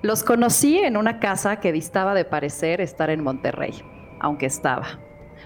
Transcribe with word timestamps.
Los 0.00 0.22
conocí 0.22 0.78
en 0.78 0.96
una 0.96 1.18
casa 1.18 1.56
que 1.56 1.72
distaba 1.72 2.14
de 2.14 2.24
parecer 2.24 2.80
estar 2.80 3.10
en 3.10 3.20
Monterrey, 3.20 3.74
aunque 4.20 4.46
estaba, 4.46 5.00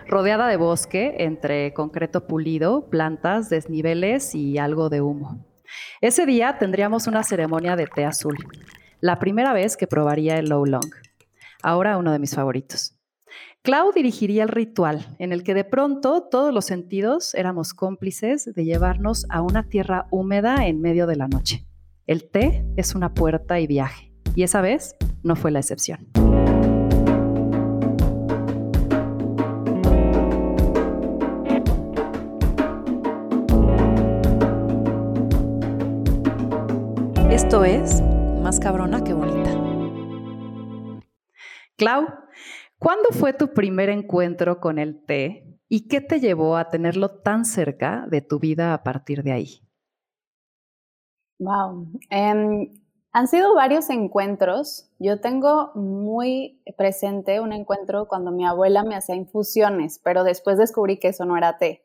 rodeada 0.07 0.47
de 0.47 0.58
bosque 0.58 1.15
entre 1.21 1.73
concreto 1.73 2.26
pulido, 2.26 2.91
plantas, 2.91 3.49
desniveles 3.49 4.34
y 4.34 4.58
algo 4.58 4.91
de 4.91 5.00
humo. 5.00 5.46
Ese 6.02 6.26
día 6.26 6.58
tendríamos 6.58 7.07
una 7.07 7.23
ceremonia 7.23 7.76
de 7.76 7.86
té 7.86 8.04
azul, 8.04 8.36
la 9.00 9.18
primera 9.18 9.54
vez 9.54 9.79
que 9.79 9.86
probaría 9.86 10.36
el 10.36 10.50
Low 10.50 10.66
Long, 10.66 10.93
ahora 11.62 11.96
uno 11.96 12.12
de 12.12 12.19
mis 12.19 12.34
favoritos. 12.34 12.95
Clau 13.62 13.91
dirigiría 13.93 14.43
el 14.43 14.50
ritual, 14.50 15.07
en 15.19 15.32
el 15.32 15.45
que 15.45 15.55
de 15.55 15.64
pronto 15.64 16.29
todos 16.30 16.53
los 16.53 16.66
sentidos 16.66 17.34
éramos 17.34 17.73
cómplices 17.73 18.53
de 18.53 18.64
llevarnos 18.66 19.25
a 19.30 19.41
una 19.41 19.62
tierra 19.71 20.09
húmeda 20.11 20.66
en 20.66 20.82
medio 20.82 21.07
de 21.07 21.16
la 21.16 21.27
noche. 21.27 21.66
El 22.07 22.29
té 22.29 22.66
es 22.77 22.95
una 22.95 23.14
puerta 23.14 23.59
y 23.59 23.66
viaje, 23.66 24.11
y 24.34 24.42
esa 24.42 24.60
vez 24.60 24.96
no 25.22 25.36
fue 25.36 25.50
la 25.50 25.60
excepción. 25.60 26.09
Esto 37.30 37.64
es 37.64 38.02
Más 38.42 38.59
cabrona 38.59 39.04
que 39.04 39.12
bonita. 39.12 39.50
Clau, 41.76 42.06
¿cuándo 42.78 43.10
fue 43.10 43.32
tu 43.32 43.52
primer 43.52 43.88
encuentro 43.88 44.60
con 44.60 44.78
el 44.78 45.04
té 45.04 45.59
y 45.68 45.88
qué 45.88 46.01
te 46.01 46.20
llevó 46.20 46.56
a 46.56 46.68
tenerlo 46.68 47.20
tan 47.20 47.45
cerca 47.45 48.06
de 48.10 48.20
tu 48.20 48.38
vida 48.38 48.74
a 48.74 48.82
partir 48.82 49.23
de 49.23 49.32
ahí? 49.32 49.68
Wow. 51.38 51.88
Em, 52.10 52.81
han 53.12 53.29
sido 53.29 53.55
varios 53.55 53.91
encuentros. 53.91 54.89
Yo 54.98 55.21
tengo 55.21 55.71
muy 55.75 56.62
presente 56.77 57.41
un 57.41 57.52
encuentro 57.52 58.09
cuando 58.09 58.32
mi 58.32 58.46
abuela 58.46 58.85
me 58.85 58.96
hacía 58.96 59.15
infusiones, 59.15 60.01
pero 60.02 60.24
después 60.24 60.57
descubrí 60.57 60.99
que 60.99 61.09
eso 61.09 61.24
no 61.27 61.37
era 61.37 61.59
té. 61.59 61.85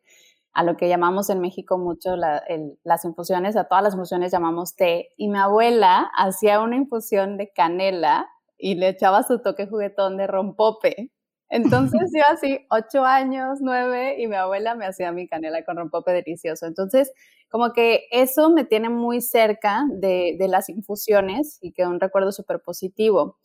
A 0.54 0.64
lo 0.64 0.78
que 0.78 0.88
llamamos 0.88 1.30
en 1.30 1.40
México 1.40 1.78
mucho 1.78 2.16
las 2.16 3.06
infusiones, 3.06 3.56
a 3.58 3.66
todas 3.66 3.84
las 3.84 3.94
infusiones 3.94 4.32
llamamos 4.32 4.76
té. 4.76 5.10
Y 5.18 5.28
mi 5.28 5.38
abuela 5.38 6.10
hacía 6.18 6.62
una 6.62 6.78
infusión 6.78 7.38
de 7.38 7.52
canela 7.52 8.28
y 8.58 8.76
le 8.76 8.90
echaba 8.90 9.22
su 9.24 9.40
toque 9.40 9.68
juguetón 9.68 10.18
de 10.18 10.26
rompope. 10.26 11.12
Entonces 11.50 12.12
yo 12.14 12.22
así, 12.32 12.66
ocho 12.70 13.04
años, 13.06 13.60
nueve, 13.62 14.16
y 14.20 14.28
mi 14.28 14.36
abuela 14.36 14.76
me 14.76 14.86
hacía 14.86 15.12
mi 15.12 15.28
canela 15.28 15.64
con 15.64 15.78
rompope 15.78 16.12
delicioso. 16.12 16.66
Entonces, 16.66 17.12
como 17.50 17.72
que 17.74 18.08
eso 18.12 18.50
me 18.52 18.66
tiene 18.66 18.90
muy 18.90 19.22
cerca 19.22 19.86
de, 19.90 20.38
las 20.50 20.70
infusiones 20.70 21.58
y 21.62 21.72
que 21.72 21.86
un 21.86 22.00
recuerdo 22.00 22.32
súper 22.32 22.62
positivo. 22.62 23.38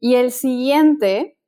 Y 0.00 0.16
el 0.16 0.32
siguiente 0.32 1.38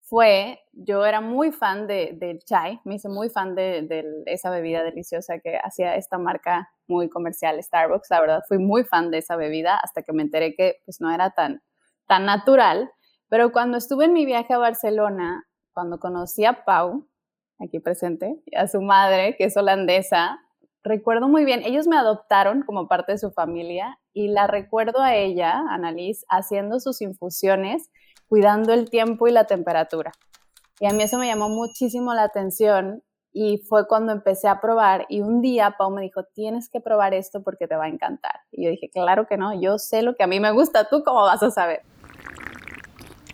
fue, 0.00 0.60
yo 0.72 1.04
era 1.04 1.20
muy 1.20 1.52
fan 1.52 1.86
del 1.86 2.38
chai, 2.44 2.80
me 2.84 2.94
hice 2.94 3.08
muy 3.10 3.28
fan 3.28 3.54
de, 3.54 3.82
de, 3.82 4.04
esa 4.26 4.48
bebida 4.48 4.82
deliciosa 4.82 5.38
que 5.38 5.58
hacía 5.62 5.96
esta 5.96 6.16
marca 6.16 6.70
muy 6.86 7.10
comercial, 7.10 7.62
Starbucks, 7.62 8.08
la 8.10 8.20
verdad, 8.20 8.42
fui 8.48 8.58
muy 8.58 8.84
fan 8.84 9.10
de 9.10 9.18
esa 9.18 9.36
bebida 9.36 9.76
hasta 9.76 10.02
que 10.02 10.14
me 10.14 10.22
enteré 10.22 10.54
que 10.54 10.80
pues 10.86 11.02
no 11.02 11.12
era 11.12 11.32
tan, 11.32 11.62
tan 12.06 12.24
natural 12.24 12.90
pero 13.28 13.52
cuando 13.52 13.78
estuve 13.78 14.06
en 14.06 14.12
mi 14.12 14.24
viaje 14.26 14.54
a 14.54 14.58
Barcelona, 14.58 15.46
cuando 15.72 15.98
conocí 15.98 16.44
a 16.44 16.64
Pau, 16.64 17.06
aquí 17.60 17.80
presente, 17.80 18.40
a 18.56 18.66
su 18.66 18.80
madre, 18.80 19.36
que 19.36 19.44
es 19.44 19.56
holandesa, 19.56 20.40
recuerdo 20.82 21.28
muy 21.28 21.44
bien, 21.44 21.62
ellos 21.64 21.86
me 21.86 21.96
adoptaron 21.96 22.62
como 22.62 22.88
parte 22.88 23.12
de 23.12 23.18
su 23.18 23.30
familia 23.30 23.98
y 24.12 24.28
la 24.28 24.46
recuerdo 24.46 25.00
a 25.00 25.14
ella, 25.14 25.62
Annalise, 25.68 26.24
haciendo 26.28 26.80
sus 26.80 27.02
infusiones, 27.02 27.90
cuidando 28.28 28.72
el 28.72 28.90
tiempo 28.90 29.28
y 29.28 29.32
la 29.32 29.44
temperatura. 29.44 30.12
Y 30.80 30.86
a 30.86 30.92
mí 30.92 31.02
eso 31.02 31.18
me 31.18 31.26
llamó 31.26 31.48
muchísimo 31.48 32.14
la 32.14 32.22
atención 32.22 33.02
y 33.32 33.58
fue 33.68 33.86
cuando 33.86 34.12
empecé 34.12 34.48
a 34.48 34.60
probar 34.60 35.06
y 35.08 35.20
un 35.20 35.42
día 35.42 35.74
Pau 35.76 35.90
me 35.90 36.02
dijo, 36.02 36.24
tienes 36.34 36.70
que 36.70 36.80
probar 36.80 37.14
esto 37.14 37.42
porque 37.42 37.68
te 37.68 37.76
va 37.76 37.84
a 37.84 37.88
encantar. 37.88 38.40
Y 38.52 38.64
yo 38.64 38.70
dije, 38.70 38.88
claro 38.90 39.26
que 39.26 39.36
no, 39.36 39.60
yo 39.60 39.78
sé 39.78 40.02
lo 40.02 40.14
que 40.14 40.22
a 40.22 40.26
mí 40.26 40.40
me 40.40 40.52
gusta, 40.52 40.88
¿tú 40.88 41.02
cómo 41.04 41.22
vas 41.22 41.42
a 41.42 41.50
saber? 41.50 41.82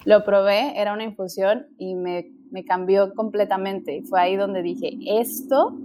Lo 0.04 0.24
probé, 0.24 0.78
era 0.80 0.92
una 0.92 1.04
infusión 1.04 1.66
y 1.78 1.94
me, 1.94 2.30
cambió 2.66 3.14
completamente. 3.14 3.96
Y 3.96 4.02
fue 4.02 4.20
ahí 4.20 4.36
donde 4.36 4.62
dije, 4.62 4.98
esto 5.06 5.76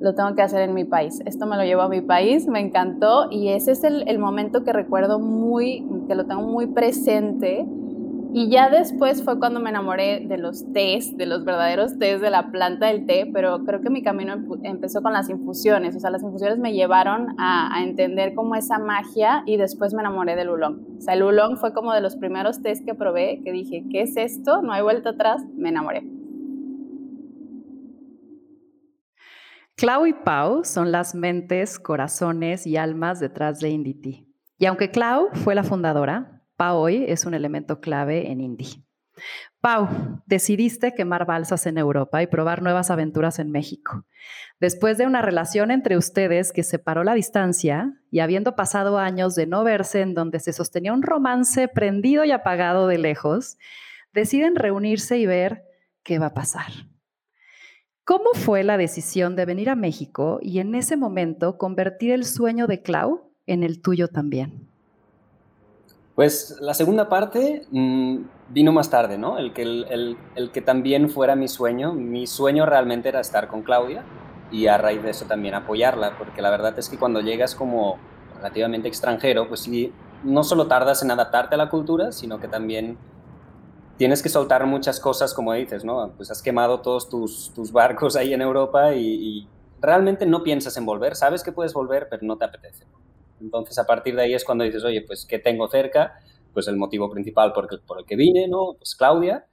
lo 0.00 0.14
tengo 0.14 0.34
que 0.34 0.42
hacer 0.42 0.62
en 0.62 0.74
mi 0.74 0.84
país. 0.84 1.20
Esto 1.24 1.46
me 1.46 1.56
lo 1.56 1.62
llevo 1.62 1.82
a 1.82 1.88
mi 1.88 2.00
país, 2.00 2.46
me 2.46 2.60
encantó 2.60 3.30
y 3.30 3.48
ese 3.48 3.72
es 3.72 3.84
el, 3.84 4.06
el 4.08 4.18
momento 4.18 4.64
que 4.64 4.72
recuerdo 4.72 5.18
muy, 5.18 5.86
que 6.08 6.14
lo 6.14 6.26
tengo 6.26 6.42
muy 6.42 6.66
presente 6.66 7.66
y 8.36 8.50
ya 8.50 8.68
después 8.68 9.22
fue 9.22 9.38
cuando 9.38 9.60
me 9.60 9.70
enamoré 9.70 10.26
de 10.26 10.38
los 10.38 10.72
tés, 10.72 11.16
de 11.16 11.24
los 11.24 11.44
verdaderos 11.44 12.00
tés 12.00 12.20
de 12.20 12.30
la 12.30 12.50
planta 12.50 12.88
del 12.88 13.06
té, 13.06 13.30
pero 13.32 13.62
creo 13.62 13.80
que 13.80 13.90
mi 13.90 14.02
camino 14.02 14.34
empezó 14.64 15.02
con 15.02 15.12
las 15.12 15.30
infusiones. 15.30 15.94
O 15.94 16.00
sea, 16.00 16.10
las 16.10 16.24
infusiones 16.24 16.58
me 16.58 16.72
llevaron 16.72 17.36
a, 17.38 17.80
entender 17.84 18.34
como 18.34 18.56
esa 18.56 18.80
magia 18.80 19.44
y 19.46 19.56
después 19.56 19.94
me 19.94 20.00
enamoré 20.00 20.34
del 20.34 20.48
oolong. 20.48 20.96
O 20.98 21.00
sea, 21.00 21.14
el 21.14 21.22
oolong 21.22 21.58
fue 21.58 21.72
como 21.72 21.92
de 21.92 22.00
los 22.00 22.16
primeros 22.16 22.60
tés 22.60 22.82
que 22.84 22.94
probé, 22.94 23.40
que 23.44 23.52
dije, 23.52 23.84
¿qué 23.88 24.02
es 24.02 24.16
esto? 24.16 24.62
No 24.62 24.72
hay 24.72 24.82
vuelta 24.82 25.10
atrás, 25.10 25.40
me 25.56 25.68
enamoré. 25.68 26.02
Clau 29.76 30.06
y 30.06 30.12
Pau 30.12 30.64
son 30.64 30.90
las 30.90 31.14
mentes, 31.14 31.78
corazones 31.78 32.66
y 32.66 32.78
almas 32.78 33.20
detrás 33.20 33.60
de 33.60 33.68
Indity. 33.68 34.26
Y 34.58 34.66
aunque 34.66 34.90
Clau 34.90 35.28
fue 35.34 35.54
la 35.54 35.62
fundadora, 35.62 36.33
Pau 36.56 36.78
hoy 36.78 37.04
es 37.08 37.24
un 37.26 37.34
elemento 37.34 37.80
clave 37.80 38.30
en 38.30 38.40
Indie. 38.40 38.84
Pau, 39.60 39.88
decidiste 40.26 40.94
quemar 40.94 41.26
balsas 41.26 41.66
en 41.66 41.78
Europa 41.78 42.22
y 42.22 42.26
probar 42.26 42.62
nuevas 42.62 42.90
aventuras 42.90 43.38
en 43.38 43.50
México. 43.50 44.04
Después 44.60 44.98
de 44.98 45.06
una 45.06 45.22
relación 45.22 45.70
entre 45.70 45.96
ustedes 45.96 46.52
que 46.52 46.62
separó 46.62 47.02
la 47.02 47.14
distancia 47.14 47.94
y 48.10 48.20
habiendo 48.20 48.54
pasado 48.54 48.98
años 48.98 49.34
de 49.34 49.46
no 49.46 49.64
verse 49.64 50.00
en 50.00 50.14
donde 50.14 50.40
se 50.40 50.52
sostenía 50.52 50.92
un 50.92 51.02
romance 51.02 51.68
prendido 51.68 52.24
y 52.24 52.32
apagado 52.32 52.86
de 52.86 52.98
lejos, 52.98 53.56
deciden 54.12 54.54
reunirse 54.54 55.18
y 55.18 55.26
ver 55.26 55.64
qué 56.02 56.18
va 56.18 56.26
a 56.26 56.34
pasar. 56.34 56.70
¿Cómo 58.04 58.34
fue 58.34 58.64
la 58.64 58.76
decisión 58.76 59.34
de 59.34 59.46
venir 59.46 59.70
a 59.70 59.76
México 59.76 60.38
y 60.42 60.58
en 60.58 60.74
ese 60.74 60.96
momento 60.96 61.56
convertir 61.56 62.12
el 62.12 62.24
sueño 62.24 62.66
de 62.66 62.82
Clau 62.82 63.32
en 63.46 63.62
el 63.62 63.80
tuyo 63.80 64.08
también? 64.08 64.73
Pues 66.14 66.56
la 66.60 66.74
segunda 66.74 67.08
parte 67.08 67.66
mm, 67.70 68.18
vino 68.50 68.72
más 68.72 68.88
tarde, 68.88 69.18
¿no? 69.18 69.36
El 69.38 69.52
que, 69.52 70.62
también 70.62 71.10
fuera 71.10 71.34
mi 71.34 71.48
sueño. 71.48 71.92
Mi 71.92 72.26
sueño 72.26 72.66
realmente 72.66 73.08
era 73.08 73.20
estar 73.20 73.48
con 73.48 73.62
Claudia 73.62 74.04
y 74.52 74.68
a 74.68 74.78
raíz 74.78 75.02
de 75.02 75.10
eso 75.10 75.24
también 75.24 75.54
apoyarla, 75.54 76.16
porque 76.16 76.40
la 76.40 76.50
verdad 76.50 76.78
es 76.78 76.88
que 76.88 76.98
cuando 76.98 77.20
llegas 77.20 77.56
como 77.56 77.98
relativamente 78.36 78.86
extranjero, 78.86 79.48
pues 79.48 79.60
sí, 79.60 79.92
no 80.22 80.44
solo 80.44 80.68
tardas 80.68 81.02
en 81.02 81.10
adaptarte 81.10 81.56
a 81.56 81.58
la 81.58 81.68
cultura, 81.68 82.12
sino 82.12 82.38
que 82.38 82.46
también 82.46 82.96
tienes 83.96 84.22
que 84.22 84.28
soltar 84.28 84.66
muchas 84.66 85.00
cosas, 85.00 85.34
como 85.34 85.52
dices, 85.52 85.84
¿no? 85.84 86.12
Pues 86.16 86.30
has 86.30 86.42
quemado 86.42 86.80
todos 86.80 87.08
tus, 87.08 87.72
barcos 87.72 88.14
ahí 88.14 88.32
en 88.32 88.42
Europa 88.42 88.94
y 88.94 89.48
realmente 89.80 90.26
no 90.26 90.44
piensas 90.44 90.76
en 90.76 90.86
volver. 90.86 91.16
Sabes 91.16 91.42
que 91.42 91.50
puedes 91.50 91.74
volver, 91.74 92.06
pero 92.08 92.22
no 92.24 92.36
te 92.36 92.44
apetece. 92.44 92.86
Entonces, 93.44 93.78
a 93.78 93.86
partir 93.86 94.16
de 94.16 94.22
ahí 94.22 94.34
es 94.34 94.44
cuando 94.44 94.64
dices, 94.64 94.82
oye, 94.84 95.02
pues, 95.02 95.26
¿qué 95.26 95.38
tengo 95.38 95.68
cerca? 95.68 96.18
Pues 96.52 96.66
el 96.68 96.76
motivo 96.76 97.10
principal 97.10 97.52
por 97.52 97.68
el, 97.70 97.80
por 97.80 97.98
el 98.00 98.06
que 98.06 98.16
vine, 98.16 98.48
¿no? 98.48 98.74
Pues 98.78 98.94
Claudia. 98.96 99.46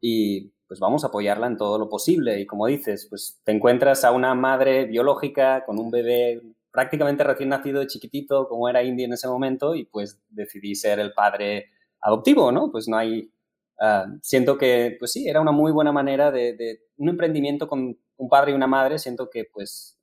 Y 0.00 0.52
pues 0.68 0.80
vamos 0.80 1.04
a 1.04 1.08
apoyarla 1.08 1.46
en 1.46 1.56
todo 1.56 1.78
lo 1.78 1.88
posible. 1.88 2.40
Y 2.40 2.46
como 2.46 2.66
dices, 2.66 3.06
pues 3.08 3.40
te 3.44 3.52
encuentras 3.52 4.04
a 4.04 4.12
una 4.12 4.34
madre 4.34 4.86
biológica 4.86 5.64
con 5.66 5.78
un 5.78 5.90
bebé 5.90 6.40
prácticamente 6.70 7.22
recién 7.22 7.50
nacido 7.50 7.84
chiquitito, 7.84 8.48
como 8.48 8.68
era 8.68 8.82
Indy 8.82 9.04
en 9.04 9.12
ese 9.12 9.28
momento, 9.28 9.74
y 9.74 9.84
pues 9.84 10.18
decidí 10.30 10.74
ser 10.74 10.98
el 10.98 11.12
padre 11.12 11.66
adoptivo, 12.00 12.50
¿no? 12.50 12.70
Pues 12.72 12.88
no 12.88 12.96
hay... 12.96 13.30
Ah, 13.78 14.06
siento 14.22 14.56
que, 14.56 14.96
pues 14.98 15.12
sí, 15.12 15.28
era 15.28 15.40
una 15.40 15.52
muy 15.52 15.72
buena 15.72 15.92
manera 15.92 16.30
de, 16.30 16.80
un 16.96 17.08
emprendimiento 17.10 17.68
con 17.68 17.98
un 18.16 18.28
padre 18.28 18.52
y 18.52 18.54
una 18.54 18.66
madre, 18.66 18.98
siento 18.98 19.28
que 19.28 19.44
pues 19.44 19.98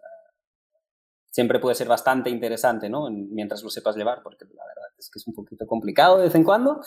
siempre 1.40 1.60
puede 1.60 1.74
ser 1.74 1.88
bastante 1.88 2.30
interesante, 2.30 2.90
¿no? 2.90 3.10
Mientras 3.10 3.64
lo 3.64 3.70
sepas 3.70 3.96
llevar, 3.96 4.22
porque 4.22 4.44
la 4.44 4.66
verdad 4.68 4.90
es 4.98 5.10
que 5.10 5.20
es 5.20 5.26
un 5.26 5.34
poquito 5.34 5.66
complicado 5.66 6.18
de 6.18 6.26
vez 6.26 6.36
en 6.36 6.44
cuando, 6.44 6.82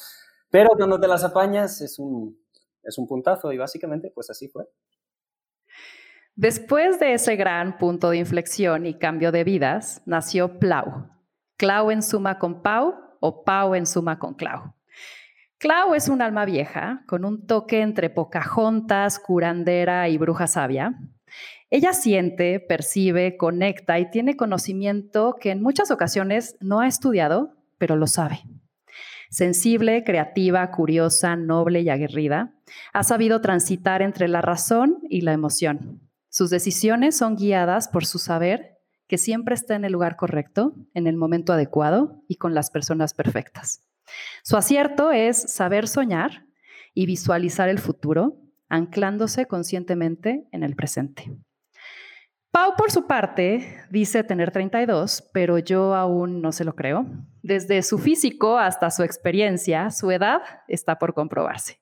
pero 0.51 0.69
cuando 0.77 1.01
te 1.01 1.09
las 1.09 1.25
apañas 1.25 1.81
es 1.81 1.99
un, 1.99 2.39
es 2.83 2.99
un 2.99 3.07
puntazo 3.07 3.51
y 3.51 3.57
básicamente 3.57 4.13
pues 4.15 4.29
así 4.29 4.49
fue. 4.49 4.69
Después 6.35 7.01
de 7.01 7.15
ese 7.15 7.35
gran 7.37 7.79
punto 7.79 8.11
de 8.11 8.19
inflexión 8.19 8.85
y 8.85 8.99
cambio 8.99 9.33
de 9.33 9.43
vidas, 9.43 10.03
nació 10.05 10.59
Plau. 10.59 11.09
Clau 11.57 11.91
en 11.91 12.03
suma 12.03 12.39
con 12.39 12.61
Pau 12.61 12.95
o 13.21 13.45
Pau 13.45 13.75
en 13.75 13.87
suma 13.87 14.19
con 14.19 14.35
Clau. 14.35 14.75
Clau 15.57 15.95
es 15.95 16.11
un 16.11 16.21
alma 16.21 16.45
vieja, 16.45 17.05
con 17.07 17.25
un 17.25 17.47
toque 17.47 17.81
entre 17.81 18.11
Pocahontas, 18.11 19.19
curandera 19.19 20.11
y 20.11 20.19
bruja 20.19 20.47
sabia. 20.47 20.99
Ella 21.75 21.95
siente, 21.95 22.61
percibe, 22.61 23.39
conecta 23.39 23.99
y 23.99 24.11
tiene 24.11 24.37
conocimiento 24.37 25.37
que 25.41 25.51
en 25.51 25.63
muchas 25.63 25.91
ocasiones 25.91 26.55
no 26.61 26.81
ha 26.81 26.87
estudiado, 26.87 27.57
pero 27.79 27.97
lo 27.97 28.07
sabe. 28.07 28.41
Sensible, 29.31 30.05
creativa, 30.05 30.71
curiosa, 30.71 31.35
noble 31.35 31.81
y 31.81 31.89
aguerrida, 31.89 32.53
ha 32.93 33.03
sabido 33.05 33.41
transitar 33.41 34.03
entre 34.03 34.29
la 34.29 34.43
razón 34.43 34.99
y 35.09 35.23
la 35.23 35.33
emoción. 35.33 36.03
Sus 36.29 36.51
decisiones 36.51 37.17
son 37.17 37.37
guiadas 37.37 37.89
por 37.89 38.05
su 38.05 38.19
saber 38.19 38.79
que 39.07 39.17
siempre 39.17 39.55
está 39.55 39.75
en 39.75 39.87
el 39.87 39.93
lugar 39.93 40.17
correcto, 40.17 40.75
en 40.93 41.07
el 41.07 41.17
momento 41.17 41.55
adecuado 41.55 42.23
y 42.29 42.37
con 42.37 42.53
las 42.55 42.71
personas 42.71 43.15
perfectas. 43.15 43.81
Su 44.43 44.59
acierto 44.59 45.11
es 45.11 45.39
saber 45.51 45.89
soñar 45.89 46.45
y 46.93 47.07
visualizar 47.07 47.71
el 47.71 47.79
futuro, 47.79 48.37
anclándose 48.69 49.47
conscientemente 49.47 50.47
en 50.53 50.65
el 50.65 50.77
presente. 50.77 51.33
Pau, 52.53 52.75
por 52.77 52.91
su 52.91 53.07
parte, 53.07 53.83
dice 53.89 54.25
tener 54.25 54.51
32, 54.51 55.25
pero 55.33 55.59
yo 55.59 55.95
aún 55.95 56.43
no 56.43 56.53
se 56.53 56.65
lo 56.65 56.75
creo. 56.75 57.07
Desde 57.43 57.83
su 57.83 57.97
físico 57.97 58.59
hasta 58.59 58.91
su 58.91 59.03
experiencia, 59.03 59.91
su 59.91 60.11
edad 60.11 60.43
está 60.69 60.99
por 60.99 61.15
comprobarse. 61.15 61.81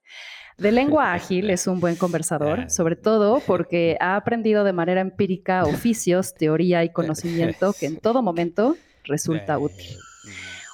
De 0.59 0.71
lengua 0.71 1.13
ágil 1.13 1.51
es 1.51 1.67
un 1.67 1.81
buen 1.81 1.97
conversador, 1.97 2.71
sobre 2.71 2.95
todo 2.95 3.43
porque 3.49 3.97
ha 3.99 4.15
aprendido 4.15 4.63
de 4.63 4.73
manera 4.73 5.01
empírica 5.01 5.65
oficios, 5.65 6.35
teoría 6.35 6.85
y 6.85 6.93
conocimiento 6.93 7.73
que 7.73 7.87
en 7.87 7.97
todo 7.97 8.23
momento 8.23 8.77
resulta 9.03 9.59
útil. 9.59 9.97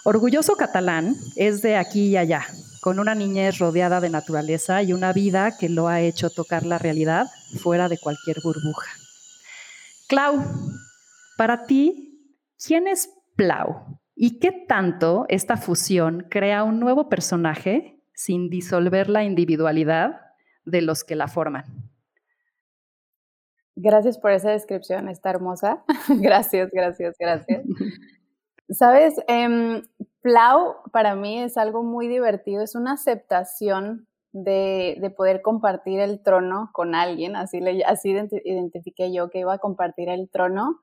Orgulloso 0.05 0.57
catalán 0.57 1.15
es 1.37 1.63
de 1.63 1.77
aquí 1.77 2.09
y 2.09 2.17
allá, 2.19 2.45
con 2.83 2.99
una 2.99 3.15
niñez 3.15 3.59
rodeada 3.61 4.03
de 4.03 4.11
naturaleza 4.11 4.83
y 4.83 4.93
una 4.93 5.15
vida 5.15 5.57
que 5.59 5.71
lo 5.71 5.89
ha 5.89 6.03
hecho 6.03 6.29
tocar 6.29 6.67
la 6.67 6.77
realidad 6.77 7.29
fuera 7.63 7.89
de 7.89 7.97
cualquier 7.97 8.43
burbuja. 8.43 9.06
Clau, 10.09 10.37
para 11.37 11.67
ti, 11.67 12.33
¿quién 12.65 12.87
es 12.87 13.13
Plau? 13.35 13.99
¿Y 14.15 14.39
qué 14.39 14.53
tanto 14.53 15.27
esta 15.29 15.57
fusión 15.57 16.27
crea 16.31 16.63
un 16.63 16.79
nuevo 16.79 17.09
personaje 17.09 18.01
sin 18.15 18.49
disolver 18.49 19.11
la 19.11 19.25
individualidad 19.25 20.21
de 20.65 20.83
los 20.83 21.03
que 21.03 21.17
la 21.17 21.27
forman? 21.27 21.65
Gracias 23.75 24.17
por 24.17 24.31
esa 24.31 24.51
descripción, 24.51 25.09
está 25.09 25.31
hermosa. 25.31 25.85
gracias, 26.09 26.71
gracias, 26.73 27.17
gracias. 27.19 27.63
Sabes, 28.71 29.15
eh, 29.27 29.83
Plau 30.23 30.77
para 30.93 31.17
mí 31.17 31.43
es 31.43 31.57
algo 31.57 31.83
muy 31.83 32.07
divertido, 32.07 32.63
es 32.63 32.75
una 32.75 32.93
aceptación 32.93 34.07
de, 34.37 35.13
poder 35.17 35.41
compartir 35.41 35.99
el 35.99 36.23
trono 36.23 36.69
con 36.73 36.95
alguien, 36.95 37.37
así, 37.37 37.61
le, 37.61 37.83
así 37.85 38.15
identifiqué 38.45 39.13
yo 39.13 39.31
que 39.31 39.41
iba 39.41 39.55
a 39.55 39.59
compartir 39.59 40.11
el 40.11 40.29
trono 40.29 40.81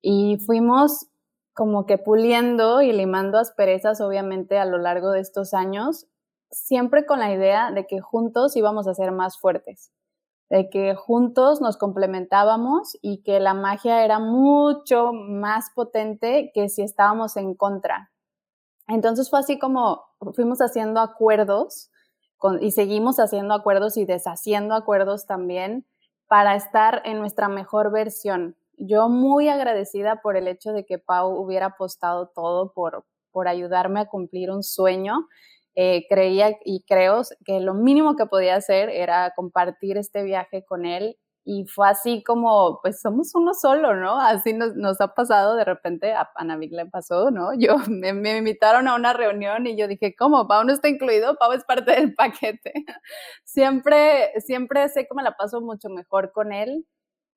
y 0.00 0.38
fuimos 0.38 1.08
como 1.52 1.86
que 1.86 1.98
puliendo 1.98 2.80
y 2.80 2.92
limando 2.92 3.38
asperezas 3.38 4.00
obviamente 4.00 4.58
a 4.58 4.64
lo 4.64 4.78
largo 4.78 5.10
de 5.10 5.20
estos 5.20 5.52
años, 5.52 6.06
siempre 6.50 7.04
con 7.04 7.20
la 7.20 7.32
idea 7.32 7.70
de 7.72 7.86
que 7.86 8.00
juntos 8.00 8.56
íbamos 8.56 8.88
a 8.88 8.94
ser 8.94 9.12
más 9.12 9.38
fuertes, 9.38 9.92
de 10.48 10.70
que 10.70 10.94
juntos 10.94 11.60
nos 11.60 11.76
complementábamos 11.76 12.96
y 13.02 13.22
que 13.22 13.38
la 13.38 13.52
magia 13.52 14.02
era 14.02 14.18
mucho 14.18 15.12
más 15.12 15.66
potente 15.74 16.50
que 16.54 16.70
si 16.70 16.82
estábamos 16.82 17.36
en 17.36 17.54
contra. 17.54 18.10
Entonces 18.88 19.28
fue 19.28 19.40
así 19.40 19.58
como 19.58 20.02
fuimos 20.34 20.60
haciendo 20.60 21.00
acuerdos 21.00 21.90
y 22.60 22.70
seguimos 22.72 23.18
haciendo 23.18 23.54
acuerdos 23.54 23.96
y 23.96 24.04
deshaciendo 24.04 24.74
acuerdos 24.74 25.26
también 25.26 25.86
para 26.28 26.56
estar 26.56 27.02
en 27.04 27.18
nuestra 27.18 27.48
mejor 27.48 27.90
versión. 27.90 28.56
Yo 28.76 29.08
muy 29.08 29.48
agradecida 29.48 30.20
por 30.22 30.36
el 30.36 30.48
hecho 30.48 30.72
de 30.72 30.84
que 30.84 30.98
Pau 30.98 31.30
hubiera 31.36 31.66
apostado 31.66 32.28
todo 32.34 32.72
por, 32.72 33.04
por 33.30 33.48
ayudarme 33.48 34.00
a 34.00 34.06
cumplir 34.06 34.50
un 34.50 34.62
sueño. 34.62 35.28
Eh, 35.76 36.06
creía 36.08 36.56
y 36.64 36.84
creo 36.86 37.22
que 37.44 37.60
lo 37.60 37.74
mínimo 37.74 38.14
que 38.14 38.26
podía 38.26 38.54
hacer 38.56 38.88
era 38.90 39.32
compartir 39.34 39.96
este 39.96 40.22
viaje 40.22 40.64
con 40.64 40.86
él 40.86 41.16
y 41.46 41.66
fue 41.66 41.88
así 41.88 42.22
como, 42.24 42.80
pues 42.80 43.00
somos 43.02 43.34
uno 43.34 43.52
solo, 43.52 43.94
¿no? 43.94 44.18
Así 44.18 44.54
nos, 44.54 44.74
nos 44.76 45.00
ha 45.02 45.14
pasado 45.14 45.56
de 45.56 45.64
repente, 45.64 46.14
a 46.14 46.32
Panavik 46.32 46.72
le 46.72 46.86
pasó, 46.86 47.30
¿no? 47.30 47.50
Yo 47.58 47.76
me, 47.90 48.14
me, 48.14 48.38
invitaron 48.38 48.88
a 48.88 48.94
una 48.94 49.12
reunión 49.12 49.66
y 49.66 49.76
yo 49.76 49.86
dije, 49.86 50.14
¿cómo? 50.16 50.48
Pau 50.48 50.64
no 50.64 50.72
está 50.72 50.88
incluido, 50.88 51.36
Pau 51.36 51.52
es 51.52 51.64
parte 51.64 51.92
del 51.92 52.14
paquete. 52.14 52.72
siempre, 53.44 54.32
siempre 54.40 54.88
sé 54.88 55.06
que 55.06 55.14
me 55.14 55.22
la 55.22 55.36
paso 55.36 55.60
mucho 55.60 55.90
mejor 55.90 56.32
con 56.32 56.52
él. 56.52 56.86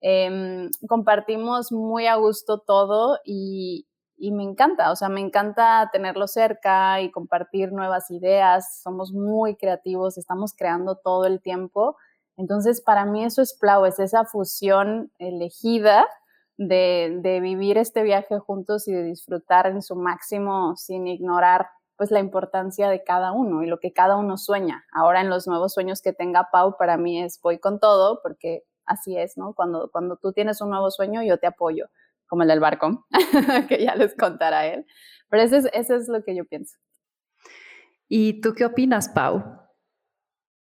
Eh, 0.01 0.69
compartimos 0.87 1.71
muy 1.71 2.07
a 2.07 2.15
gusto 2.15 2.59
todo 2.59 3.19
y, 3.25 3.87
y 4.15 4.31
me 4.31 4.43
encanta, 4.43 4.91
o 4.91 4.95
sea, 4.95 5.09
me 5.09 5.21
encanta 5.21 5.89
tenerlo 5.91 6.27
cerca 6.27 7.01
y 7.01 7.11
compartir 7.11 7.73
nuevas 7.73 8.09
ideas. 8.09 8.81
Somos 8.81 9.11
muy 9.11 9.57
creativos, 9.57 10.17
estamos 10.17 10.53
creando 10.55 10.95
todo 10.95 11.25
el 11.25 11.41
tiempo 11.41 11.97
entonces, 12.37 12.81
para 12.81 13.05
mí 13.05 13.25
eso 13.25 13.41
es 13.41 13.55
Plau, 13.55 13.85
es 13.85 13.99
esa 13.99 14.23
fusión 14.23 15.11
elegida 15.17 16.05
de, 16.57 17.39
vivir 17.41 17.79
este 17.79 18.03
viaje 18.03 18.37
juntos 18.37 18.87
y 18.87 18.93
de 18.93 19.03
disfrutar 19.03 19.65
en 19.67 19.81
su 19.81 19.95
máximo 19.95 20.75
sin 20.75 21.07
ignorar 21.07 21.67
pues 21.97 22.11
la 22.11 22.19
importancia 22.19 22.89
de 22.89 23.03
cada 23.03 23.31
uno 23.31 23.63
y 23.63 23.65
lo 23.65 23.79
que 23.79 23.91
cada 23.91 24.17
uno 24.17 24.37
sueña. 24.37 24.85
Ahora 24.91 25.21
en 25.21 25.29
los 25.29 25.47
nuevos 25.47 25.73
sueños 25.73 26.03
que 26.03 26.13
tenga 26.13 26.49
Pau, 26.51 26.77
para 26.77 26.95
mí 26.95 27.23
es 27.23 27.39
voy 27.41 27.57
con 27.57 27.79
todo, 27.79 28.21
porque 28.21 28.63
así 28.85 29.17
es, 29.17 29.35
¿no? 29.35 29.55
Cuando, 29.55 29.89
cuando 29.91 30.17
tú 30.17 30.31
tienes 30.31 30.61
un 30.61 30.69
nuevo 30.69 30.91
sueño, 30.91 31.23
yo 31.23 31.39
te 31.39 31.47
apoyo, 31.47 31.89
como 32.27 32.43
el 32.43 32.49
del 32.49 32.59
barco, 32.59 33.07
que 33.67 33.83
ya 33.83 33.95
les 33.95 34.15
contará 34.15 34.67
él. 34.67 34.85
Pero 35.27 35.41
eso 35.41 35.55
es, 35.55 35.69
eso 35.73 35.95
es 35.95 36.07
lo 36.07 36.23
que 36.23 36.35
yo 36.35 36.45
pienso. 36.45 36.77
¿Y 38.07 38.41
tú 38.41 38.53
qué 38.53 38.65
opinas, 38.65 39.09
Pau? 39.09 39.43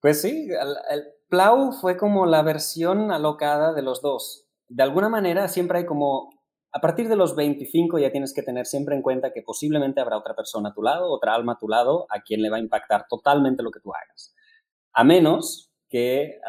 Pues 0.00 0.22
sí, 0.22 0.48
el, 0.48 1.04
Plau 1.28 1.72
fue 1.72 1.96
como 1.96 2.26
la 2.26 2.42
versión 2.42 3.12
alocada 3.12 3.74
de 3.74 3.82
los 3.82 4.00
dos. 4.00 4.46
De 4.68 4.82
alguna 4.82 5.08
manera 5.08 5.48
siempre 5.48 5.78
hay 5.78 5.86
como, 5.86 6.30
a 6.72 6.80
partir 6.80 7.08
de 7.08 7.16
los 7.16 7.36
25 7.36 7.98
ya 7.98 8.10
tienes 8.10 8.32
que 8.32 8.42
tener 8.42 8.66
siempre 8.66 8.94
en 8.94 9.02
cuenta 9.02 9.32
que 9.32 9.42
posiblemente 9.42 10.00
habrá 10.00 10.16
otra 10.16 10.34
persona 10.34 10.70
a 10.70 10.74
tu 10.74 10.82
lado, 10.82 11.10
otra 11.10 11.34
alma 11.34 11.52
a 11.52 11.58
tu 11.58 11.68
lado, 11.68 12.06
a 12.10 12.20
quien 12.22 12.42
le 12.42 12.50
va 12.50 12.56
a 12.56 12.60
impactar 12.60 13.06
totalmente 13.08 13.62
lo 13.62 13.70
que 13.70 13.80
tú 13.80 13.92
hagas. 13.94 14.34
A 14.92 15.04
menos 15.04 15.70
que 15.88 16.40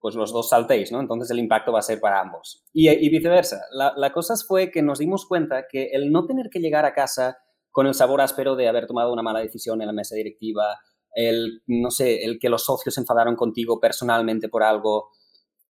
pues 0.00 0.14
los 0.14 0.32
dos 0.32 0.48
saltéis, 0.48 0.90
¿no? 0.90 1.00
Entonces 1.00 1.30
el 1.30 1.38
impacto 1.38 1.72
va 1.72 1.78
a 1.78 1.82
ser 1.82 2.00
para 2.00 2.20
ambos. 2.20 2.64
Y, 2.72 3.08
viceversa. 3.08 3.62
La, 3.72 3.94
la 3.96 4.12
cosa 4.12 4.34
fue 4.46 4.70
que 4.70 4.82
nos 4.82 4.98
dimos 4.98 5.26
cuenta 5.26 5.66
que 5.68 5.90
el 5.92 6.10
no 6.10 6.26
tener 6.26 6.50
que 6.50 6.58
llegar 6.60 6.84
a 6.84 6.92
casa 6.92 7.38
con 7.70 7.86
el 7.86 7.94
sabor 7.94 8.20
áspero 8.20 8.56
de 8.56 8.68
haber 8.68 8.86
tomado 8.86 9.12
una 9.12 9.22
mala 9.22 9.40
decisión 9.40 9.80
en 9.80 9.88
la 9.88 9.92
mesa 9.92 10.14
directiva, 10.16 10.78
el, 11.14 11.62
no 11.66 11.90
sé, 11.90 12.24
el 12.24 12.38
que 12.38 12.48
los 12.48 12.64
socios 12.64 12.94
se 12.94 13.00
enfadaron 13.00 13.36
contigo 13.36 13.80
personalmente 13.80 14.48
por 14.48 14.62
algo. 14.62 15.10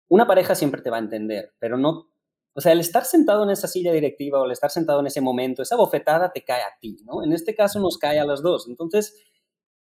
Una 0.09 0.27
pareja 0.27 0.55
siempre 0.55 0.83
te 0.83 0.91
va 0.91 0.97
a 0.97 1.01
entender, 1.01 1.55
pero 1.59 1.77
no, 1.77 2.09
o 2.57 2.61
sea, 2.61 2.73
el 2.73 2.81
estar 2.81 3.05
sentado 3.05 3.43
en 3.43 3.51
esa 3.51 3.67
silla 3.67 3.93
directiva 3.93 4.41
o 4.41 4.45
el 4.45 4.53
estar 4.53 4.71
sentado 4.71 5.01
en 5.01 5.09
ese 5.09 5.21
momento, 5.21 5.61
esa 5.61 5.77
bofetada 5.77 6.33
te 6.33 6.45
cae 6.45 6.63
a 6.63 6.79
ti, 6.81 6.97
¿no? 7.05 7.25
En 7.25 7.33
este 7.33 7.55
caso 7.55 7.81
nos 7.81 7.99
cae 7.99 8.21
a 8.21 8.25
los 8.25 8.43
dos. 8.43 8.69
Entonces, 8.69 9.21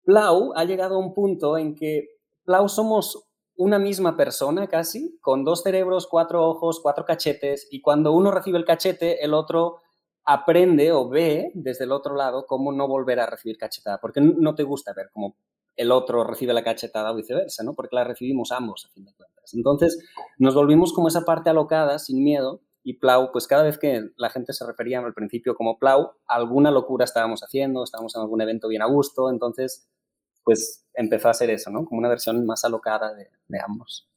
Plau 0.03 0.51
ha 0.53 0.65
llegado 0.65 0.95
a 0.95 0.99
un 0.99 1.13
punto 1.13 1.57
en 1.57 1.75
que 1.75 2.09
Plau 2.43 2.67
somos 2.67 3.29
una 3.55 3.79
misma 3.79 4.17
persona 4.17 4.67
casi, 4.67 5.17
con 5.21 5.45
dos 5.45 5.63
cerebros, 5.63 6.07
cuatro 6.07 6.45
ojos, 6.45 6.81
cuatro 6.81 7.05
cachetes, 7.05 7.67
y 7.71 7.81
cuando 7.81 8.11
uno 8.11 8.31
recibe 8.31 8.57
el 8.57 8.65
cachete, 8.65 9.23
el 9.23 9.33
otro 9.33 9.81
aprende 10.27 10.91
o 10.91 11.07
ve 11.07 11.51
desde 11.55 11.85
el 11.85 11.93
otro 11.93 12.13
lado 12.13 12.45
cómo 12.45 12.73
no 12.73 12.87
volver 12.87 13.21
a 13.21 13.25
recibir 13.25 13.57
cachetada, 13.57 13.97
porque 13.99 14.19
no 14.19 14.55
te 14.55 14.63
gusta 14.63 14.93
ver 14.93 15.09
cómo 15.13 15.37
el 15.77 15.89
otro 15.91 16.25
recibe 16.25 16.53
la 16.53 16.63
cachetada 16.63 17.11
o 17.11 17.15
viceversa, 17.15 17.63
¿no? 17.63 17.73
Porque 17.73 17.95
la 17.95 18.03
recibimos 18.03 18.51
ambos, 18.51 18.85
a 18.85 18.89
fin 18.93 19.05
de 19.05 19.13
cuentas. 19.13 19.53
Entonces, 19.53 20.03
nos 20.37 20.53
volvimos 20.53 20.91
como 20.91 21.07
esa 21.07 21.21
parte 21.21 21.49
alocada, 21.49 21.97
sin 21.97 22.23
miedo, 22.23 22.61
y 22.83 22.95
Plau, 22.95 23.31
pues 23.31 23.47
cada 23.47 23.63
vez 23.63 23.77
que 23.77 24.09
la 24.17 24.29
gente 24.29 24.51
se 24.51 24.65
refería 24.65 24.99
al 24.99 25.13
principio 25.13 25.55
como 25.55 25.79
Plau, 25.79 26.11
alguna 26.25 26.71
locura 26.71 27.05
estábamos 27.05 27.41
haciendo, 27.41 27.83
estábamos 27.83 28.13
en 28.15 28.21
algún 28.21 28.41
evento 28.41 28.67
bien 28.67 28.81
a 28.81 28.87
gusto, 28.87 29.29
entonces, 29.29 29.87
pues 30.43 30.85
empezó 30.93 31.29
a 31.29 31.33
ser 31.33 31.51
eso, 31.51 31.69
¿no? 31.69 31.85
Como 31.85 31.99
una 31.99 32.09
versión 32.09 32.45
más 32.45 32.65
alocada 32.65 33.13
de, 33.13 33.29
de 33.47 33.59
ambos, 33.65 34.09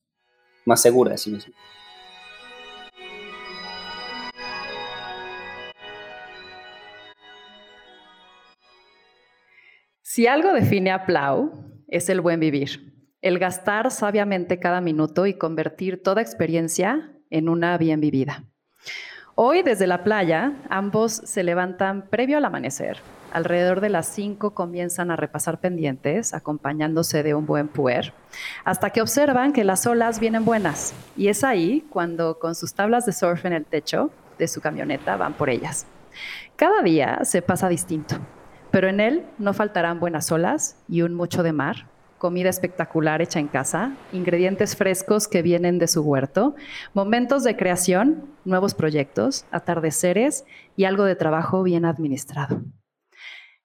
más 0.65 0.83
segura 0.83 1.13
de 1.13 1.19
sí 1.19 1.31
mismo. 1.31 1.55
Si 10.13 10.27
algo 10.27 10.53
define 10.53 10.91
a 10.91 11.07
Plau, 11.07 11.53
es 11.87 12.09
el 12.09 12.21
buen 12.21 12.41
vivir, 12.41 12.93
el 13.23 13.39
gastar 13.39 13.93
sabiamente 13.93 14.59
cada 14.59 14.81
minuto 14.81 15.25
y 15.27 15.35
convertir 15.35 16.03
toda 16.03 16.21
experiencia 16.21 17.13
en 17.31 17.49
una 17.49 17.79
bien 17.79 18.01
vivida. 18.01 18.43
Hoy, 19.37 19.63
desde 19.63 19.87
la 19.87 20.03
playa, 20.03 20.55
ambos 20.69 21.13
se 21.13 21.45
levantan 21.45 22.09
previo 22.09 22.39
al 22.39 22.45
amanecer. 22.45 22.97
Alrededor 23.33 23.81
de 23.81 23.91
las 23.91 24.09
5 24.09 24.53
comienzan 24.53 25.13
a 25.13 25.17
repasar 25.17 25.61
pendientes, 25.61 26.35
acompañándose 26.35 27.23
de 27.23 27.35
un 27.35 27.47
buen 27.47 27.69
puer, 27.69 28.13
hasta 28.65 28.91
que 28.91 29.03
observan 29.03 29.53
que 29.53 29.63
las 29.63 29.87
olas 29.87 30.19
vienen 30.19 30.45
buenas. 30.45 30.93
Y 31.17 31.29
es 31.29 31.45
ahí 31.45 31.87
cuando, 31.89 32.41
con 32.41 32.57
sus 32.57 32.75
tablas 32.75 33.07
de 33.07 33.13
surf 33.13 33.45
en 33.45 33.53
el 33.53 33.65
techo 33.65 34.11
de 34.41 34.49
su 34.49 34.61
camioneta, 34.61 35.17
van 35.17 35.35
por 35.35 35.51
ellas. 35.51 35.87
Cada 36.57 36.83
día 36.83 37.21
se 37.23 37.43
pasa 37.43 37.69
distinto. 37.69 38.17
Pero 38.71 38.89
en 38.89 39.01
él 39.01 39.27
no 39.39 39.53
faltarán 39.53 40.01
buenas 40.01 40.31
olas 40.33 40.77
y 40.89 41.03
un 41.03 41.15
mucho 41.15 41.43
de 41.43 41.53
mar, 41.53 41.87
comida 42.19 42.51
espectacular 42.51 43.23
hecha 43.23 43.41
en 43.41 43.49
casa, 43.49 43.97
ingredientes 44.13 44.77
frescos 44.77 45.27
que 45.27 45.43
vienen 45.43 45.79
de 45.79 45.89
su 45.89 46.03
huerto, 46.03 46.55
momentos 46.93 47.45
de 47.45 47.57
creación, 47.57 48.27
nuevos 48.45 48.75
proyectos, 48.75 49.47
atardeceres 49.51 50.45
y 50.77 50.85
algo 50.85 51.05
de 51.05 51.17
trabajo 51.17 51.63
bien 51.63 51.85
administrado. 51.85 52.63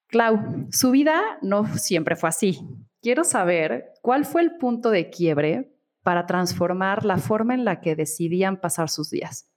Clau, 0.08 0.68
su 0.72 0.92
vida 0.92 1.22
no 1.42 1.66
siempre 1.78 2.16
fue 2.16 2.30
así. 2.30 2.60
Quiero 3.02 3.24
saber 3.24 3.92
cuál 4.02 4.26
fue 4.26 4.42
el 4.42 4.58
punto 4.58 4.90
de 4.90 5.10
quiebre 5.10 5.76
para 6.04 6.26
transformar 6.26 7.04
la 7.04 7.18
forma 7.18 7.54
en 7.54 7.66
la 7.66 7.82
que 7.82 7.96
decidían 7.96 8.62
pasar 8.62 8.90
sus 8.90 9.10
días. 9.10 9.52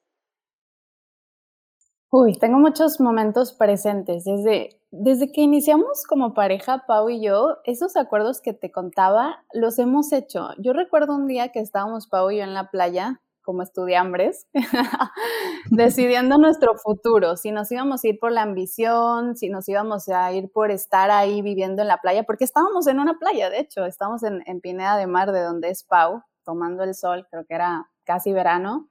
Uy, 2.11 2.39
tengo 2.39 2.59
muchos 2.59 3.01
momentos 3.01 3.53
presentes. 3.53 4.25
Desde, 4.25 4.78
desde 4.91 5.31
que 5.33 5.43
iniciamos 5.43 6.05
como 6.09 6.35
pareja, 6.35 6.85
Pau 6.87 7.11
y 7.11 7.23
yo, 7.23 7.59
esos 7.65 7.97
acuerdos 7.97 8.41
que 8.41 8.55
te 8.55 8.71
contaba, 8.73 9.45
los 9.53 9.79
hemos 9.79 10.13
hecho. 10.13 10.51
Yo 10.59 10.73
recuerdo 10.73 11.15
un 11.15 11.27
día 11.27 11.53
que 11.53 11.61
estábamos 11.61 12.07
Pau 12.07 12.31
y 12.31 12.39
yo 12.39 12.45
en 12.45 12.55
la 12.55 12.71
playa, 12.71 13.21
como 13.43 13.63
estudiambres, 13.63 14.47
decidiendo 15.71 16.39
nuestro 16.39 16.75
futuro, 16.77 17.37
si 17.37 17.51
nos 17.51 17.71
íbamos 17.73 18.05
a 18.05 18.09
ir 18.09 18.19
por 18.19 18.33
la 18.33 18.43
ambición, 18.43 19.37
si 19.37 19.49
nos 19.49 19.69
íbamos 19.69 20.09
a 20.09 20.33
ir 20.33 20.51
por 20.53 20.71
estar 20.71 21.11
ahí 21.11 21.43
viviendo 21.43 21.83
en 21.83 21.89
la 21.89 21.99
playa, 21.99 22.25
porque 22.25 22.45
estábamos 22.45 22.87
en 22.87 22.99
una 23.01 23.19
playa, 23.19 23.51
de 23.51 23.61
hecho, 23.61 23.87
estábamos 23.87 24.23
en, 24.23 24.43
en 24.47 24.61
Pineda 24.61 24.97
de 24.97 25.07
Mar, 25.07 25.33
de 25.33 25.43
donde 25.43 25.71
es 25.71 25.85
Pau, 25.85 26.23
tomando 26.45 26.83
el 26.83 26.95
sol, 26.95 27.27
creo 27.31 27.45
que 27.47 27.55
era 27.55 27.91
casi 28.05 28.33
verano. 28.33 28.89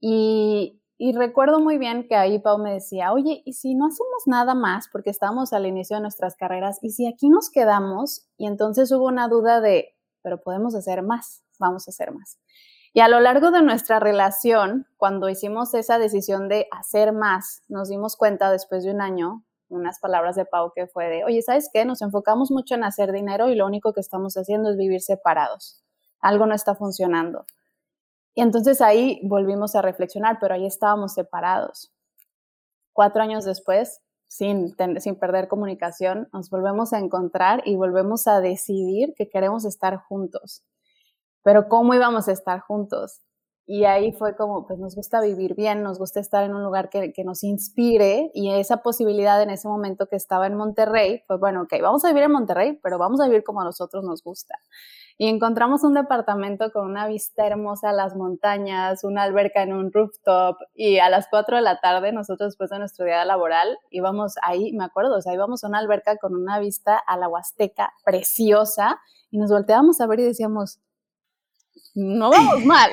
Y, 0.00 0.80
y 0.98 1.12
recuerdo 1.12 1.60
muy 1.60 1.78
bien 1.78 2.08
que 2.08 2.16
ahí 2.16 2.40
Pau 2.40 2.58
me 2.58 2.74
decía, 2.74 3.12
oye, 3.12 3.42
¿y 3.44 3.52
si 3.52 3.76
no 3.76 3.86
hacemos 3.86 4.24
nada 4.26 4.54
más? 4.54 4.88
Porque 4.90 5.10
estábamos 5.10 5.52
al 5.52 5.64
inicio 5.64 5.96
de 5.96 6.02
nuestras 6.02 6.34
carreras, 6.34 6.80
¿y 6.82 6.90
si 6.90 7.06
aquí 7.06 7.30
nos 7.30 7.50
quedamos? 7.50 8.26
Y 8.36 8.48
entonces 8.48 8.90
hubo 8.90 9.06
una 9.06 9.28
duda 9.28 9.60
de, 9.60 9.94
pero 10.22 10.40
podemos 10.40 10.74
hacer 10.74 11.02
más, 11.02 11.44
vamos 11.60 11.86
a 11.86 11.92
hacer 11.92 12.12
más. 12.12 12.40
Y 12.92 13.00
a 13.00 13.06
lo 13.06 13.20
largo 13.20 13.52
de 13.52 13.62
nuestra 13.62 14.00
relación, 14.00 14.88
cuando 14.96 15.28
hicimos 15.28 15.72
esa 15.74 16.00
decisión 16.00 16.48
de 16.48 16.66
hacer 16.72 17.12
más, 17.12 17.62
nos 17.68 17.88
dimos 17.88 18.16
cuenta 18.16 18.50
después 18.50 18.82
de 18.82 18.90
un 18.90 19.00
año, 19.00 19.44
unas 19.68 20.00
palabras 20.00 20.34
de 20.34 20.46
Pau 20.46 20.72
que 20.74 20.88
fue 20.88 21.08
de, 21.08 21.24
oye, 21.24 21.42
¿sabes 21.42 21.70
qué? 21.72 21.84
Nos 21.84 22.02
enfocamos 22.02 22.50
mucho 22.50 22.74
en 22.74 22.82
hacer 22.82 23.12
dinero 23.12 23.48
y 23.48 23.54
lo 23.54 23.66
único 23.66 23.92
que 23.92 24.00
estamos 24.00 24.34
haciendo 24.36 24.70
es 24.70 24.76
vivir 24.76 25.00
separados. 25.00 25.84
Algo 26.20 26.46
no 26.46 26.56
está 26.56 26.74
funcionando. 26.74 27.44
Y 28.38 28.40
entonces 28.40 28.80
ahí 28.80 29.18
volvimos 29.24 29.74
a 29.74 29.82
reflexionar, 29.82 30.38
pero 30.40 30.54
ahí 30.54 30.64
estábamos 30.64 31.14
separados. 31.14 31.92
Cuatro 32.92 33.20
años 33.20 33.44
después, 33.44 34.00
sin, 34.28 34.76
sin 35.00 35.16
perder 35.16 35.48
comunicación, 35.48 36.28
nos 36.32 36.48
volvemos 36.48 36.92
a 36.92 37.00
encontrar 37.00 37.62
y 37.64 37.74
volvemos 37.74 38.28
a 38.28 38.40
decidir 38.40 39.12
que 39.16 39.28
queremos 39.28 39.64
estar 39.64 39.96
juntos. 39.96 40.62
Pero 41.42 41.68
¿cómo 41.68 41.94
íbamos 41.94 42.28
a 42.28 42.32
estar 42.32 42.60
juntos? 42.60 43.22
Y 43.66 43.86
ahí 43.86 44.12
fue 44.12 44.36
como, 44.36 44.68
pues 44.68 44.78
nos 44.78 44.94
gusta 44.94 45.20
vivir 45.20 45.56
bien, 45.56 45.82
nos 45.82 45.98
gusta 45.98 46.20
estar 46.20 46.44
en 46.44 46.54
un 46.54 46.62
lugar 46.62 46.90
que, 46.90 47.12
que, 47.12 47.24
nos 47.24 47.42
inspire 47.42 48.30
y 48.34 48.52
esa 48.52 48.82
posibilidad 48.84 49.42
en 49.42 49.50
ese 49.50 49.66
momento 49.66 50.06
que 50.06 50.14
estaba 50.14 50.46
en 50.46 50.54
Monterrey, 50.54 51.24
pues 51.26 51.40
bueno, 51.40 51.62
ok, 51.62 51.74
vamos 51.82 52.04
a 52.04 52.08
vivir 52.08 52.22
en 52.22 52.30
Monterrey, 52.30 52.78
pero 52.84 52.98
vamos 52.98 53.20
a 53.20 53.24
vivir 53.24 53.42
como 53.42 53.62
a 53.62 53.64
nosotros 53.64 54.04
nos 54.04 54.22
gusta 54.22 54.54
y 55.20 55.26
encontramos 55.26 55.82
un 55.82 55.94
departamento 55.94 56.70
con 56.70 56.86
una 56.86 57.08
vista 57.08 57.44
hermosa 57.44 57.90
a 57.90 57.92
las 57.92 58.14
montañas, 58.14 59.02
una 59.02 59.24
alberca 59.24 59.62
en 59.62 59.72
un 59.72 59.92
rooftop 59.92 60.56
y 60.74 61.00
a 61.00 61.10
las 61.10 61.26
4 61.28 61.56
de 61.56 61.62
la 61.62 61.80
tarde 61.80 62.12
nosotros 62.12 62.50
después 62.50 62.70
de 62.70 62.78
nuestro 62.78 63.04
día 63.04 63.24
laboral 63.24 63.76
íbamos 63.90 64.36
ahí, 64.42 64.72
me 64.72 64.84
acuerdo, 64.84 65.16
o 65.16 65.20
sea, 65.20 65.34
íbamos 65.34 65.64
a 65.64 65.68
una 65.68 65.80
alberca 65.80 66.16
con 66.18 66.36
una 66.36 66.60
vista 66.60 66.96
a 66.96 67.16
la 67.16 67.28
Huasteca 67.28 67.92
preciosa 68.04 69.00
y 69.32 69.38
nos 69.38 69.50
volteábamos 69.50 70.00
a 70.00 70.06
ver 70.06 70.20
y 70.20 70.24
decíamos, 70.24 70.78
no 71.96 72.30
vamos 72.30 72.64
mal, 72.64 72.90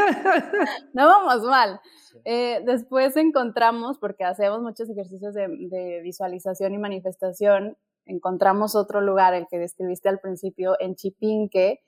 no 0.92 1.06
vamos 1.06 1.42
mal. 1.44 1.80
Eh, 2.24 2.60
después 2.66 3.16
encontramos, 3.16 3.98
porque 3.98 4.24
hacemos 4.24 4.60
muchos 4.60 4.90
ejercicios 4.90 5.34
de, 5.34 5.48
de, 5.48 6.00
visualización 6.02 6.74
y 6.74 6.78
manifestación, 6.78 7.76
encontramos 8.08 8.74
otro 8.74 9.00
lugar, 9.00 9.34
el 9.34 9.46
que 9.48 9.58
describiste 9.58 10.08
al 10.08 10.18
principio, 10.18 10.74
en 10.80 10.96
Chipinque, 10.96 11.80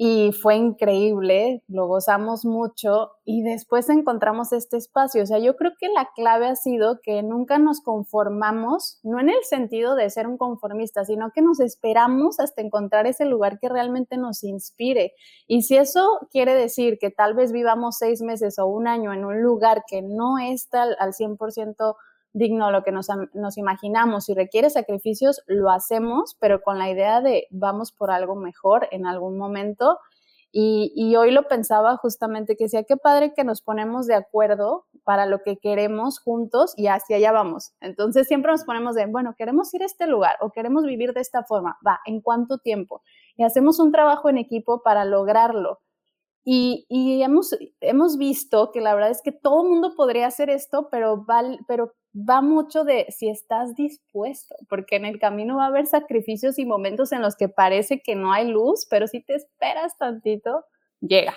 y 0.00 0.30
fue 0.30 0.54
increíble, 0.54 1.64
lo 1.66 1.88
gozamos 1.88 2.44
mucho 2.44 3.10
y 3.24 3.42
después 3.42 3.90
encontramos 3.90 4.52
este 4.52 4.76
espacio. 4.76 5.24
O 5.24 5.26
sea, 5.26 5.40
yo 5.40 5.56
creo 5.56 5.72
que 5.76 5.88
la 5.88 6.08
clave 6.14 6.46
ha 6.46 6.54
sido 6.54 7.00
que 7.02 7.20
nunca 7.24 7.58
nos 7.58 7.80
conformamos, 7.80 9.00
no 9.02 9.18
en 9.18 9.28
el 9.28 9.42
sentido 9.42 9.96
de 9.96 10.08
ser 10.08 10.28
un 10.28 10.38
conformista, 10.38 11.04
sino 11.04 11.32
que 11.34 11.42
nos 11.42 11.58
esperamos 11.58 12.38
hasta 12.38 12.62
encontrar 12.62 13.08
ese 13.08 13.24
lugar 13.24 13.58
que 13.58 13.68
realmente 13.68 14.18
nos 14.18 14.44
inspire. 14.44 15.14
Y 15.48 15.62
si 15.62 15.76
eso 15.76 16.20
quiere 16.30 16.54
decir 16.54 16.98
que 17.00 17.10
tal 17.10 17.34
vez 17.34 17.50
vivamos 17.50 17.96
seis 17.98 18.22
meses 18.22 18.60
o 18.60 18.66
un 18.66 18.86
año 18.86 19.12
en 19.12 19.24
un 19.24 19.42
lugar 19.42 19.82
que 19.88 20.02
no 20.02 20.38
está 20.38 20.84
al 20.84 21.12
100% 21.12 21.96
digno 22.38 22.70
lo 22.70 22.82
que 22.82 22.92
nos, 22.92 23.08
imaginamos. 23.56 24.24
Si 24.24 24.34
requiere 24.34 24.70
sacrificios, 24.70 25.42
lo 25.46 25.70
hacemos, 25.70 26.36
pero 26.40 26.62
con 26.62 26.78
la 26.78 26.90
idea 26.90 27.20
de 27.20 27.46
vamos 27.50 27.92
por 27.92 28.10
algo 28.10 28.36
mejor 28.36 28.88
en 28.90 29.06
algún 29.06 29.36
momento. 29.36 29.98
Y, 30.50 31.14
hoy 31.16 31.30
lo 31.30 31.46
pensaba 31.46 31.98
justamente 31.98 32.56
que 32.56 32.64
decía, 32.64 32.84
qué 32.84 32.96
padre 32.96 33.34
que 33.34 33.44
nos 33.44 33.60
ponemos 33.60 34.06
de 34.06 34.14
acuerdo 34.14 34.86
para 35.04 35.26
lo 35.26 35.42
que 35.42 35.58
queremos 35.58 36.20
juntos 36.20 36.72
y 36.76 36.86
hacia 36.86 37.16
allá 37.16 37.32
vamos. 37.32 37.74
Entonces 37.80 38.26
siempre 38.26 38.52
nos 38.52 38.64
ponemos 38.64 38.94
de, 38.94 39.06
bueno, 39.06 39.34
queremos 39.36 39.72
ir 39.74 39.82
a 39.82 39.86
este 39.86 40.06
lugar 40.06 40.36
o 40.40 40.50
queremos 40.50 40.84
vivir 40.84 41.12
de 41.12 41.20
esta 41.20 41.44
forma, 41.44 41.76
va, 41.86 42.00
¿en 42.06 42.22
cuánto 42.22 42.58
tiempo? 42.58 43.02
Y 43.36 43.44
hacemos 43.44 43.78
un 43.78 43.92
trabajo 43.92 44.30
en 44.30 44.38
equipo 44.38 44.82
para 44.82 45.04
lograrlo. 45.04 45.80
Y, 46.50 46.86
hemos, 47.22 47.54
hemos 47.80 48.16
visto 48.16 48.72
que 48.72 48.80
la 48.80 48.94
verdad 48.94 49.10
es 49.10 49.20
que 49.20 49.32
todo 49.32 49.64
el 49.64 49.68
mundo 49.68 49.94
podría 49.94 50.26
hacer 50.26 50.48
esto, 50.48 50.88
pero, 50.90 51.26
pero 51.66 51.92
va 52.14 52.40
mucho 52.40 52.84
de 52.84 53.06
si 53.10 53.28
estás 53.28 53.74
dispuesto, 53.74 54.54
porque 54.68 54.96
en 54.96 55.04
el 55.04 55.18
camino 55.18 55.56
va 55.56 55.64
a 55.64 55.68
haber 55.68 55.86
sacrificios 55.86 56.58
y 56.58 56.66
momentos 56.66 57.12
en 57.12 57.22
los 57.22 57.36
que 57.36 57.48
parece 57.48 58.00
que 58.00 58.14
no 58.14 58.32
hay 58.32 58.48
luz, 58.48 58.86
pero 58.88 59.06
si 59.06 59.22
te 59.22 59.34
esperas 59.34 59.96
tantito, 59.98 60.64
llega. 61.00 61.34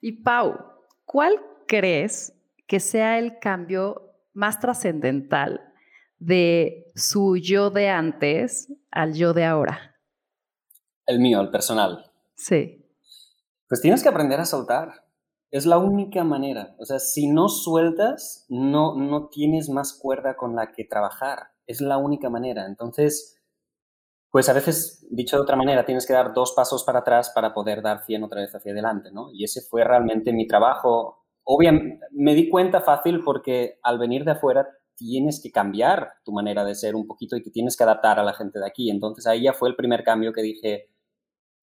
Y 0.00 0.22
Pau, 0.22 0.56
¿cuál 1.04 1.34
crees 1.66 2.34
que 2.66 2.80
sea 2.80 3.18
el 3.18 3.38
cambio 3.38 4.14
más 4.32 4.60
trascendental 4.60 5.60
de 6.18 6.86
su 6.94 7.36
yo 7.36 7.70
de 7.70 7.88
antes 7.88 8.72
al 8.90 9.14
yo 9.14 9.32
de 9.32 9.44
ahora? 9.44 9.96
El 11.06 11.18
mío, 11.18 11.40
el 11.40 11.50
personal. 11.50 12.10
Sí. 12.34 12.86
Pues 13.68 13.80
tienes 13.80 14.02
que 14.02 14.08
aprender 14.08 14.40
a 14.40 14.44
soltar. 14.44 15.04
Es 15.50 15.66
la 15.66 15.78
única 15.78 16.22
manera. 16.22 16.76
O 16.78 16.84
sea, 16.84 16.98
si 16.98 17.26
no 17.26 17.48
sueltas, 17.48 18.46
no, 18.48 18.94
no 18.94 19.28
tienes 19.28 19.68
más 19.68 19.92
cuerda 19.92 20.36
con 20.36 20.54
la 20.54 20.72
que 20.72 20.84
trabajar. 20.84 21.48
Es 21.66 21.80
la 21.80 21.98
única 21.98 22.30
manera. 22.30 22.66
Entonces, 22.66 23.40
pues 24.30 24.48
a 24.48 24.52
veces, 24.52 25.06
dicho 25.10 25.36
de 25.36 25.42
otra 25.42 25.56
manera, 25.56 25.84
tienes 25.84 26.06
que 26.06 26.12
dar 26.12 26.32
dos 26.32 26.52
pasos 26.54 26.84
para 26.84 27.00
atrás 27.00 27.32
para 27.34 27.52
poder 27.52 27.82
dar 27.82 28.04
100 28.04 28.22
otra 28.22 28.40
vez 28.42 28.54
hacia 28.54 28.72
adelante, 28.72 29.10
¿no? 29.12 29.30
Y 29.32 29.44
ese 29.44 29.60
fue 29.60 29.82
realmente 29.82 30.32
mi 30.32 30.46
trabajo. 30.46 31.24
Obviamente, 31.42 31.98
me 32.12 32.34
di 32.34 32.48
cuenta 32.48 32.80
fácil 32.80 33.22
porque 33.24 33.80
al 33.82 33.98
venir 33.98 34.24
de 34.24 34.32
afuera 34.32 34.68
tienes 34.94 35.40
que 35.42 35.50
cambiar 35.50 36.12
tu 36.24 36.32
manera 36.32 36.64
de 36.64 36.74
ser 36.76 36.94
un 36.94 37.06
poquito 37.06 37.36
y 37.36 37.42
te 37.42 37.50
tienes 37.50 37.76
que 37.76 37.82
adaptar 37.82 38.20
a 38.20 38.22
la 38.22 38.34
gente 38.34 38.60
de 38.60 38.66
aquí. 38.66 38.90
Entonces 38.90 39.26
ahí 39.26 39.42
ya 39.42 39.52
fue 39.52 39.68
el 39.70 39.76
primer 39.76 40.04
cambio 40.04 40.32
que 40.32 40.42
dije, 40.42 40.90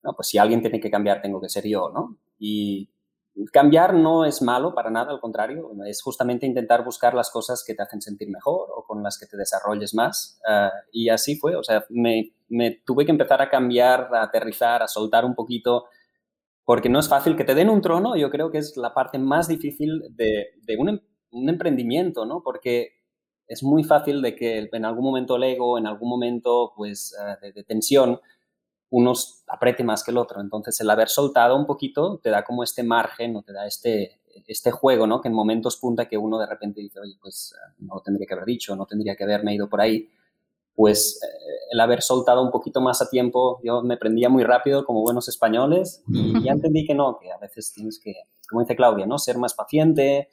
no, 0.03 0.13
pues 0.13 0.27
si 0.27 0.38
alguien 0.38 0.62
tiene 0.62 0.79
que 0.79 0.91
cambiar, 0.91 1.22
tengo 1.22 1.39
que 1.39 1.50
ser 1.50 1.65
yo, 1.67 1.89
¿no? 1.94 2.17
Y 2.39 2.89
cambiar 3.51 3.94
no 3.94 4.25
es 4.25 4.41
malo 4.41 4.74
para 4.74 4.89
nada, 4.89 5.12
al 5.12 5.20
contrario, 5.20 5.72
es 5.86 6.01
justamente 6.01 6.46
intentar 6.46 6.84
buscar 6.84 7.13
las 7.13 7.29
cosas 7.29 7.63
que 7.65 7.75
te 7.75 7.84
hacen 7.84 8.01
sentir 8.01 8.29
mejor 8.29 8.70
o 8.75 8.84
con 8.84 9.03
las 9.03 9.17
que 9.17 9.27
te 9.27 9.38
desarrolles 9.38 9.94
más. 9.94 10.39
Ah, 10.48 10.72
y 10.91 11.10
así 11.10 11.36
fue, 11.36 11.56
o 11.56 11.63
sea, 11.63 11.86
me, 11.89 12.32
tuve 12.86 13.06
que 13.06 13.12
empezar 13.12 13.41
a 13.41 13.50
cambiar, 13.50 14.10
a 14.13 14.24
aterrizar, 14.24 14.82
a 14.82 14.88
soltar 14.88 15.25
un 15.25 15.36
poquito, 15.36 15.86
porque 16.65 16.89
no 16.89 17.00
es 17.00 17.08
fácil 17.08 17.36
que 17.36 17.44
te 17.44 17.56
den 17.56 17.70
un 17.70 17.82
trono, 17.82 18.15
yo 18.15 18.29
creo 18.29 18.51
que 18.51 18.58
es 18.58 18.75
la 18.75 18.94
parte 18.94 19.20
más 19.20 19.48
difícil 19.48 20.01
de, 20.10 20.48
un, 20.77 20.89
em, 20.89 21.00
un, 21.32 21.50
emprendimiento, 21.50 22.25
¿no? 22.25 22.41
Porque 22.44 22.94
es 23.48 23.63
muy 23.63 23.84
fácil 23.84 24.22
de 24.22 24.36
que 24.36 24.70
en 24.72 24.86
algún 24.86 25.06
momento 25.06 25.38
el 25.38 25.44
ego, 25.44 25.77
en 25.77 25.88
algún 25.88 26.10
momento 26.10 26.74
pues, 26.75 27.15
ah, 27.20 27.38
de 27.41 27.63
tensión, 27.63 28.20
uno 28.89 29.13
apriete 29.48 29.84
más 29.84 30.03
que 30.03 30.12
el 30.12 30.17
otro. 30.17 30.41
Entonces, 30.41 30.79
el 30.79 30.89
haber 30.89 31.10
soltado 31.10 31.56
un 31.56 31.65
poquito 31.65 32.20
te 32.22 32.29
da 32.29 32.44
como 32.44 32.63
este 32.63 32.84
margen 32.84 33.36
o 33.36 33.41
te 33.44 33.53
da 33.53 33.65
este, 33.65 34.20
este 34.48 34.72
juego, 34.72 35.08
¿no? 35.08 35.22
Que 35.22 35.27
en 35.27 35.34
momentos 35.34 35.77
punta 35.77 36.08
que 36.08 36.17
uno 36.17 36.39
de 36.39 36.46
repente 36.46 36.82
dice, 36.82 37.00
oye, 37.00 37.17
pues 37.22 37.56
no 37.79 38.01
tendría 38.03 38.25
que 38.27 38.34
haber 38.34 38.46
dicho, 38.46 38.75
no 38.75 38.86
tendría 38.86 39.15
que 39.15 39.24
haberme 39.24 39.56
ido 39.56 39.70
por 39.70 39.82
ahí. 39.82 40.10
Pues 40.74 41.20
eh, 41.24 41.27
el 41.72 41.79
haber 41.79 42.01
soltado 42.01 42.41
un 42.44 42.51
poquito 42.51 42.82
más 42.82 43.01
a 43.01 43.10
tiempo, 43.10 43.60
yo 43.63 43.82
me 43.82 43.98
prendía 43.98 44.29
muy 44.29 44.44
rápido 44.44 44.86
como 44.86 45.01
buenos 45.01 45.27
españoles 45.27 46.03
y 46.08 46.44
ya 46.44 46.51
entendí 46.53 46.86
que 46.86 46.94
no, 46.94 47.17
que 47.20 47.32
a 47.32 47.38
veces 47.38 47.74
tienes 47.74 48.00
que, 48.00 48.13
como 48.48 48.62
dice 48.62 48.75
Claudia, 48.75 49.06
¿no? 49.06 49.17
Ser 49.17 49.38
más 49.38 49.53
paciente, 49.53 50.29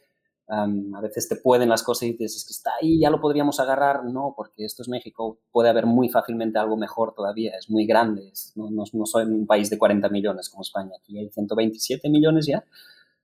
a 0.46 1.00
veces 1.00 1.28
te 1.28 1.36
pueden 1.36 1.68
las 1.68 1.82
cosas 1.82 2.04
y 2.04 2.12
dices, 2.12 2.36
es 2.36 2.44
que 2.44 2.52
está 2.52 2.70
ahí, 2.80 3.00
ya 3.00 3.10
lo 3.10 3.20
podríamos 3.20 3.60
agarrar. 3.60 4.04
No, 4.04 4.34
porque 4.36 4.64
esto 4.64 4.82
es 4.82 4.88
México, 4.88 5.38
puede 5.50 5.68
haber 5.68 5.86
muy 5.86 6.08
fácilmente 6.08 6.58
algo 6.58 6.76
mejor 6.76 7.14
todavía, 7.14 7.56
es 7.58 7.70
muy 7.70 7.86
grande, 7.86 8.32
no, 8.54 8.70
no, 8.70 8.84
no 8.92 9.06
soy 9.06 9.24
un 9.24 9.46
país 9.46 9.70
de 9.70 9.78
40 9.78 10.08
millones 10.08 10.48
como 10.50 10.62
España, 10.62 10.92
aquí 10.98 11.18
hay 11.18 11.30
127 11.30 12.08
millones 12.10 12.46
ya. 12.46 12.64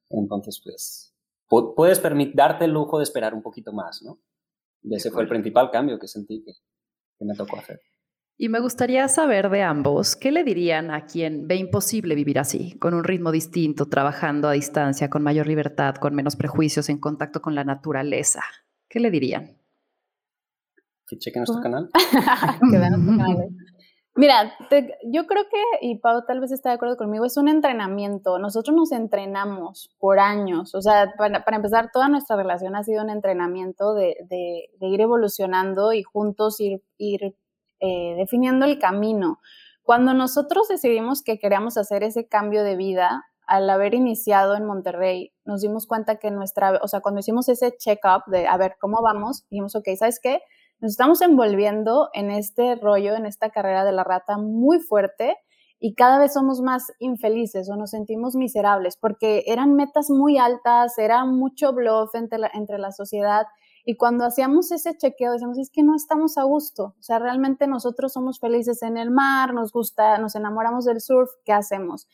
Entonces, 0.08 0.60
pues, 0.64 1.14
puedes 1.76 2.00
permitir, 2.00 2.34
darte 2.34 2.64
el 2.64 2.72
lujo 2.72 2.98
de 2.98 3.04
esperar 3.04 3.34
un 3.34 3.42
poquito 3.42 3.72
más, 3.72 4.02
¿no? 4.02 4.18
Y 4.82 4.94
ese 4.94 5.10
fue 5.10 5.22
el 5.22 5.28
principal 5.28 5.70
cambio 5.70 5.98
que 5.98 6.08
sentí 6.08 6.42
que, 6.42 6.52
que 7.18 7.24
me 7.24 7.34
tocó 7.34 7.58
hacer. 7.58 7.80
Y 8.42 8.48
me 8.48 8.58
gustaría 8.58 9.06
saber 9.08 9.50
de 9.50 9.60
ambos, 9.60 10.16
¿qué 10.16 10.32
le 10.32 10.44
dirían 10.44 10.90
a 10.90 11.04
quien 11.04 11.46
ve 11.46 11.56
imposible 11.56 12.14
vivir 12.14 12.38
así, 12.38 12.72
con 12.78 12.94
un 12.94 13.04
ritmo 13.04 13.32
distinto, 13.32 13.84
trabajando 13.84 14.48
a 14.48 14.52
distancia, 14.52 15.10
con 15.10 15.22
mayor 15.22 15.46
libertad, 15.46 15.96
con 15.96 16.14
menos 16.14 16.36
prejuicios, 16.36 16.88
en 16.88 16.98
contacto 16.98 17.42
con 17.42 17.54
la 17.54 17.64
naturaleza? 17.64 18.40
¿Qué 18.88 18.98
le 18.98 19.10
dirían? 19.10 19.58
Que 21.06 21.18
chequen 21.18 21.40
nuestro 21.42 21.60
canal. 21.60 21.90
que 22.70 22.78
vean 22.78 22.92
nuestro 22.92 23.18
canal. 23.18 23.48
Mira, 24.14 24.54
yo 25.12 25.26
creo 25.26 25.44
que, 25.44 25.86
y 25.86 25.98
Pau 25.98 26.24
tal 26.26 26.40
vez 26.40 26.50
está 26.50 26.70
de 26.70 26.76
acuerdo 26.76 26.96
conmigo, 26.96 27.26
es 27.26 27.36
un 27.36 27.48
entrenamiento. 27.48 28.38
Nosotros 28.38 28.74
nos 28.74 28.90
entrenamos 28.92 29.94
por 29.98 30.18
años. 30.18 30.74
O 30.74 30.80
sea, 30.80 31.12
para, 31.18 31.56
empezar, 31.56 31.90
toda 31.92 32.08
nuestra 32.08 32.36
relación 32.36 32.74
ha 32.74 32.84
sido 32.84 33.04
un 33.04 33.10
entrenamiento 33.10 33.92
de, 33.92 34.16
de, 34.30 34.70
de 34.80 34.86
ir 34.86 35.02
evolucionando 35.02 35.92
y 35.92 36.02
juntos 36.02 36.58
ir, 36.58 36.82
ir 36.96 37.34
eh, 37.80 38.14
definiendo 38.16 38.66
el 38.66 38.78
camino. 38.78 39.40
Cuando 39.82 40.14
nosotros 40.14 40.68
decidimos 40.68 41.22
que 41.22 41.38
queríamos 41.38 41.76
hacer 41.76 42.02
ese 42.02 42.28
cambio 42.28 42.62
de 42.62 42.76
vida, 42.76 43.24
al 43.50 43.68
haber 43.68 43.94
iniciado 43.94 44.54
en 44.54 44.64
Monterrey, 44.64 45.32
nos 45.44 45.60
dimos 45.60 45.88
cuenta 45.88 46.20
que 46.20 46.30
nuestra, 46.30 46.78
o 46.82 46.86
sea, 46.86 47.00
cuando 47.00 47.18
hicimos 47.18 47.48
ese 47.48 47.76
check-up 47.76 48.22
de 48.30 48.46
a 48.46 48.56
ver 48.56 48.76
cómo 48.80 49.02
vamos, 49.02 49.44
dijimos, 49.50 49.74
ok, 49.74 49.88
¿sabes 49.98 50.20
qué? 50.22 50.40
Nos 50.78 50.92
estamos 50.92 51.20
envolviendo 51.20 52.10
en 52.12 52.30
este 52.30 52.76
rollo, 52.76 53.16
en 53.16 53.26
esta 53.26 53.50
carrera 53.50 53.84
de 53.84 53.90
la 53.90 54.04
rata 54.04 54.38
muy 54.38 54.78
fuerte 54.78 55.36
y 55.80 55.94
cada 55.94 56.20
vez 56.20 56.34
somos 56.34 56.60
más 56.60 56.92
infelices 57.00 57.68
o 57.68 57.76
nos 57.76 57.90
sentimos 57.90 58.36
miserables 58.36 58.96
porque 58.96 59.42
eran 59.46 59.74
metas 59.74 60.10
muy 60.10 60.38
altas, 60.38 60.96
era 60.98 61.24
mucho 61.24 61.72
bluff 61.72 62.14
entre 62.14 62.38
entre 62.54 62.78
la 62.78 62.92
sociedad 62.92 63.46
y 63.90 63.96
cuando 63.96 64.24
hacíamos 64.24 64.70
ese 64.70 64.96
chequeo, 64.96 65.32
decíamos, 65.32 65.58
es 65.58 65.68
que 65.68 65.82
no 65.82 65.96
estamos 65.96 66.38
a 66.38 66.44
gusto. 66.44 66.94
O 67.00 67.02
sea, 67.02 67.18
realmente 67.18 67.66
nosotros 67.66 68.12
somos 68.12 68.38
felices 68.38 68.84
en 68.84 68.96
el 68.96 69.10
mar, 69.10 69.52
nos 69.52 69.72
gusta, 69.72 70.16
nos 70.18 70.36
enamoramos 70.36 70.84
del 70.84 71.00
surf, 71.00 71.28
¿qué 71.44 71.52
hacemos? 71.52 72.06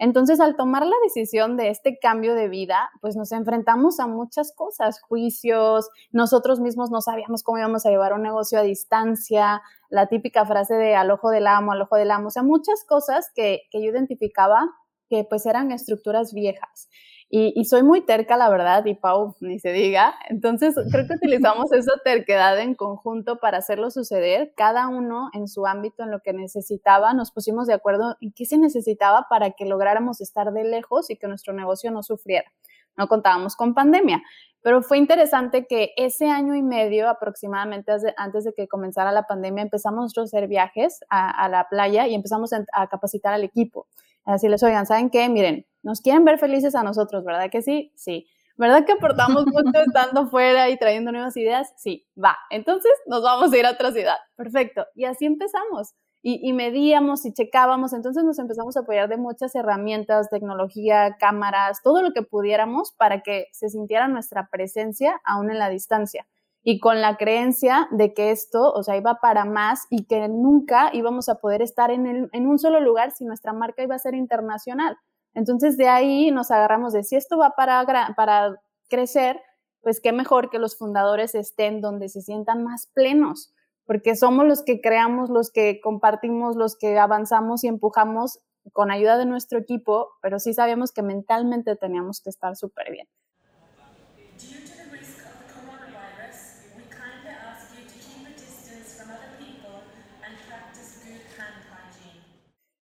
Entonces, 0.00 0.40
al 0.40 0.56
tomar 0.56 0.84
la 0.84 0.96
decisión 1.04 1.56
de 1.56 1.68
este 1.68 2.00
cambio 2.00 2.34
de 2.34 2.48
vida, 2.48 2.90
pues 3.00 3.14
nos 3.14 3.30
enfrentamos 3.30 4.00
a 4.00 4.08
muchas 4.08 4.52
cosas, 4.52 5.00
juicios, 5.00 5.88
nosotros 6.10 6.58
mismos 6.58 6.90
no 6.90 7.00
sabíamos 7.00 7.44
cómo 7.44 7.58
íbamos 7.58 7.86
a 7.86 7.90
llevar 7.90 8.12
un 8.12 8.22
negocio 8.22 8.58
a 8.58 8.62
distancia, 8.62 9.62
la 9.88 10.08
típica 10.08 10.44
frase 10.46 10.74
de 10.74 10.96
al 10.96 11.12
ojo 11.12 11.30
del 11.30 11.46
amo, 11.46 11.70
al 11.70 11.82
ojo 11.82 11.94
del 11.94 12.10
amo, 12.10 12.26
o 12.26 12.30
sea, 12.30 12.42
muchas 12.42 12.84
cosas 12.84 13.30
que, 13.36 13.60
que 13.70 13.80
yo 13.80 13.92
identificaba 13.92 14.68
que 15.08 15.22
pues 15.22 15.46
eran 15.46 15.70
estructuras 15.70 16.34
viejas. 16.34 16.88
Y, 17.32 17.64
soy 17.66 17.84
muy 17.84 18.00
terca, 18.00 18.36
la 18.36 18.50
verdad, 18.50 18.84
y 18.86 18.94
Pau 18.94 19.36
ni 19.38 19.60
se 19.60 19.72
diga. 19.72 20.16
Entonces, 20.28 20.74
creo 20.90 21.06
que 21.06 21.14
utilizamos 21.14 21.70
esa 21.72 21.92
terquedad 22.02 22.58
en 22.58 22.74
conjunto 22.74 23.38
para 23.38 23.58
hacerlo 23.58 23.92
suceder, 23.92 24.52
cada 24.56 24.88
uno 24.88 25.30
en 25.32 25.46
su 25.46 25.64
ámbito, 25.64 26.02
en 26.02 26.10
lo 26.10 26.18
que 26.20 26.32
necesitaba. 26.32 27.14
Nos 27.14 27.30
pusimos 27.30 27.68
de 27.68 27.74
acuerdo 27.74 28.16
en 28.20 28.32
qué 28.32 28.46
se 28.46 28.58
necesitaba 28.58 29.28
para 29.30 29.52
que 29.52 29.64
lográramos 29.64 30.20
estar 30.20 30.52
de 30.52 30.64
lejos 30.64 31.08
y 31.08 31.16
que 31.16 31.28
nuestro 31.28 31.52
negocio 31.52 31.92
no 31.92 32.02
sufriera. 32.02 32.50
No 32.96 33.06
contábamos 33.06 33.54
con 33.54 33.74
pandemia, 33.74 34.20
pero 34.60 34.82
fue 34.82 34.98
interesante 34.98 35.66
que 35.68 35.92
ese 35.96 36.28
año 36.28 36.56
y 36.56 36.62
medio 36.64 37.08
aproximadamente 37.08 37.92
antes 38.16 38.42
de 38.42 38.52
que 38.52 38.66
comenzara 38.66 39.12
la 39.12 39.28
pandemia 39.28 39.62
empezamos 39.62 40.12
a 40.18 40.22
hacer 40.22 40.48
viajes 40.48 40.98
a, 41.08 41.48
la 41.48 41.68
playa 41.70 42.08
y 42.08 42.14
empezamos 42.16 42.50
a 42.52 42.86
capacitar 42.88 43.32
al 43.32 43.44
equipo. 43.44 43.86
Así 44.24 44.48
les 44.48 44.62
oigan, 44.62 44.86
¿saben 44.86 45.10
qué? 45.10 45.28
Miren, 45.28 45.66
nos 45.82 46.00
quieren 46.00 46.24
ver 46.24 46.38
felices 46.38 46.74
a 46.74 46.82
nosotros, 46.82 47.24
¿verdad 47.24 47.50
que 47.50 47.62
sí? 47.62 47.92
Sí. 47.96 48.26
¿Verdad 48.56 48.84
que 48.84 48.92
aportamos 48.92 49.46
mucho 49.46 49.70
estando 49.86 50.28
fuera 50.28 50.68
y 50.68 50.76
trayendo 50.76 51.12
nuevas 51.12 51.36
ideas? 51.36 51.72
Sí, 51.78 52.06
va. 52.22 52.36
Entonces 52.50 52.92
nos 53.06 53.22
vamos 53.22 53.52
a 53.52 53.56
ir 53.56 53.64
a 53.64 53.70
otra 53.70 53.90
ciudad. 53.92 54.16
Perfecto. 54.36 54.86
Y 54.94 55.06
así 55.06 55.24
empezamos. 55.24 55.94
Y, 56.22 56.46
y, 56.46 56.52
medíamos 56.52 57.24
y 57.24 57.32
checábamos, 57.32 57.94
entonces 57.94 58.22
nos 58.24 58.38
empezamos 58.38 58.76
a 58.76 58.80
apoyar 58.80 59.08
de 59.08 59.16
muchas 59.16 59.54
herramientas, 59.54 60.28
tecnología, 60.28 61.16
cámaras, 61.18 61.80
todo 61.82 62.02
lo 62.02 62.12
que 62.12 62.20
pudiéramos 62.20 62.92
para 62.92 63.22
que 63.22 63.46
se 63.52 63.70
sintiera 63.70 64.06
nuestra 64.06 64.50
presencia 64.52 65.18
aún 65.24 65.50
en 65.50 65.58
la 65.58 65.70
distancia 65.70 66.26
y 66.62 66.78
con 66.78 67.00
la 67.00 67.16
creencia 67.16 67.88
de 67.90 68.12
que 68.12 68.30
esto, 68.30 68.72
o 68.72 68.82
sea, 68.82 68.96
iba 68.96 69.16
para 69.20 69.44
más 69.44 69.86
y 69.88 70.04
que 70.04 70.28
nunca 70.28 70.90
íbamos 70.92 71.28
a 71.28 71.36
poder 71.36 71.62
estar 71.62 71.90
en, 71.90 72.28
en 72.32 72.46
un 72.46 72.58
solo 72.58 72.80
lugar 72.80 73.12
si 73.12 73.24
nuestra 73.24 73.52
marca 73.52 73.82
iba 73.82 73.94
a 73.94 73.98
ser 73.98 74.14
internacional. 74.14 74.96
Entonces 75.34 75.76
de 75.76 75.88
ahí 75.88 76.30
nos 76.30 76.50
agarramos 76.50 76.92
de 76.92 77.04
si 77.04 77.16
esto 77.16 77.38
va 77.38 77.50
para, 77.56 77.86
para 78.16 78.60
crecer, 78.88 79.40
pues 79.80 80.00
qué 80.00 80.12
mejor 80.12 80.50
que 80.50 80.58
los 80.58 80.76
fundadores 80.76 81.34
estén 81.34 81.80
donde 81.80 82.08
se 82.08 82.20
sientan 82.20 82.62
más 82.64 82.88
plenos, 82.92 83.54
porque 83.86 84.14
somos 84.16 84.46
los 84.46 84.62
que 84.62 84.80
creamos, 84.80 85.30
los 85.30 85.50
que 85.50 85.80
compartimos, 85.80 86.56
los 86.56 86.76
que 86.76 86.98
avanzamos 86.98 87.64
y 87.64 87.68
empujamos 87.68 88.40
con 88.72 88.90
ayuda 88.90 89.16
de 89.16 89.26
nuestro 89.26 89.58
equipo, 89.58 90.10
pero 90.20 90.38
sí 90.38 90.52
sabemos 90.52 90.92
que 90.92 91.02
mentalmente 91.02 91.76
teníamos 91.76 92.20
que 92.20 92.30
estar 92.30 92.56
súper 92.56 92.92
bien. 92.92 93.08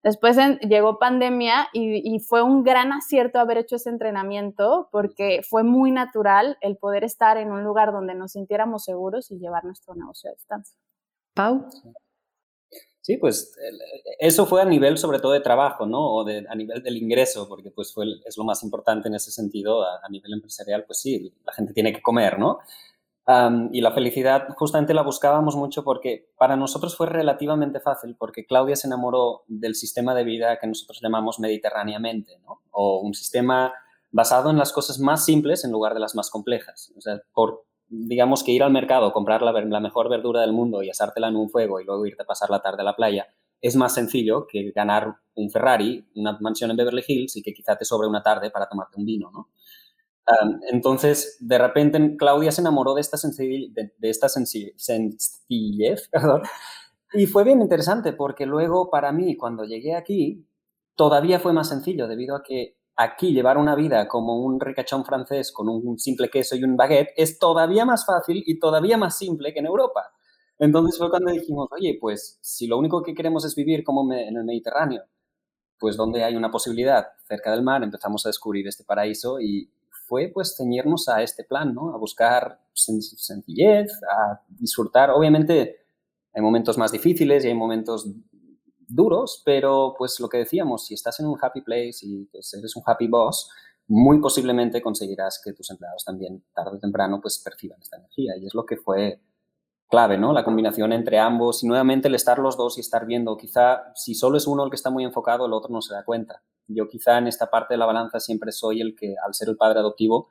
Después 0.04 0.36
llegó 0.60 0.98
pandemia 0.98 1.68
y, 1.72 2.18
fue 2.20 2.42
un 2.42 2.62
gran 2.62 2.92
acierto 2.92 3.38
haber 3.38 3.56
hecho 3.56 3.76
ese 3.76 3.88
entrenamiento 3.88 4.90
porque 4.92 5.40
fue 5.48 5.64
muy 5.64 5.90
natural 5.90 6.58
el 6.60 6.76
poder 6.76 7.04
estar 7.04 7.38
en 7.38 7.50
un 7.50 7.64
lugar 7.64 7.90
donde 7.90 8.14
nos 8.14 8.32
sintiéramos 8.32 8.84
seguros 8.84 9.30
y 9.30 9.38
llevar 9.38 9.64
nuestro 9.64 9.94
negocio 9.94 10.28
a 10.28 10.34
distancia. 10.34 10.76
Pau. 11.32 11.66
Sí, 13.00 13.16
pues 13.16 13.56
eso 14.18 14.44
fue 14.44 14.60
a 14.60 14.66
nivel 14.66 14.98
sobre 14.98 15.20
todo 15.20 15.32
de 15.32 15.40
trabajo, 15.40 15.86
¿no? 15.86 16.00
O 16.00 16.22
de, 16.22 16.44
a 16.50 16.54
nivel 16.54 16.82
del 16.82 16.98
ingreso, 16.98 17.48
porque 17.48 17.70
pues 17.70 17.94
fue 17.94 18.04
es 18.26 18.36
lo 18.36 18.44
más 18.44 18.62
importante 18.62 19.08
en 19.08 19.14
ese 19.14 19.30
sentido. 19.30 19.84
A, 19.84 20.00
a 20.02 20.08
nivel 20.10 20.34
empresarial, 20.34 20.84
pues 20.84 21.00
sí, 21.00 21.32
la 21.46 21.54
gente 21.54 21.72
tiene 21.72 21.94
que 21.94 22.02
comer, 22.02 22.38
¿no? 22.38 22.58
Y 23.72 23.80
la 23.80 23.92
felicidad 23.92 24.48
justamente 24.56 24.92
la 24.92 25.02
buscábamos 25.02 25.56
mucho 25.56 25.82
porque 25.82 26.28
para 26.36 26.56
nosotros 26.56 26.94
fue 26.94 27.06
relativamente 27.06 27.80
fácil, 27.80 28.16
porque 28.18 28.44
Claudia 28.44 28.76
se 28.76 28.86
enamoró 28.86 29.44
del 29.48 29.74
sistema 29.74 30.14
de 30.14 30.24
vida 30.24 30.58
que 30.60 30.66
nosotros 30.66 31.00
llamamos 31.02 31.40
mediterráneamente, 31.40 32.38
¿no? 32.44 32.60
o 32.70 33.00
un 33.00 33.14
sistema 33.14 33.72
basado 34.10 34.50
en 34.50 34.58
las 34.58 34.72
cosas 34.72 34.98
más 34.98 35.24
simples 35.24 35.64
en 35.64 35.72
lugar 35.72 35.94
de 35.94 36.00
las 36.00 36.14
más 36.14 36.30
complejas. 36.30 36.92
O 36.96 37.00
sea, 37.00 37.20
por, 37.32 37.64
digamos 37.88 38.44
que 38.44 38.52
ir 38.52 38.62
al 38.62 38.72
mercado, 38.72 39.12
comprar 39.12 39.40
la, 39.40 39.52
la 39.52 39.80
mejor 39.80 40.10
verdura 40.10 40.42
del 40.42 40.52
mundo 40.52 40.82
y 40.82 40.90
asártela 40.90 41.28
en 41.28 41.36
un 41.36 41.48
fuego 41.48 41.80
y 41.80 41.84
luego 41.84 42.04
irte 42.04 42.22
a 42.22 42.26
pasar 42.26 42.50
la 42.50 42.60
tarde 42.60 42.82
a 42.82 42.84
la 42.84 42.96
playa, 42.96 43.26
es 43.60 43.74
más 43.76 43.94
sencillo 43.94 44.46
que 44.46 44.70
ganar 44.72 45.16
un 45.34 45.50
Ferrari, 45.50 46.06
una 46.14 46.36
mansión 46.40 46.70
en 46.70 46.76
Beverly 46.76 47.02
Hills 47.06 47.36
y 47.36 47.42
que 47.42 47.54
quizá 47.54 47.76
te 47.76 47.86
sobre 47.86 48.06
una 48.06 48.22
tarde 48.22 48.50
para 48.50 48.68
tomarte 48.68 48.98
un 48.98 49.06
vino, 49.06 49.30
¿no? 49.32 49.48
Entonces, 50.70 51.36
de 51.40 51.58
repente, 51.58 52.16
Claudia 52.16 52.50
se 52.52 52.60
enamoró 52.60 52.94
de 52.94 53.00
esta, 53.00 53.18
de, 53.36 53.92
esta 54.00 54.28
sencillez, 54.28 56.10
y 57.12 57.26
fue 57.26 57.44
bien 57.44 57.60
interesante 57.60 58.12
porque 58.12 58.46
luego 58.46 58.90
para 58.90 59.12
mí, 59.12 59.36
cuando 59.36 59.64
llegué 59.64 59.94
aquí, 59.94 60.46
todavía 60.94 61.40
fue 61.40 61.52
más 61.52 61.68
sencillo 61.68 62.08
debido 62.08 62.36
a 62.36 62.42
que 62.42 62.78
aquí 62.96 63.32
llevar 63.32 63.58
una 63.58 63.74
vida 63.74 64.06
como 64.08 64.38
un 64.38 64.60
ricachón 64.60 65.04
francés 65.04 65.52
con 65.52 65.68
un 65.68 65.98
simple 65.98 66.30
queso 66.30 66.56
y 66.56 66.62
un 66.62 66.76
baguette 66.76 67.12
es 67.16 67.38
todavía 67.38 67.84
más 67.84 68.06
fácil 68.06 68.42
y 68.46 68.58
todavía 68.58 68.96
más 68.96 69.18
simple 69.18 69.52
que 69.52 69.58
en 69.58 69.66
Europa. 69.66 70.12
Entonces 70.58 70.96
fue 70.98 71.10
cuando 71.10 71.32
dijimos, 71.32 71.68
oye, 71.72 71.98
pues 72.00 72.38
si 72.40 72.66
lo 72.66 72.78
único 72.78 73.02
que 73.02 73.14
queremos 73.14 73.44
es 73.44 73.54
vivir 73.56 73.82
como 73.82 74.10
en 74.12 74.36
el 74.36 74.44
Mediterráneo, 74.44 75.02
pues 75.78 75.96
donde 75.96 76.24
hay 76.24 76.36
una 76.36 76.50
posibilidad 76.50 77.08
cerca 77.26 77.50
del 77.50 77.62
mar, 77.62 77.82
empezamos 77.82 78.24
a 78.24 78.28
descubrir 78.28 78.66
este 78.68 78.84
paraíso 78.84 79.40
y, 79.40 79.70
fue 80.06 80.30
pues 80.32 80.54
ceñirnos 80.56 81.08
a 81.08 81.22
este 81.22 81.44
plan, 81.44 81.74
¿no? 81.74 81.94
A 81.94 81.98
buscar 81.98 82.60
sencillez, 82.72 83.92
a 84.10 84.40
disfrutar. 84.48 85.10
Obviamente 85.10 85.76
hay 86.32 86.42
momentos 86.42 86.78
más 86.78 86.92
difíciles 86.92 87.44
y 87.44 87.48
hay 87.48 87.54
momentos 87.54 88.08
duros, 88.86 89.42
pero 89.44 89.94
pues 89.96 90.20
lo 90.20 90.28
que 90.28 90.38
decíamos, 90.38 90.86
si 90.86 90.94
estás 90.94 91.18
en 91.20 91.26
un 91.26 91.38
happy 91.40 91.62
place 91.62 91.98
y 92.02 92.26
pues, 92.26 92.52
eres 92.54 92.76
un 92.76 92.82
happy 92.84 93.08
boss, 93.08 93.48
muy 93.86 94.20
posiblemente 94.20 94.80
conseguirás 94.80 95.40
que 95.44 95.52
tus 95.52 95.70
empleados 95.70 96.04
también 96.04 96.44
tarde 96.54 96.76
o 96.76 96.80
temprano 96.80 97.20
pues 97.20 97.38
perciban 97.38 97.80
esta 97.80 97.98
energía 97.98 98.34
y 98.38 98.46
es 98.46 98.54
lo 98.54 98.64
que 98.64 98.76
fue 98.76 99.20
clave, 99.88 100.18
¿no? 100.18 100.32
La 100.32 100.44
combinación 100.44 100.92
entre 100.92 101.18
ambos 101.18 101.62
y 101.62 101.66
nuevamente 101.66 102.08
el 102.08 102.14
estar 102.14 102.38
los 102.38 102.56
dos 102.56 102.78
y 102.78 102.80
estar 102.80 103.06
viendo, 103.06 103.36
quizá 103.36 103.92
si 103.94 104.14
solo 104.14 104.36
es 104.36 104.46
uno 104.46 104.64
el 104.64 104.70
que 104.70 104.76
está 104.76 104.90
muy 104.90 105.04
enfocado, 105.04 105.46
el 105.46 105.52
otro 105.52 105.72
no 105.72 105.80
se 105.82 105.94
da 105.94 106.04
cuenta. 106.04 106.42
Yo 106.66 106.88
quizá 106.88 107.18
en 107.18 107.26
esta 107.26 107.50
parte 107.50 107.74
de 107.74 107.78
la 107.78 107.86
balanza 107.86 108.20
siempre 108.20 108.52
soy 108.52 108.80
el 108.80 108.96
que, 108.96 109.14
al 109.24 109.34
ser 109.34 109.48
el 109.48 109.56
padre 109.56 109.80
adoptivo, 109.80 110.28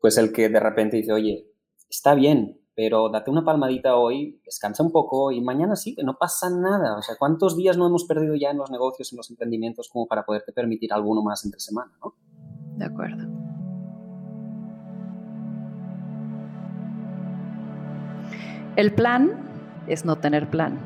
pues 0.00 0.18
el 0.18 0.32
que 0.32 0.48
de 0.48 0.60
repente 0.60 0.98
dice, 0.98 1.12
oye, 1.12 1.48
está 1.88 2.14
bien, 2.14 2.60
pero 2.74 3.08
date 3.08 3.30
una 3.30 3.44
palmadita 3.44 3.96
hoy, 3.96 4.40
descansa 4.44 4.82
un 4.82 4.92
poco 4.92 5.30
y 5.30 5.40
mañana 5.40 5.76
sí, 5.76 5.94
que 5.94 6.04
no 6.04 6.16
pasa 6.18 6.50
nada. 6.50 6.96
O 6.96 7.02
sea, 7.02 7.16
¿cuántos 7.18 7.56
días 7.56 7.76
no 7.76 7.86
hemos 7.86 8.04
perdido 8.04 8.34
ya 8.34 8.50
en 8.50 8.58
los 8.58 8.70
negocios, 8.70 9.12
en 9.12 9.18
los 9.18 9.30
emprendimientos, 9.30 9.88
como 9.88 10.06
para 10.06 10.24
poderte 10.24 10.52
permitir 10.52 10.92
alguno 10.92 11.22
más 11.22 11.44
entre 11.44 11.60
semana, 11.60 11.92
¿no? 12.02 12.14
De 12.76 12.84
acuerdo. 12.84 13.41
El 18.74 18.94
plan 18.94 19.32
es 19.86 20.06
no 20.06 20.16
tener 20.16 20.48
plan. 20.48 20.78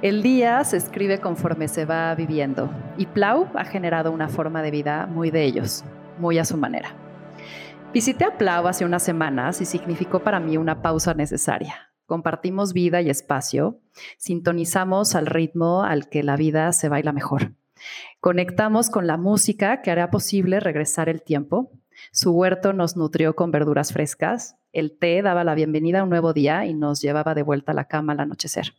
El 0.00 0.22
día 0.22 0.64
se 0.64 0.78
escribe 0.78 1.18
conforme 1.18 1.68
se 1.68 1.84
va 1.84 2.14
viviendo 2.14 2.70
y 2.96 3.04
Plau 3.04 3.48
ha 3.54 3.64
generado 3.66 4.10
una 4.12 4.28
forma 4.28 4.62
de 4.62 4.70
vida 4.70 5.06
muy 5.06 5.30
de 5.30 5.44
ellos, 5.44 5.84
muy 6.18 6.38
a 6.38 6.46
su 6.46 6.56
manera. 6.56 6.94
Visité 7.92 8.24
a 8.24 8.38
Plau 8.38 8.66
hace 8.66 8.86
unas 8.86 9.02
semanas 9.02 9.60
y 9.60 9.66
significó 9.66 10.20
para 10.20 10.40
mí 10.40 10.56
una 10.56 10.80
pausa 10.80 11.12
necesaria. 11.12 11.92
Compartimos 12.06 12.72
vida 12.72 13.02
y 13.02 13.10
espacio, 13.10 13.78
sintonizamos 14.16 15.14
al 15.14 15.26
ritmo 15.26 15.82
al 15.82 16.08
que 16.08 16.22
la 16.22 16.36
vida 16.36 16.72
se 16.72 16.88
baila 16.88 17.12
mejor. 17.12 17.52
Conectamos 18.20 18.88
con 18.88 19.06
la 19.06 19.18
música 19.18 19.82
que 19.82 19.90
hará 19.90 20.10
posible 20.10 20.60
regresar 20.60 21.10
el 21.10 21.20
tiempo. 21.20 21.70
Su 22.10 22.32
huerto 22.32 22.72
nos 22.72 22.96
nutrió 22.96 23.36
con 23.36 23.50
verduras 23.50 23.92
frescas. 23.92 24.56
El 24.72 24.98
té 24.98 25.20
daba 25.20 25.44
la 25.44 25.54
bienvenida 25.54 26.00
a 26.00 26.04
un 26.04 26.08
nuevo 26.08 26.32
día 26.32 26.64
y 26.64 26.72
nos 26.72 27.02
llevaba 27.02 27.34
de 27.34 27.42
vuelta 27.42 27.72
a 27.72 27.74
la 27.74 27.88
cama 27.88 28.14
al 28.14 28.20
anochecer. 28.20 28.72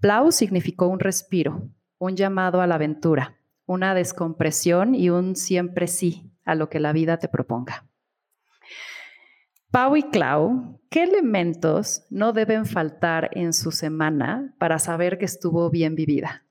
Plau 0.00 0.32
significó 0.32 0.88
un 0.88 0.98
respiro, 0.98 1.70
un 1.98 2.16
llamado 2.16 2.60
a 2.60 2.66
la 2.66 2.74
aventura, 2.74 3.38
una 3.64 3.94
descompresión 3.94 4.96
y 4.96 5.10
un 5.10 5.36
siempre 5.36 5.86
sí 5.86 6.32
a 6.44 6.56
lo 6.56 6.68
que 6.68 6.80
la 6.80 6.92
vida 6.92 7.18
te 7.18 7.28
proponga. 7.28 7.86
Pau 9.70 9.94
y 9.96 10.02
Clau, 10.02 10.80
¿qué 10.90 11.04
elementos 11.04 12.04
no 12.10 12.32
deben 12.32 12.66
faltar 12.66 13.30
en 13.32 13.52
su 13.52 13.70
semana 13.70 14.56
para 14.58 14.80
saber 14.80 15.18
que 15.18 15.24
estuvo 15.24 15.70
bien 15.70 15.94
vivida? 15.94 16.44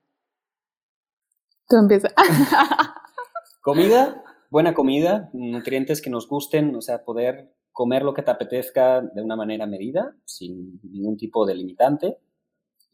Tú 1.68 1.76
empiezas. 1.76 2.14
comida, 3.62 4.24
buena 4.50 4.74
comida, 4.74 5.30
nutrientes 5.34 6.02
que 6.02 6.10
nos 6.10 6.28
gusten, 6.30 6.74
o 6.74 6.82
sea, 6.82 7.04
poder 7.04 7.54
comer 7.72 8.04
lo 8.04 8.14
que 8.14 8.24
te 8.24 8.32
apetezca 8.32 9.02
de 9.02 9.22
una 9.22 9.36
manera 9.36 9.66
medida, 9.66 10.16
sin 10.26 10.80
ningún 10.84 11.18
tipo 11.18 11.46
de 11.46 11.56
limitante. 11.56 12.18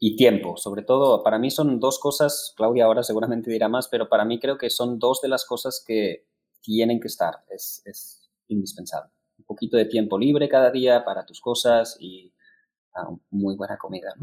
Y 0.00 0.14
tiempo, 0.16 0.56
sobre 0.56 0.82
todo, 0.82 1.24
para 1.24 1.38
mí 1.38 1.50
son 1.50 1.80
dos 1.80 1.98
cosas, 1.98 2.54
Claudia 2.56 2.84
ahora 2.84 3.02
seguramente 3.02 3.50
dirá 3.50 3.68
más, 3.68 3.88
pero 3.88 4.08
para 4.08 4.24
mí 4.24 4.38
creo 4.38 4.56
que 4.56 4.70
son 4.70 4.98
dos 4.98 5.20
de 5.20 5.28
las 5.28 5.44
cosas 5.44 5.82
que 5.84 6.26
tienen 6.60 7.00
que 7.00 7.08
estar, 7.08 7.44
es, 7.50 7.82
es 7.84 8.30
indispensable 8.46 9.10
un 9.38 9.44
poquito 9.44 9.76
de 9.76 9.86
tiempo 9.86 10.18
libre 10.18 10.48
cada 10.48 10.70
día 10.70 11.04
para 11.04 11.24
tus 11.24 11.40
cosas 11.40 11.96
y 12.00 12.32
ah, 12.94 13.08
muy 13.30 13.56
buena 13.56 13.78
comida. 13.78 14.14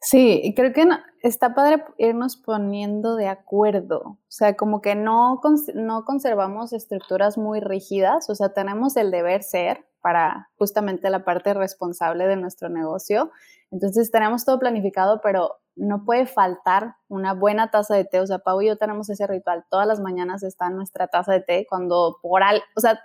Sí, 0.00 0.52
creo 0.54 0.72
que 0.72 0.86
está 1.22 1.54
padre 1.54 1.82
irnos 1.98 2.36
poniendo 2.36 3.16
de 3.16 3.28
acuerdo, 3.28 4.00
o 4.00 4.18
sea, 4.28 4.54
como 4.54 4.80
que 4.80 4.94
no, 4.94 5.40
no 5.74 6.04
conservamos 6.04 6.72
estructuras 6.72 7.38
muy 7.38 7.60
rígidas, 7.60 8.28
o 8.30 8.34
sea, 8.34 8.50
tenemos 8.50 8.96
el 8.96 9.10
deber 9.10 9.42
ser 9.42 9.84
para 10.02 10.48
justamente 10.58 11.10
la 11.10 11.24
parte 11.24 11.54
responsable 11.54 12.28
de 12.28 12.36
nuestro 12.36 12.68
negocio, 12.68 13.32
entonces 13.72 14.10
tenemos 14.12 14.44
todo 14.44 14.60
planificado, 14.60 15.20
pero 15.22 15.56
no 15.74 16.04
puede 16.04 16.26
faltar 16.26 16.94
una 17.08 17.34
buena 17.34 17.70
taza 17.70 17.96
de 17.96 18.04
té, 18.04 18.20
o 18.20 18.26
sea, 18.26 18.38
Pau 18.38 18.60
y 18.62 18.68
yo 18.68 18.76
tenemos 18.76 19.08
ese 19.10 19.26
ritual, 19.26 19.64
todas 19.70 19.88
las 19.88 19.98
mañanas 19.98 20.42
está 20.42 20.70
nuestra 20.70 21.08
taza 21.08 21.32
de 21.32 21.40
té, 21.40 21.66
cuando 21.68 22.18
por 22.22 22.42
al, 22.42 22.62
o 22.76 22.80
sea, 22.80 23.00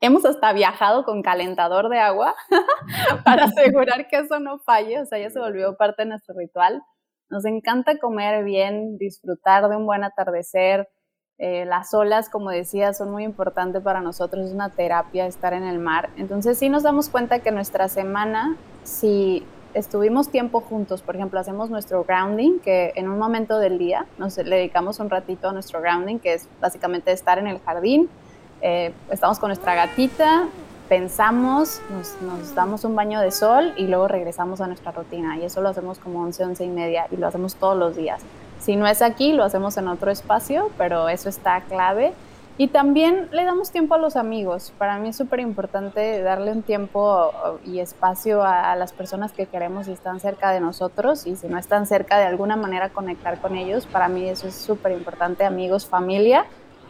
Hemos 0.00 0.24
hasta 0.24 0.52
viajado 0.52 1.04
con 1.04 1.22
calentador 1.22 1.88
de 1.88 1.98
agua 1.98 2.34
para 3.24 3.44
asegurar 3.44 4.06
que 4.06 4.18
eso 4.18 4.38
no 4.38 4.60
falle, 4.60 5.00
o 5.00 5.06
sea, 5.06 5.18
ya 5.18 5.28
se 5.30 5.40
volvió 5.40 5.76
parte 5.76 6.02
de 6.02 6.10
nuestro 6.10 6.36
ritual. 6.36 6.82
Nos 7.30 7.44
encanta 7.44 7.98
comer 7.98 8.44
bien, 8.44 8.96
disfrutar 8.96 9.68
de 9.68 9.76
un 9.76 9.86
buen 9.86 10.04
atardecer. 10.04 10.88
Eh, 11.38 11.64
las 11.66 11.92
olas, 11.94 12.28
como 12.30 12.50
decía, 12.50 12.92
son 12.94 13.10
muy 13.10 13.24
importantes 13.24 13.82
para 13.82 14.00
nosotros, 14.00 14.46
es 14.46 14.54
una 14.54 14.70
terapia 14.70 15.26
estar 15.26 15.52
en 15.52 15.64
el 15.64 15.80
mar. 15.80 16.10
Entonces 16.16 16.58
sí 16.58 16.68
nos 16.68 16.84
damos 16.84 17.08
cuenta 17.08 17.40
que 17.40 17.50
nuestra 17.50 17.88
semana, 17.88 18.56
si 18.84 19.44
estuvimos 19.74 20.30
tiempo 20.30 20.60
juntos, 20.60 21.02
por 21.02 21.16
ejemplo, 21.16 21.40
hacemos 21.40 21.70
nuestro 21.70 22.04
grounding, 22.04 22.60
que 22.60 22.92
en 22.94 23.08
un 23.08 23.18
momento 23.18 23.58
del 23.58 23.78
día 23.78 24.06
nos 24.16 24.36
dedicamos 24.36 25.00
un 25.00 25.10
ratito 25.10 25.48
a 25.48 25.52
nuestro 25.52 25.80
grounding, 25.80 26.18
que 26.18 26.34
es 26.34 26.48
básicamente 26.60 27.12
estar 27.12 27.38
en 27.38 27.48
el 27.48 27.60
jardín, 27.60 28.08
eh, 28.60 28.92
estamos 29.10 29.38
con 29.38 29.48
nuestra 29.48 29.74
gatita, 29.74 30.48
pensamos, 30.88 31.80
nos, 31.90 32.54
damos 32.54 32.84
un 32.84 32.96
baño 32.96 33.20
de 33.20 33.30
sol 33.30 33.72
y 33.76 33.86
luego 33.86 34.08
regresamos 34.08 34.60
a 34.60 34.66
nuestra 34.66 34.92
rutina. 34.92 35.38
Y 35.38 35.44
eso 35.44 35.60
lo 35.60 35.68
hacemos 35.68 35.98
como 35.98 36.22
11, 36.22 36.44
11 36.44 36.64
y 36.64 36.68
media 36.68 37.06
y 37.10 37.16
lo 37.16 37.26
hacemos 37.26 37.54
todos 37.54 37.76
los 37.76 37.96
días. 37.96 38.22
Si 38.58 38.74
no 38.74 38.86
es 38.86 39.02
aquí, 39.02 39.32
lo 39.32 39.44
hacemos 39.44 39.76
en 39.76 39.88
otro 39.88 40.10
espacio, 40.10 40.70
pero 40.76 41.08
eso 41.08 41.28
está 41.28 41.60
clave. 41.62 42.12
Y 42.60 42.68
también 42.68 43.28
le 43.30 43.44
damos 43.44 43.70
tiempo 43.70 43.94
a 43.94 43.98
los 43.98 44.16
amigos. 44.16 44.72
Para 44.78 44.98
mí 44.98 45.10
es 45.10 45.16
súper 45.16 45.38
importante 45.38 46.20
darle 46.22 46.50
un 46.50 46.62
tiempo 46.62 47.30
y 47.64 47.78
espacio 47.78 48.42
a, 48.42 48.72
a, 48.72 48.74
las 48.74 48.92
personas 48.92 49.30
que 49.30 49.46
queremos 49.46 49.86
y 49.86 49.92
están 49.92 50.18
cerca 50.18 50.50
de 50.50 50.58
nosotros. 50.58 51.24
Y 51.28 51.36
si 51.36 51.46
no 51.46 51.56
están 51.56 51.86
cerca, 51.86 52.18
de 52.18 52.24
alguna 52.24 52.56
manera 52.56 52.88
conectar 52.88 53.40
con 53.40 53.54
ellos. 53.54 53.86
Para 53.86 54.08
mí 54.08 54.28
eso 54.28 54.48
es 54.48 54.56
súper 54.56 54.90
importante. 54.90 55.44
Amigos, 55.44 55.86
familia 55.86 56.46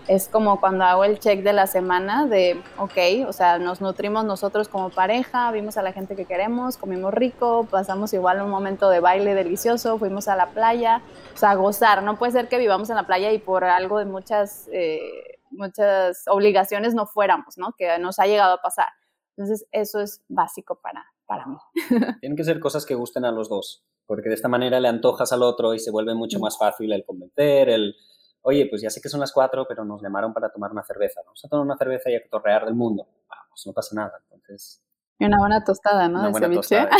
es 0.08 0.26
como 0.28 0.58
cuando 0.58 0.84
hago 0.84 1.04
el 1.04 1.18
check 1.18 1.42
de 1.42 1.52
la 1.52 1.66
semana 1.66 2.26
de, 2.26 2.60
ok, 2.78 3.28
o 3.28 3.32
sea, 3.34 3.58
nos 3.58 3.82
nutrimos 3.82 4.24
nosotros 4.24 4.66
como 4.68 4.88
pareja, 4.88 5.52
vimos 5.52 5.76
a 5.76 5.82
la 5.82 5.92
gente 5.92 6.16
que 6.16 6.24
queremos, 6.24 6.78
comimos 6.78 7.12
rico, 7.12 7.68
pasamos 7.70 8.14
igual 8.14 8.40
un 8.40 8.48
momento 8.48 8.88
de 8.88 9.00
baile 9.00 9.34
delicioso, 9.34 9.98
fuimos 9.98 10.26
a 10.28 10.34
la 10.34 10.50
playa, 10.50 11.02
o 11.34 11.36
sea, 11.36 11.54
gozar. 11.54 12.02
No 12.02 12.18
puede 12.18 12.32
ser 12.32 12.48
que 12.48 12.58
vivamos 12.58 12.88
en 12.88 12.96
la 12.96 13.06
playa 13.06 13.30
y 13.32 13.38
por 13.38 13.64
algo 13.64 13.98
de 13.98 14.06
muchas, 14.06 14.68
eh, 14.72 15.40
muchas 15.50 16.24
obligaciones 16.26 16.94
no 16.94 17.06
fuéramos, 17.06 17.58
¿no? 17.58 17.74
Que 17.76 17.98
nos 17.98 18.18
ha 18.18 18.26
llegado 18.26 18.54
a 18.54 18.62
pasar. 18.62 18.88
Entonces, 19.36 19.68
eso 19.72 20.00
es 20.00 20.22
básico 20.28 20.80
para, 20.82 21.04
para 21.26 21.46
mí. 21.46 21.56
Tienen 22.20 22.36
que 22.36 22.44
ser 22.44 22.60
cosas 22.60 22.86
que 22.86 22.94
gusten 22.94 23.26
a 23.26 23.30
los 23.30 23.50
dos, 23.50 23.84
porque 24.06 24.30
de 24.30 24.36
esta 24.36 24.48
manera 24.48 24.80
le 24.80 24.88
antojas 24.88 25.32
al 25.32 25.42
otro 25.42 25.74
y 25.74 25.78
se 25.78 25.90
vuelve 25.90 26.14
mucho 26.14 26.40
más 26.40 26.56
fácil 26.56 26.92
el 26.92 27.04
convencer, 27.04 27.68
el 27.68 27.94
oye, 28.42 28.66
pues 28.68 28.82
ya 28.82 28.90
sé 28.90 29.00
que 29.00 29.08
son 29.08 29.20
las 29.20 29.32
cuatro, 29.32 29.66
pero 29.68 29.84
nos 29.84 30.02
llamaron 30.02 30.32
para 30.32 30.50
tomar 30.50 30.70
una 30.72 30.82
cerveza. 30.82 31.20
Vamos 31.24 31.44
a 31.44 31.48
tomar 31.48 31.66
una 31.66 31.76
cerveza 31.76 32.10
y 32.10 32.16
a 32.16 32.22
cotorrear 32.22 32.64
del 32.64 32.74
mundo. 32.74 33.06
Vamos, 33.28 33.66
no 33.66 33.72
pasa 33.72 33.94
nada. 33.94 34.22
Entonces... 34.30 34.82
Y 35.18 35.24
una 35.24 35.38
buena 35.38 35.64
tostada, 35.64 36.08
¿no? 36.08 36.20
Una 36.20 36.30
buena 36.30 36.50
tostada. 36.50 36.90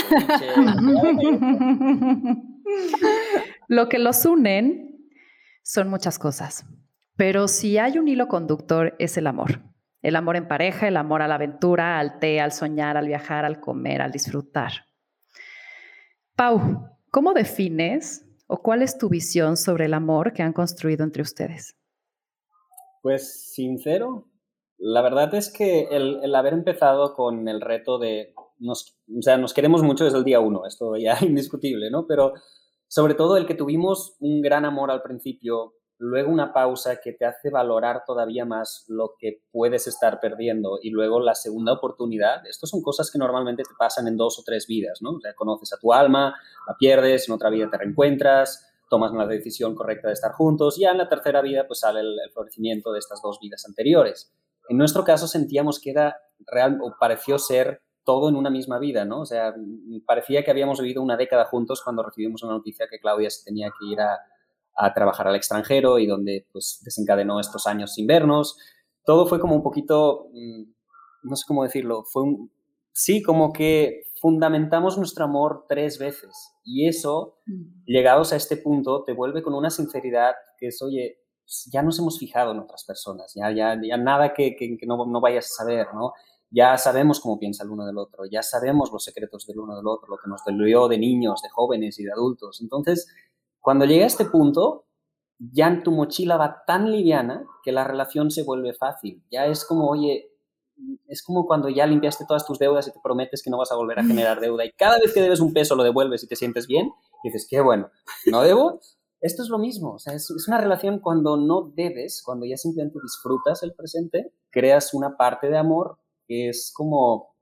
Lo 3.68 3.88
que 3.88 3.98
los 3.98 4.24
unen 4.24 5.08
son 5.62 5.88
muchas 5.88 6.18
cosas, 6.18 6.64
pero 7.16 7.46
si 7.46 7.78
hay 7.78 7.98
un 7.98 8.08
hilo 8.08 8.26
conductor 8.26 8.96
es 8.98 9.16
el 9.16 9.28
amor. 9.28 9.60
El 10.02 10.16
amor 10.16 10.36
en 10.36 10.48
pareja, 10.48 10.88
el 10.88 10.96
amor 10.96 11.22
a 11.22 11.28
la 11.28 11.36
aventura, 11.36 11.98
al 11.98 12.18
té, 12.18 12.40
al 12.40 12.52
soñar, 12.52 12.96
al 12.96 13.06
viajar, 13.06 13.44
al 13.44 13.60
comer, 13.60 14.00
al 14.02 14.12
disfrutar. 14.12 14.86
Pau, 16.34 16.88
¿cómo 17.10 17.34
defines 17.34 18.27
¿O 18.48 18.62
cuál 18.62 18.82
es 18.82 18.96
tu 18.96 19.10
visión 19.10 19.58
sobre 19.58 19.84
el 19.84 19.94
amor 19.94 20.32
que 20.32 20.42
han 20.42 20.54
construido 20.54 21.04
entre 21.04 21.22
ustedes? 21.22 21.76
Pues 23.02 23.52
sincero, 23.52 24.26
la 24.78 25.02
verdad 25.02 25.34
es 25.34 25.52
que 25.52 25.88
el, 25.90 26.34
haber 26.34 26.54
empezado 26.54 27.14
con 27.14 27.46
el 27.46 27.60
reto 27.60 27.98
de, 27.98 28.32
nos, 28.58 28.98
o 29.08 29.22
sea, 29.22 29.36
nos 29.36 29.52
queremos 29.52 29.82
mucho 29.82 30.04
desde 30.04 30.18
el 30.18 30.24
día 30.24 30.40
uno, 30.40 30.66
esto 30.66 30.96
ya 30.96 31.18
indiscutible, 31.24 31.90
¿no? 31.90 32.06
Pero 32.06 32.32
sobre 32.88 33.14
todo 33.14 33.36
el 33.36 33.46
que 33.46 33.54
tuvimos 33.54 34.16
un 34.18 34.40
gran 34.40 34.64
amor 34.64 34.90
al 34.90 35.02
principio, 35.02 35.74
luego 35.98 36.30
una 36.30 36.52
pausa 36.52 37.00
que 37.02 37.12
te 37.12 37.24
hace 37.24 37.50
valorar 37.50 38.04
todavía 38.06 38.44
más 38.44 38.84
lo 38.88 39.14
que 39.18 39.42
puedes 39.50 39.86
estar 39.88 40.20
perdiendo 40.20 40.78
y 40.80 40.90
luego 40.90 41.20
la 41.20 41.34
segunda 41.34 41.72
oportunidad. 41.72 42.46
Estas 42.46 42.70
son 42.70 42.82
cosas 42.82 43.10
que 43.10 43.18
normalmente 43.18 43.64
te 43.64 43.74
pasan 43.76 44.06
en 44.06 44.16
dos 44.16 44.38
o 44.38 44.42
tres 44.44 44.66
vidas, 44.68 45.02
¿no? 45.02 45.10
O 45.10 45.20
sea, 45.20 45.34
conoces 45.34 45.72
a 45.72 45.78
tu 45.78 45.92
alma, 45.92 46.34
la 46.66 46.76
pierdes, 46.78 47.28
en 47.28 47.34
otra 47.34 47.50
vida 47.50 47.68
te 47.68 47.78
reencuentras, 47.78 48.64
tomas 48.88 49.10
una 49.10 49.26
decisión 49.26 49.74
correcta 49.74 50.08
de 50.08 50.14
estar 50.14 50.32
juntos 50.32 50.78
y 50.78 50.82
ya 50.82 50.92
en 50.92 50.98
la 50.98 51.08
tercera 51.08 51.42
vida 51.42 51.66
pues 51.66 51.80
sale 51.80 52.00
el, 52.00 52.16
florecimiento 52.32 52.92
de 52.92 53.00
estas 53.00 53.20
dos 53.20 53.38
vidas 53.40 53.64
anteriores. 53.66 54.32
En 54.68 54.78
nuestro 54.78 55.02
caso 55.02 55.26
sentíamos 55.26 55.80
que 55.80 55.90
era 55.90 56.16
real 56.46 56.78
o 56.80 56.94
pareció 56.98 57.38
ser 57.38 57.82
todo 58.04 58.28
en 58.28 58.36
una 58.36 58.50
misma 58.50 58.78
vida, 58.78 59.04
¿no? 59.04 59.20
O 59.20 59.26
sea, 59.26 59.54
parecía 60.06 60.42
que 60.42 60.50
habíamos 60.50 60.80
vivido 60.80 61.02
una 61.02 61.16
década 61.16 61.44
juntos 61.44 61.82
cuando 61.82 62.02
recibimos 62.02 62.42
una 62.42 62.52
noticia 62.54 62.86
que 62.90 63.00
Claudia 63.00 63.28
se 63.28 63.44
tenía 63.44 63.68
que 63.78 63.86
ir 63.86 64.00
a, 64.00 64.18
a 64.78 64.94
trabajar 64.94 65.26
al 65.26 65.34
extranjero 65.34 65.98
y 65.98 66.06
donde 66.06 66.46
pues 66.52 66.80
desencadenó 66.84 67.40
estos 67.40 67.66
años 67.66 67.94
sin 67.94 68.06
vernos. 68.06 68.56
Todo 69.04 69.26
fue 69.26 69.40
como 69.40 69.56
un 69.56 69.62
poquito, 69.62 70.28
mm, 70.32 70.62
no 71.24 71.36
sé 71.36 71.44
cómo 71.46 71.64
decirlo, 71.64 72.04
fue 72.04 72.22
un, 72.22 72.52
sí, 72.92 73.22
como 73.22 73.52
que 73.52 74.04
fundamentamos 74.20 74.96
nuestro 74.96 75.24
amor 75.24 75.64
tres 75.68 75.98
veces 75.98 76.52
y 76.64 76.86
eso, 76.86 77.38
mm. 77.46 77.84
llegados 77.86 78.32
a 78.32 78.36
este 78.36 78.56
punto, 78.56 79.02
te 79.04 79.12
vuelve 79.12 79.42
con 79.42 79.54
una 79.54 79.70
sinceridad 79.70 80.34
que 80.56 80.68
es, 80.68 80.80
oye, 80.80 81.18
ya 81.72 81.82
nos 81.82 81.98
hemos 81.98 82.18
fijado 82.18 82.52
en 82.52 82.60
otras 82.60 82.84
personas, 82.84 83.32
ya, 83.34 83.50
ya, 83.50 83.80
ya 83.82 83.96
nada 83.96 84.32
que, 84.32 84.54
que, 84.54 84.78
no, 84.86 85.06
no, 85.06 85.20
vayas 85.20 85.46
a 85.46 85.64
saber, 85.64 85.86
¿no? 85.94 86.12
ya 86.50 86.78
sabemos 86.78 87.20
cómo 87.20 87.38
piensa 87.38 87.64
el 87.64 87.70
uno 87.70 87.84
del 87.84 87.98
otro, 87.98 88.24
ya 88.26 88.42
sabemos 88.42 88.90
los 88.92 89.04
secretos 89.04 89.46
del 89.46 89.58
uno 89.58 89.76
del 89.76 89.86
otro, 89.86 90.08
lo 90.08 90.16
que 90.16 90.28
nos 90.28 90.42
dolió 90.44 90.88
de 90.88 90.98
niños, 90.98 91.42
de 91.42 91.50
jóvenes 91.50 91.98
y 91.98 92.04
de 92.04 92.12
adultos. 92.12 92.60
Entonces, 92.62 93.06
cuando 93.68 93.84
llegué 93.84 94.04
a 94.04 94.06
este 94.06 94.24
punto, 94.24 94.86
ya 95.38 95.82
tu 95.84 95.90
mochila 95.90 96.38
va 96.38 96.64
tan 96.66 96.90
liviana 96.90 97.44
que 97.62 97.70
la 97.70 97.84
relación 97.84 98.30
se 98.30 98.42
vuelve 98.42 98.72
fácil. 98.72 99.22
Ya 99.30 99.44
es 99.44 99.66
como, 99.66 99.90
oye, 99.90 100.30
es 101.06 101.22
como 101.22 101.46
cuando 101.46 101.68
ya 101.68 101.86
limpiaste 101.86 102.24
todas 102.26 102.46
tus 102.46 102.58
deudas 102.58 102.88
y 102.88 102.92
te 102.92 103.00
prometes 103.04 103.42
que 103.42 103.50
no 103.50 103.58
vas 103.58 103.70
a 103.70 103.76
volver 103.76 103.98
a 103.98 104.04
generar 104.04 104.40
deuda 104.40 104.64
y 104.64 104.72
cada 104.72 104.98
vez 104.98 105.12
que 105.12 105.20
debes 105.20 105.40
un 105.40 105.52
peso 105.52 105.76
lo 105.76 105.82
devuelves 105.82 106.24
y 106.24 106.26
te 106.26 106.34
sientes 106.34 106.66
bien 106.66 106.90
y 107.22 107.28
dices, 107.28 107.46
qué 107.46 107.60
bueno, 107.60 107.90
no 108.32 108.40
debo. 108.40 108.80
Esto 109.20 109.42
es 109.42 109.50
lo 109.50 109.58
mismo, 109.58 109.96
o 109.96 109.98
sea, 109.98 110.14
es, 110.14 110.30
es 110.30 110.48
una 110.48 110.56
relación 110.56 110.98
cuando 111.00 111.36
no 111.36 111.70
debes, 111.76 112.22
cuando 112.24 112.46
ya 112.46 112.56
simplemente 112.56 113.00
disfrutas 113.02 113.62
el 113.64 113.74
presente, 113.74 114.32
creas 114.50 114.94
una 114.94 115.18
parte 115.18 115.50
de 115.50 115.58
amor 115.58 115.98
que 116.26 116.48
es 116.48 116.72
como 116.74 117.36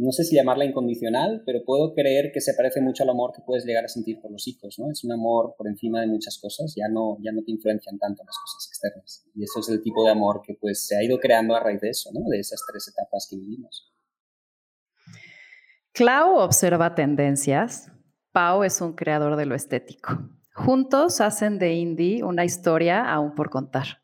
no 0.00 0.12
sé 0.12 0.24
si 0.24 0.34
llamarla 0.34 0.64
incondicional, 0.64 1.42
pero 1.44 1.60
puedo 1.64 1.92
creer 1.92 2.30
que 2.32 2.40
se 2.40 2.54
parece 2.54 2.80
mucho 2.80 3.02
al 3.02 3.10
amor 3.10 3.32
que 3.34 3.42
puedes 3.44 3.66
llegar 3.66 3.84
a 3.84 3.88
sentir 3.88 4.18
por 4.20 4.32
los 4.32 4.48
hijos, 4.48 4.78
¿no? 4.78 4.90
Es 4.90 5.04
un 5.04 5.12
amor 5.12 5.54
por 5.58 5.68
encima 5.68 6.00
de 6.00 6.06
muchas 6.06 6.38
cosas, 6.40 6.74
ya 6.74 6.88
no, 6.88 7.18
ya 7.22 7.32
no 7.32 7.42
te 7.44 7.52
influencian 7.52 7.98
tanto 7.98 8.22
las 8.24 8.34
cosas 8.38 8.68
externas. 8.68 9.26
Y 9.34 9.44
eso 9.44 9.60
es 9.60 9.68
el 9.68 9.82
tipo 9.82 10.02
de 10.02 10.10
amor 10.10 10.40
que 10.42 10.54
pues 10.54 10.86
se 10.86 10.96
ha 10.96 11.04
ido 11.04 11.18
creando 11.18 11.54
a 11.54 11.60
raíz 11.60 11.82
de 11.82 11.90
eso, 11.90 12.10
¿no? 12.14 12.20
De 12.30 12.38
esas 12.38 12.60
tres 12.70 12.88
etapas 12.88 13.26
que 13.28 13.36
vivimos. 13.36 13.92
Clau 15.92 16.36
observa 16.36 16.94
tendencias, 16.94 17.90
Pau 18.32 18.62
es 18.62 18.80
un 18.80 18.94
creador 18.94 19.36
de 19.36 19.44
lo 19.44 19.54
estético. 19.54 20.30
Juntos 20.54 21.20
hacen 21.20 21.58
de 21.58 21.74
Indie 21.74 22.22
una 22.22 22.44
historia 22.44 23.04
aún 23.04 23.34
por 23.34 23.50
contar. 23.50 23.99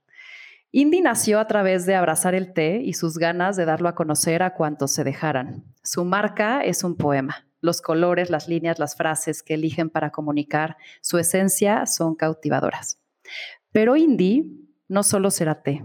Indy 0.72 1.00
nació 1.00 1.38
a 1.38 1.46
través 1.46 1.86
de 1.86 1.94
abrazar 1.94 2.34
el 2.34 2.52
té 2.52 2.80
y 2.82 2.92
sus 2.92 3.18
ganas 3.18 3.56
de 3.56 3.64
darlo 3.64 3.88
a 3.88 3.94
conocer 3.94 4.42
a 4.42 4.54
cuantos 4.54 4.92
se 4.92 5.04
dejaran. 5.04 5.64
Su 5.82 6.04
marca 6.04 6.60
es 6.62 6.84
un 6.84 6.96
poema. 6.96 7.46
Los 7.60 7.80
colores, 7.80 8.30
las 8.30 8.48
líneas, 8.48 8.78
las 8.78 8.96
frases 8.96 9.42
que 9.42 9.54
eligen 9.54 9.90
para 9.90 10.10
comunicar 10.10 10.76
su 11.00 11.18
esencia 11.18 11.86
son 11.86 12.14
cautivadoras. 12.14 13.00
Pero 13.72 13.96
Indy 13.96 14.68
no 14.88 15.02
solo 15.02 15.30
será 15.30 15.62
té. 15.62 15.84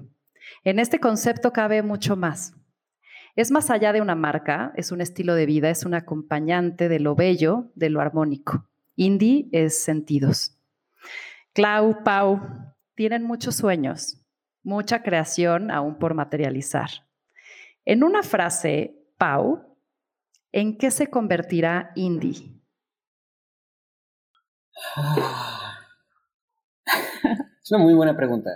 En 0.63 0.79
este 0.79 0.99
concepto 0.99 1.53
cabe 1.53 1.81
mucho 1.81 2.15
más. 2.15 2.53
Es 3.35 3.49
más 3.49 3.69
allá 3.69 3.93
de 3.93 4.01
una 4.01 4.15
marca, 4.15 4.73
es 4.75 4.91
un 4.91 4.99
estilo 4.99 5.35
de 5.35 5.45
vida, 5.45 5.69
es 5.69 5.85
un 5.85 5.93
acompañante 5.93 6.89
de 6.89 6.99
lo 6.99 7.15
bello, 7.15 7.71
de 7.75 7.89
lo 7.89 8.01
armónico. 8.01 8.67
Indy 8.95 9.49
es 9.53 9.83
sentidos. 9.83 10.57
Clau, 11.53 12.03
Pau, 12.03 12.41
tienen 12.93 13.23
muchos 13.23 13.55
sueños, 13.55 14.20
mucha 14.63 15.03
creación 15.03 15.71
aún 15.71 15.97
por 15.97 16.13
materializar. 16.13 16.89
En 17.85 18.03
una 18.03 18.23
frase, 18.23 19.07
Pau, 19.17 19.77
¿en 20.51 20.77
qué 20.77 20.91
se 20.91 21.07
convertirá 21.07 21.91
Indy? 21.95 22.61
Es 27.63 27.71
una 27.71 27.83
muy 27.83 27.93
buena 27.93 28.17
pregunta. 28.17 28.49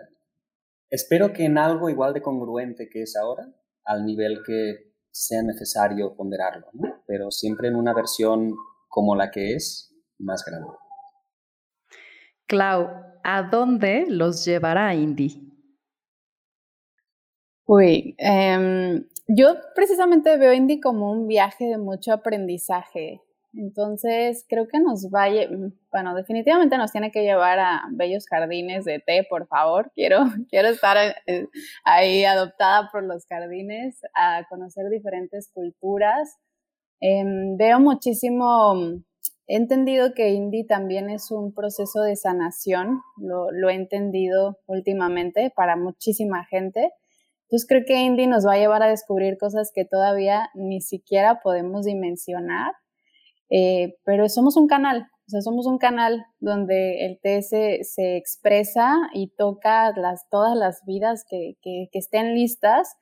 Espero 0.89 1.31
que 1.31 1.45
en 1.45 1.57
algo 1.57 1.89
igual 1.89 2.13
de 2.13 2.21
congruente 2.21 2.89
que 2.89 3.03
es 3.03 3.15
ahora, 3.15 3.47
al 3.85 4.03
nivel 4.03 4.41
que 4.45 4.95
sea 5.11 5.43
necesario 5.43 6.15
ponderarlo, 6.15 6.67
pero 7.05 7.31
siempre 7.31 7.67
en 7.67 7.75
una 7.75 7.93
versión 7.93 8.53
como 8.89 9.15
la 9.15 9.29
que 9.29 9.53
es, 9.53 9.95
más 10.17 10.43
grande. 10.43 10.69
Clau, 12.47 12.89
¿a 13.23 13.43
dónde 13.43 14.05
los 14.07 14.43
llevará 14.43 14.93
Indy? 14.93 15.44
Uy, 17.67 18.15
em, 18.19 19.05
yo 19.27 19.55
precisamente 19.73 20.37
veo 20.37 20.53
Indy 20.53 20.79
como 20.79 21.11
un 21.11 21.27
viaje 21.27 21.65
de 21.65 21.77
mucho 21.79 22.13
aprendizaje. 22.13 23.21
Entonces, 23.57 24.45
creo 24.47 24.67
que 24.67 24.79
nos 24.79 25.07
va, 25.07 25.27
bueno, 25.91 26.13
definitivamente 26.13 26.77
nos 26.77 26.91
tiene 26.91 27.11
que 27.11 27.23
llevar 27.23 27.57
a 27.59 27.83
bellos 27.91 28.27
jardines 28.27 28.85
de 28.85 28.99
té, 28.99 29.25
por 29.27 29.47
favor. 29.47 29.91
Quiero, 29.95 30.19
quiero 30.49 30.67
estar 30.67 30.97
eh, 31.25 31.47
ahí 31.83 32.23
adoptada 32.25 32.89
por 32.91 33.03
los 33.03 33.25
jardines, 33.27 33.99
a 34.13 34.45
conocer 34.49 34.89
diferentes 34.89 35.49
culturas. 35.51 36.37
Em, 37.01 37.57
veo 37.57 37.79
muchísimo, 37.79 38.75
he 39.47 39.55
entendido 39.57 40.13
que 40.13 40.29
Indy 40.29 40.65
también 40.67 41.09
es 41.09 41.31
un 41.31 41.53
proceso 41.53 42.01
de 42.01 42.15
sanación, 42.15 43.01
lo, 43.17 43.51
lo 43.51 43.69
he 43.69 43.73
entendido 43.75 44.59
últimamente 44.67 45.51
para 45.55 45.75
muchísima 45.75 46.45
gente. 46.45 46.91
Entonces 47.45 47.67
creo 47.67 47.83
que 47.85 48.01
Indy 48.01 48.27
nos 48.27 48.45
va 48.45 48.53
a 48.53 48.57
llevar 48.57 48.81
a 48.81 48.89
descubrir 48.89 49.37
cosas 49.37 49.71
que 49.73 49.85
todavía 49.85 50.49
ni 50.55 50.81
siquiera 50.81 51.41
podemos 51.43 51.85
dimensionar, 51.85 52.73
eh, 53.49 53.95
pero 54.03 54.27
somos 54.29 54.57
un 54.57 54.67
canal, 54.67 55.07
o 55.27 55.29
sea, 55.29 55.41
somos 55.41 55.67
un 55.67 55.77
canal 55.77 56.25
donde 56.39 57.05
el 57.05 57.19
té 57.21 57.43
se, 57.43 57.81
expresa 58.17 58.95
y 59.13 59.27
toca 59.35 59.91
las, 59.95 60.27
todas 60.29 60.57
las 60.57 60.81
vidas 60.85 61.23
que, 61.29 61.55
estén 61.93 62.33
listas 62.33 62.95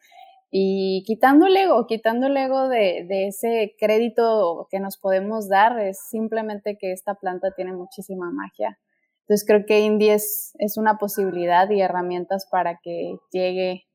y 0.52 1.04
quitando 1.06 1.48
el 1.48 1.56
ego, 1.56 1.88
quitando 1.88 2.28
el 2.28 2.36
ego 2.36 2.68
de, 2.68 3.06
de, 3.08 3.28
ese 3.28 3.76
crédito 3.80 4.68
que 4.70 4.80
nos 4.80 4.98
podemos 4.98 5.48
dar, 5.48 5.80
es 5.80 6.00
simplemente 6.10 6.78
que 6.78 6.92
esta 6.92 7.16
planta 7.16 7.52
tiene 7.56 7.74
muchísima 7.74 8.30
magia. 8.30 8.78
Entonces 9.22 9.48
creo 9.48 9.66
que 9.66 9.80
Indy 9.80 10.10
es, 10.10 10.54
es 10.60 10.78
una 10.78 10.98
posibilidad 10.98 11.70
y 11.70 11.82
herramientas 11.82 12.46
para 12.52 12.80
que 12.84 13.16
llegue 13.32 13.86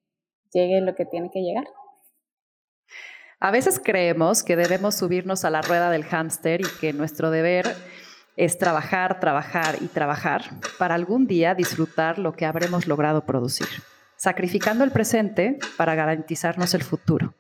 llegue 0.53 0.81
lo 0.81 0.95
que 0.95 1.05
tiene 1.05 1.31
que 1.31 1.41
llegar. 1.41 1.67
A 3.41 3.51
veces 3.51 3.81
creemos 3.83 4.43
que 4.43 4.57
debemos 4.57 4.97
subirnos 4.97 5.45
a 5.45 5.51
la 5.51 5.63
rueda 5.63 5.91
del 5.91 6.05
hámster 6.05 6.61
y 6.61 6.79
que 6.81 6.93
nuestro 6.93 7.31
deber 7.31 7.77
es 8.37 8.59
trabajar, 8.59 9.21
trabajar 9.21 9.77
y 9.81 9.87
trabajar 9.87 10.43
para 10.79 10.95
algún 10.95 11.27
día 11.27 11.55
disfrutar 11.55 12.19
lo 12.19 12.35
que 12.35 12.47
habremos 12.47 12.87
logrado 12.87 13.25
producir, 13.27 13.69
sacrificando 14.17 14.85
el 14.85 14.91
presente 14.91 15.59
para 15.77 15.95
garantizarnos 15.95 16.75
el 16.75 16.83
futuro. 16.83 17.35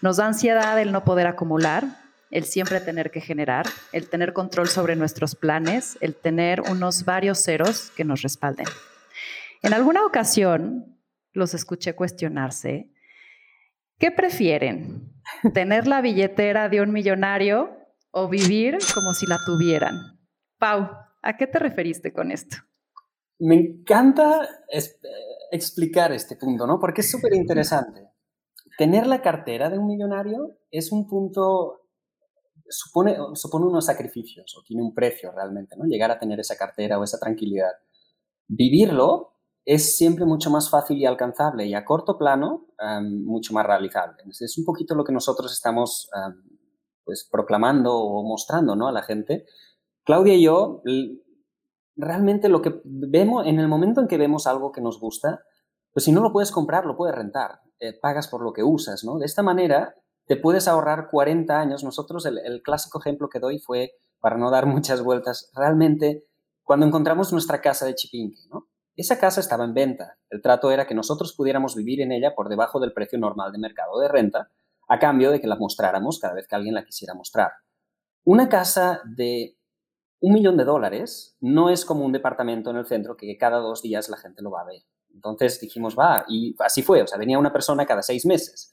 Nos 0.00 0.16
da 0.16 0.26
ansiedad 0.26 0.80
el 0.80 0.92
no 0.92 1.04
poder 1.04 1.26
acumular, 1.26 1.84
el 2.30 2.44
siempre 2.44 2.80
tener 2.80 3.10
que 3.10 3.20
generar, 3.20 3.66
el 3.92 4.08
tener 4.08 4.32
control 4.32 4.68
sobre 4.68 4.96
nuestros 4.96 5.34
planes, 5.34 5.98
el 6.00 6.14
tener 6.14 6.60
unos 6.62 7.04
varios 7.04 7.42
ceros 7.42 7.90
que 7.96 8.04
nos 8.04 8.22
respalden. 8.22 8.66
En 9.62 9.72
alguna 9.72 10.04
ocasión 10.04 10.97
los 11.38 11.54
escuché 11.54 11.94
cuestionarse. 11.94 12.92
¿Qué 13.98 14.10
prefieren? 14.10 15.12
¿Tener 15.54 15.86
la 15.86 16.00
billetera 16.00 16.68
de 16.68 16.80
un 16.80 16.92
millonario 16.92 17.70
o 18.10 18.28
vivir 18.28 18.78
como 18.94 19.12
si 19.12 19.26
la 19.26 19.38
tuvieran? 19.44 19.94
Pau, 20.58 20.90
¿a 21.22 21.36
qué 21.36 21.46
te 21.46 21.58
referiste 21.58 22.12
con 22.12 22.30
esto? 22.30 22.56
Me 23.38 23.54
encanta 23.54 24.48
explicar 25.50 26.12
este 26.12 26.36
punto, 26.36 26.66
¿no? 26.66 26.78
Porque 26.78 27.00
es 27.00 27.10
súper 27.10 27.34
interesante. 27.34 28.08
Tener 28.76 29.06
la 29.06 29.22
cartera 29.22 29.70
de 29.70 29.78
un 29.78 29.86
millonario 29.86 30.58
es 30.70 30.92
un 30.92 31.08
punto, 31.08 31.82
supone, 32.68 33.16
supone 33.34 33.66
unos 33.66 33.86
sacrificios 33.86 34.56
o 34.56 34.62
tiene 34.62 34.82
un 34.82 34.94
precio 34.94 35.32
realmente, 35.32 35.76
¿no? 35.76 35.84
Llegar 35.86 36.10
a 36.10 36.18
tener 36.18 36.38
esa 36.40 36.56
cartera 36.56 36.98
o 36.98 37.04
esa 37.04 37.18
tranquilidad. 37.18 37.72
Vivirlo 38.46 39.37
es 39.68 39.98
siempre 39.98 40.24
mucho 40.24 40.48
más 40.48 40.70
fácil 40.70 40.96
y 40.96 41.04
alcanzable 41.04 41.66
y 41.66 41.74
a 41.74 41.84
corto 41.84 42.16
plano 42.16 42.68
mucho 43.02 43.52
más 43.52 43.66
realizable. 43.66 44.16
Es 44.26 44.56
un 44.56 44.64
poquito 44.64 44.94
lo 44.94 45.04
que 45.04 45.12
nosotros 45.12 45.52
estamos 45.52 46.08
pues, 47.04 47.28
proclamando 47.30 47.94
o 47.94 48.22
mostrando 48.22 48.74
¿no? 48.76 48.88
a 48.88 48.92
la 48.92 49.02
gente. 49.02 49.44
Claudia 50.04 50.32
y 50.36 50.44
yo, 50.44 50.80
realmente 51.96 52.48
lo 52.48 52.62
que 52.62 52.80
vemos, 52.82 53.46
en 53.46 53.60
el 53.60 53.68
momento 53.68 54.00
en 54.00 54.08
que 54.08 54.16
vemos 54.16 54.46
algo 54.46 54.72
que 54.72 54.80
nos 54.80 54.98
gusta, 54.98 55.42
pues 55.92 56.04
si 56.04 56.12
no 56.12 56.22
lo 56.22 56.32
puedes 56.32 56.50
comprar, 56.50 56.86
lo 56.86 56.96
puedes 56.96 57.14
rentar, 57.14 57.60
eh, 57.78 57.92
pagas 57.92 58.26
por 58.26 58.42
lo 58.42 58.54
que 58.54 58.62
usas, 58.62 59.04
¿no? 59.04 59.18
De 59.18 59.26
esta 59.26 59.42
manera 59.42 59.96
te 60.24 60.36
puedes 60.36 60.66
ahorrar 60.66 61.10
40 61.10 61.60
años. 61.60 61.84
Nosotros, 61.84 62.24
el, 62.24 62.38
el 62.38 62.62
clásico 62.62 63.00
ejemplo 63.00 63.28
que 63.28 63.38
doy 63.38 63.58
fue, 63.58 63.90
para 64.18 64.38
no 64.38 64.50
dar 64.50 64.64
muchas 64.66 65.02
vueltas, 65.02 65.52
realmente 65.54 66.24
cuando 66.64 66.86
encontramos 66.86 67.32
nuestra 67.32 67.60
casa 67.60 67.84
de 67.84 67.94
Chipinque, 67.94 68.40
¿no? 68.50 68.66
Esa 68.98 69.16
casa 69.20 69.38
estaba 69.38 69.64
en 69.64 69.74
venta. 69.74 70.18
El 70.28 70.42
trato 70.42 70.72
era 70.72 70.84
que 70.84 70.94
nosotros 70.94 71.32
pudiéramos 71.32 71.76
vivir 71.76 72.00
en 72.00 72.10
ella 72.10 72.34
por 72.34 72.48
debajo 72.48 72.80
del 72.80 72.92
precio 72.92 73.16
normal 73.16 73.52
de 73.52 73.58
mercado 73.58 74.00
de 74.00 74.08
renta, 74.08 74.50
a 74.88 74.98
cambio 74.98 75.30
de 75.30 75.40
que 75.40 75.46
la 75.46 75.54
mostráramos 75.54 76.18
cada 76.18 76.34
vez 76.34 76.48
que 76.48 76.56
alguien 76.56 76.74
la 76.74 76.84
quisiera 76.84 77.14
mostrar. 77.14 77.52
Una 78.24 78.48
casa 78.48 79.00
de 79.04 79.56
un 80.18 80.32
millón 80.32 80.56
de 80.56 80.64
dólares 80.64 81.36
no 81.38 81.70
es 81.70 81.84
como 81.84 82.04
un 82.04 82.10
departamento 82.10 82.70
en 82.70 82.76
el 82.76 82.86
centro 82.86 83.16
que 83.16 83.38
cada 83.38 83.58
dos 83.58 83.82
días 83.82 84.08
la 84.08 84.16
gente 84.16 84.42
lo 84.42 84.50
va 84.50 84.62
a 84.62 84.66
ver. 84.66 84.82
Entonces 85.14 85.60
dijimos, 85.60 85.96
va, 85.96 86.24
y 86.28 86.56
así 86.58 86.82
fue, 86.82 87.00
o 87.00 87.06
sea, 87.06 87.18
venía 87.18 87.38
una 87.38 87.52
persona 87.52 87.86
cada 87.86 88.02
seis 88.02 88.26
meses. 88.26 88.72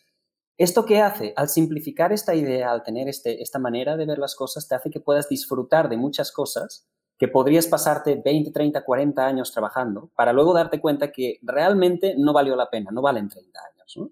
¿Esto 0.58 0.88
qué 0.88 1.02
hace? 1.02 1.34
Al 1.36 1.50
simplificar 1.50 2.12
esta 2.12 2.34
idea, 2.34 2.72
al 2.72 2.82
tener 2.82 3.08
este, 3.08 3.44
esta 3.44 3.60
manera 3.60 3.96
de 3.96 4.08
ver 4.08 4.18
las 4.18 4.36
cosas, 4.36 4.68
te 4.68 4.74
hace 4.74 4.90
que 4.90 5.02
puedas 5.02 5.30
disfrutar 5.30 5.88
de 5.88 5.98
muchas 5.98 6.32
cosas 6.32 6.90
que 7.18 7.28
podrías 7.28 7.68
pasarte 7.68 8.22
20, 8.24 8.52
30, 8.52 8.84
40 8.84 9.26
años 9.26 9.52
trabajando 9.52 10.10
para 10.16 10.34
luego 10.34 10.54
darte 10.54 10.82
cuenta 10.82 11.12
que 11.12 11.40
realmente 11.42 12.16
no 12.18 12.34
valió 12.34 12.56
la 12.56 12.70
pena, 12.70 12.92
no 12.92 13.02
valen 13.02 13.30
30 13.30 13.60
años. 13.60 14.12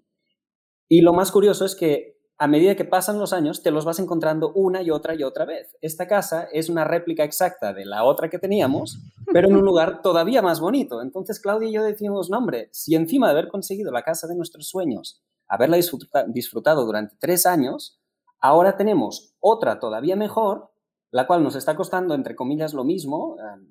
Y 0.88 1.00
lo 1.00 1.12
más 1.12 1.30
curioso 1.30 1.64
es 1.64 1.74
que 1.74 2.14
a 2.36 2.48
medida 2.48 2.74
que 2.74 2.84
pasan 2.84 3.18
los 3.18 3.32
años, 3.32 3.62
te 3.62 3.70
los 3.70 3.84
vas 3.84 4.00
encontrando 4.00 4.52
una 4.54 4.82
y 4.82 4.90
otra 4.90 5.14
y 5.14 5.22
otra 5.22 5.44
vez. 5.44 5.76
Esta 5.80 6.08
casa 6.08 6.48
es 6.52 6.68
una 6.68 6.84
réplica 6.84 7.22
exacta 7.22 7.72
de 7.72 7.84
la 7.84 8.02
otra 8.04 8.28
que 8.28 8.40
teníamos, 8.40 8.98
pero 9.32 9.48
en 9.48 9.56
un 9.56 9.64
lugar 9.64 10.02
todavía 10.02 10.42
más 10.42 10.58
bonito. 10.58 11.00
Entonces 11.00 11.38
Claudia 11.38 11.68
y 11.68 11.72
yo 11.72 11.84
decimos, 11.84 12.30
no 12.30 12.38
hombre, 12.38 12.68
si 12.72 12.96
encima 12.96 13.28
de 13.28 13.32
haber 13.32 13.48
conseguido 13.48 13.92
la 13.92 14.02
casa 14.02 14.26
de 14.26 14.34
nuestros 14.34 14.68
sueños, 14.68 15.22
haberla 15.46 15.78
disfrutado 16.26 16.84
durante 16.84 17.16
tres 17.20 17.46
años, 17.46 18.00
ahora 18.40 18.76
tenemos 18.76 19.34
otra 19.38 19.78
todavía 19.78 20.16
mejor, 20.16 20.70
la 21.14 21.28
cual 21.28 21.44
nos 21.44 21.54
está 21.54 21.76
costando, 21.76 22.12
entre 22.12 22.34
comillas, 22.34 22.74
lo 22.74 22.82
mismo, 22.82 23.36
eh, 23.38 23.64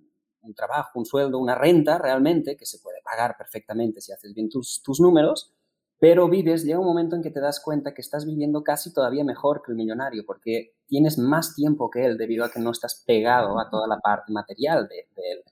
un 0.43 0.55
trabajo, 0.55 0.97
un 0.97 1.05
sueldo, 1.05 1.39
una 1.39 1.55
renta 1.55 1.97
realmente, 1.97 2.55
que 2.55 2.65
se 2.65 2.79
puede 2.79 3.01
pagar 3.03 3.35
perfectamente 3.37 3.99
si 3.99 4.13
haces 4.13 4.33
bien 4.33 4.47
tus, 4.47 4.81
tus 4.81 5.01
números, 5.01 5.53
pero 5.99 6.29
vives, 6.29 6.63
llega 6.63 6.79
un 6.79 6.85
momento 6.85 7.17
en 7.17 7.21
que 7.21 7.31
te 7.31 7.41
das 7.41 7.59
cuenta 7.59 7.93
que 7.93 7.99
estás 7.99 8.25
viviendo 8.25 8.63
casi 8.63 8.93
todavía 8.93 9.25
mejor 9.25 9.61
que 9.61 9.73
el 9.73 9.77
millonario, 9.77 10.23
porque 10.25 10.77
tienes 10.87 11.17
más 11.17 11.53
tiempo 11.53 11.89
que 11.89 12.05
él 12.05 12.17
debido 12.17 12.45
a 12.45 12.49
que 12.49 12.61
no 12.61 12.71
estás 12.71 13.03
pegado 13.05 13.59
a 13.59 13.69
toda 13.69 13.89
la 13.89 13.99
parte 13.99 14.31
material 14.31 14.87
de, 14.87 14.99
él. 14.99 15.43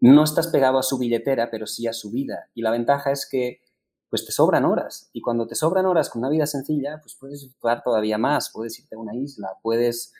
No 0.00 0.24
estás 0.24 0.48
pegado 0.48 0.78
a 0.78 0.82
su 0.82 0.98
billetera, 0.98 1.50
pero 1.50 1.66
sí 1.66 1.86
a 1.86 1.94
su 1.94 2.10
vida. 2.10 2.50
Y 2.52 2.60
la 2.60 2.72
ventaja 2.72 3.10
es 3.10 3.26
que 3.26 3.62
pues 4.10 4.26
te 4.26 4.32
sobran 4.32 4.66
horas. 4.66 5.08
Y 5.14 5.22
cuando 5.22 5.46
te 5.46 5.54
sobran 5.54 5.86
horas 5.86 6.10
con 6.10 6.20
una 6.20 6.28
vida 6.28 6.44
sencilla, 6.44 7.00
pues 7.00 7.16
puedes 7.18 7.40
disfrutar 7.40 7.82
todavía 7.82 8.18
más, 8.18 8.50
puedes 8.52 8.78
irte 8.78 8.96
a 8.96 8.98
una 8.98 9.16
isla, 9.16 9.56
puedes... 9.62 10.12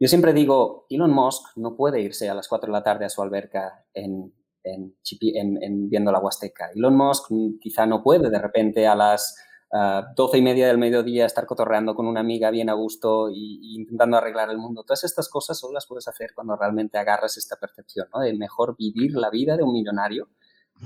Yo 0.00 0.06
siempre 0.06 0.32
digo, 0.32 0.86
Elon 0.88 1.12
Musk 1.12 1.56
no 1.56 1.76
puede 1.76 2.00
irse 2.00 2.28
a 2.28 2.34
las 2.34 2.46
4 2.48 2.66
de 2.68 2.72
la 2.72 2.84
tarde 2.84 3.04
a 3.04 3.08
su 3.08 3.20
alberca 3.20 3.84
en, 3.92 4.32
en, 4.62 5.88
viendo 5.88 6.12
la 6.12 6.20
Huasteca. 6.20 6.70
Elon 6.74 6.96
Musk 6.96 7.30
quizá 7.60 7.86
no 7.86 8.02
puede 8.02 8.30
de 8.30 8.38
repente 8.38 8.86
a 8.86 8.94
las 8.94 9.36
uh, 9.72 10.02
doce 10.14 10.38
y 10.38 10.42
media 10.42 10.68
del 10.68 10.78
mediodía 10.78 11.26
estar 11.26 11.46
cotorreando 11.46 11.94
con 11.94 12.06
una 12.06 12.20
amiga 12.20 12.50
bien 12.50 12.70
a 12.70 12.74
gusto 12.74 13.28
y, 13.30 13.76
intentando 13.76 14.16
arreglar 14.16 14.50
el 14.50 14.58
mundo. 14.58 14.84
Todas 14.84 15.04
estas 15.04 15.28
cosas 15.28 15.58
solo 15.58 15.74
las 15.74 15.86
puedes 15.86 16.06
hacer 16.06 16.30
cuando 16.34 16.56
realmente 16.56 16.98
agarras 16.98 17.36
esta 17.36 17.56
percepción, 17.56 18.08
¿no? 18.14 18.20
De 18.20 18.32
mejor 18.34 18.76
vivir 18.76 19.14
la 19.14 19.30
vida 19.30 19.56
de 19.56 19.64
un 19.64 19.72
millonario 19.72 20.28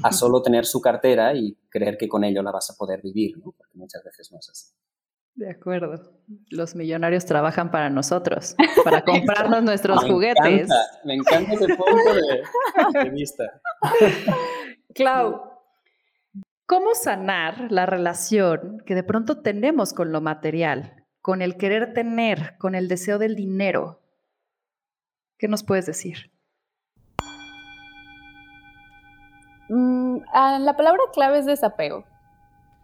a 0.03 0.11
solo 0.12 0.40
tener 0.40 0.64
su 0.64 0.81
cartera 0.81 1.35
y 1.35 1.55
creer 1.68 1.98
que 1.98 2.09
con 2.09 2.25
ello 2.25 2.42
la 2.42 2.51
vas 2.51 2.70
a 2.70 2.77
poder 2.77 3.03
vivir, 3.03 3.37
¿no? 3.37 3.53
Porque 3.53 3.77
muchas 3.77 4.03
veces 4.03 4.33
no 4.33 4.38
es 4.38 4.48
así. 4.48 4.72
De 5.35 5.51
acuerdo. 5.51 5.95
Los 6.51 6.75
millonarios 6.75 7.25
trabajan 7.25 7.71
para 7.71 7.88
nosotros, 7.90 8.55
para 8.85 9.03
comprarnos 9.05 9.62
nuestros 9.62 10.05
juguetes. 10.05 10.68
me 11.05 11.14
encanta 11.14 11.55
ese 11.55 11.68
punto 11.75 12.14
de, 13.03 13.11
vista. 13.11 13.45
Clau, 14.95 15.42
¿cómo 16.66 16.95
sanar 16.95 17.71
la 17.71 17.87
relación 17.87 18.83
que 18.87 18.95
de 18.95 19.03
pronto 19.03 19.40
tenemos 19.40 19.95
con 19.95 20.12
lo 20.12 20.21
material, 20.21 21.05
con 21.23 21.40
el 21.40 21.57
querer 21.57 21.95
tener, 21.95 22.57
con 22.59 22.75
el 22.75 22.88
deseo 22.88 23.18
del 23.18 23.35
dinero? 23.35 24.03
¿Qué 25.38 25.49
nos 25.49 25.64
puedes 25.64 25.87
decir? 25.87 26.31
Mm, 29.71 30.18
ah, 30.33 30.59
la 30.61 30.77
palabra 30.77 31.01
clave 31.14 31.38
es 31.38 31.47
desapego. 31.47 32.05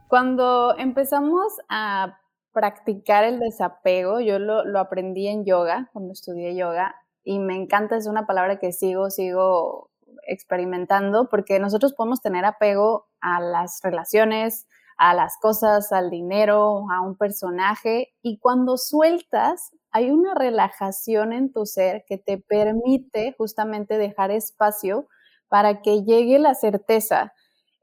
Cuando 0.09 0.75
empezamos 0.79 1.53
a 1.69 2.18
practicar 2.59 3.23
el 3.23 3.39
desapego. 3.39 4.19
Yo 4.19 4.41
lo, 4.41 4.81
aprendí 4.81 5.29
en 5.29 5.45
yoga, 5.45 5.89
cuando 5.93 6.13
estudié 6.13 6.57
yoga, 6.57 6.97
y 7.23 7.39
me 7.39 7.55
encanta, 7.55 7.97
es 7.97 8.09
una 8.09 8.27
palabra 8.27 8.59
que 8.59 8.73
sigo, 8.73 9.11
sigo 9.11 9.93
experimentando, 10.27 11.29
porque 11.29 11.61
nosotros 11.61 11.95
podemos 11.95 12.21
tener 12.21 12.45
apego 12.45 13.07
a 13.21 13.41
las 13.41 13.79
relaciones, 13.81 14.67
a 14.97 15.15
las 15.15 15.37
cosas, 15.41 15.93
al 15.93 16.11
dinero, 16.11 16.83
a 16.91 17.01
un 17.01 17.17
personaje, 17.17 18.09
y 18.23 18.41
cuando 18.41 18.77
sueltas, 18.77 19.71
hay 19.93 20.11
una 20.11 20.35
relajación 20.35 21.33
en 21.33 21.53
tu 21.53 21.65
ser 21.65 22.05
que 22.09 22.19
te 22.19 22.39
permite 22.39 23.37
justamente 23.39 23.99
dejar 23.99 24.33
espacio 24.33 25.07
para 25.47 25.81
que 25.81 26.03
llegue 26.03 26.41
la 26.41 26.55
certeza. 26.55 27.33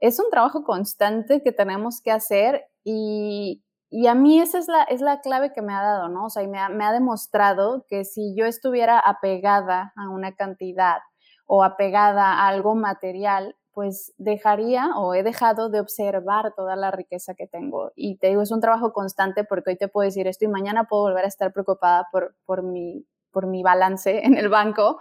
Es 0.02 0.20
un 0.20 0.30
trabajo 0.30 0.66
constante 0.66 1.42
que 1.42 1.54
tenemos 1.54 2.02
que 2.02 2.12
hacer 2.12 2.66
y, 2.84 3.65
y 3.98 4.08
a 4.08 4.14
mí 4.14 4.42
esa 4.42 4.58
es 4.58 4.68
la, 4.68 4.84
es 4.84 5.00
la 5.00 5.22
clave 5.22 5.54
que 5.54 5.62
me 5.62 5.74
ha 5.74 5.82
dado, 5.82 6.10
¿no? 6.10 6.26
O 6.26 6.30
sea, 6.30 6.44
y 6.44 6.50
me 6.50 6.60
ha, 6.60 6.68
me 6.68 6.84
ha 6.84 6.92
demostrado 6.92 7.86
que 7.88 8.04
si 8.04 8.36
yo 8.36 8.46
estuviera 8.46 9.00
apegada 9.00 9.94
a 9.96 10.10
una 10.10 10.36
cantidad 10.36 10.98
o 11.46 11.64
apegada 11.64 12.34
a 12.34 12.50
algo 12.50 12.76
material, 12.76 13.56
pues 13.72 14.14
dejaría 14.18 14.98
o 14.98 15.14
he 15.14 15.24
dejado 15.24 15.70
de 15.70 15.80
observar 15.80 16.54
toda 16.58 16.76
la 16.76 16.92
riqueza 16.92 17.36
que 17.36 17.48
tengo. 17.48 17.94
Y 17.96 18.18
te 18.18 18.28
digo, 18.28 18.42
es 18.42 18.52
un 18.52 18.60
trabajo 18.60 18.92
constante 18.92 19.46
porque 19.46 19.70
hoy 19.70 19.78
te 19.78 19.88
puedo 19.88 20.04
decir 20.04 20.28
esto 20.28 20.44
y 20.44 20.50
mañana 20.50 20.90
puedo 20.90 21.04
volver 21.04 21.24
a 21.24 21.30
estar 21.30 21.54
preocupada 21.54 22.10
por, 22.12 22.36
por, 22.46 22.64
mi, 22.64 23.06
por 23.32 23.48
mi 23.48 23.64
balance 23.64 24.26
en 24.26 24.36
el 24.36 24.50
banco 24.50 25.00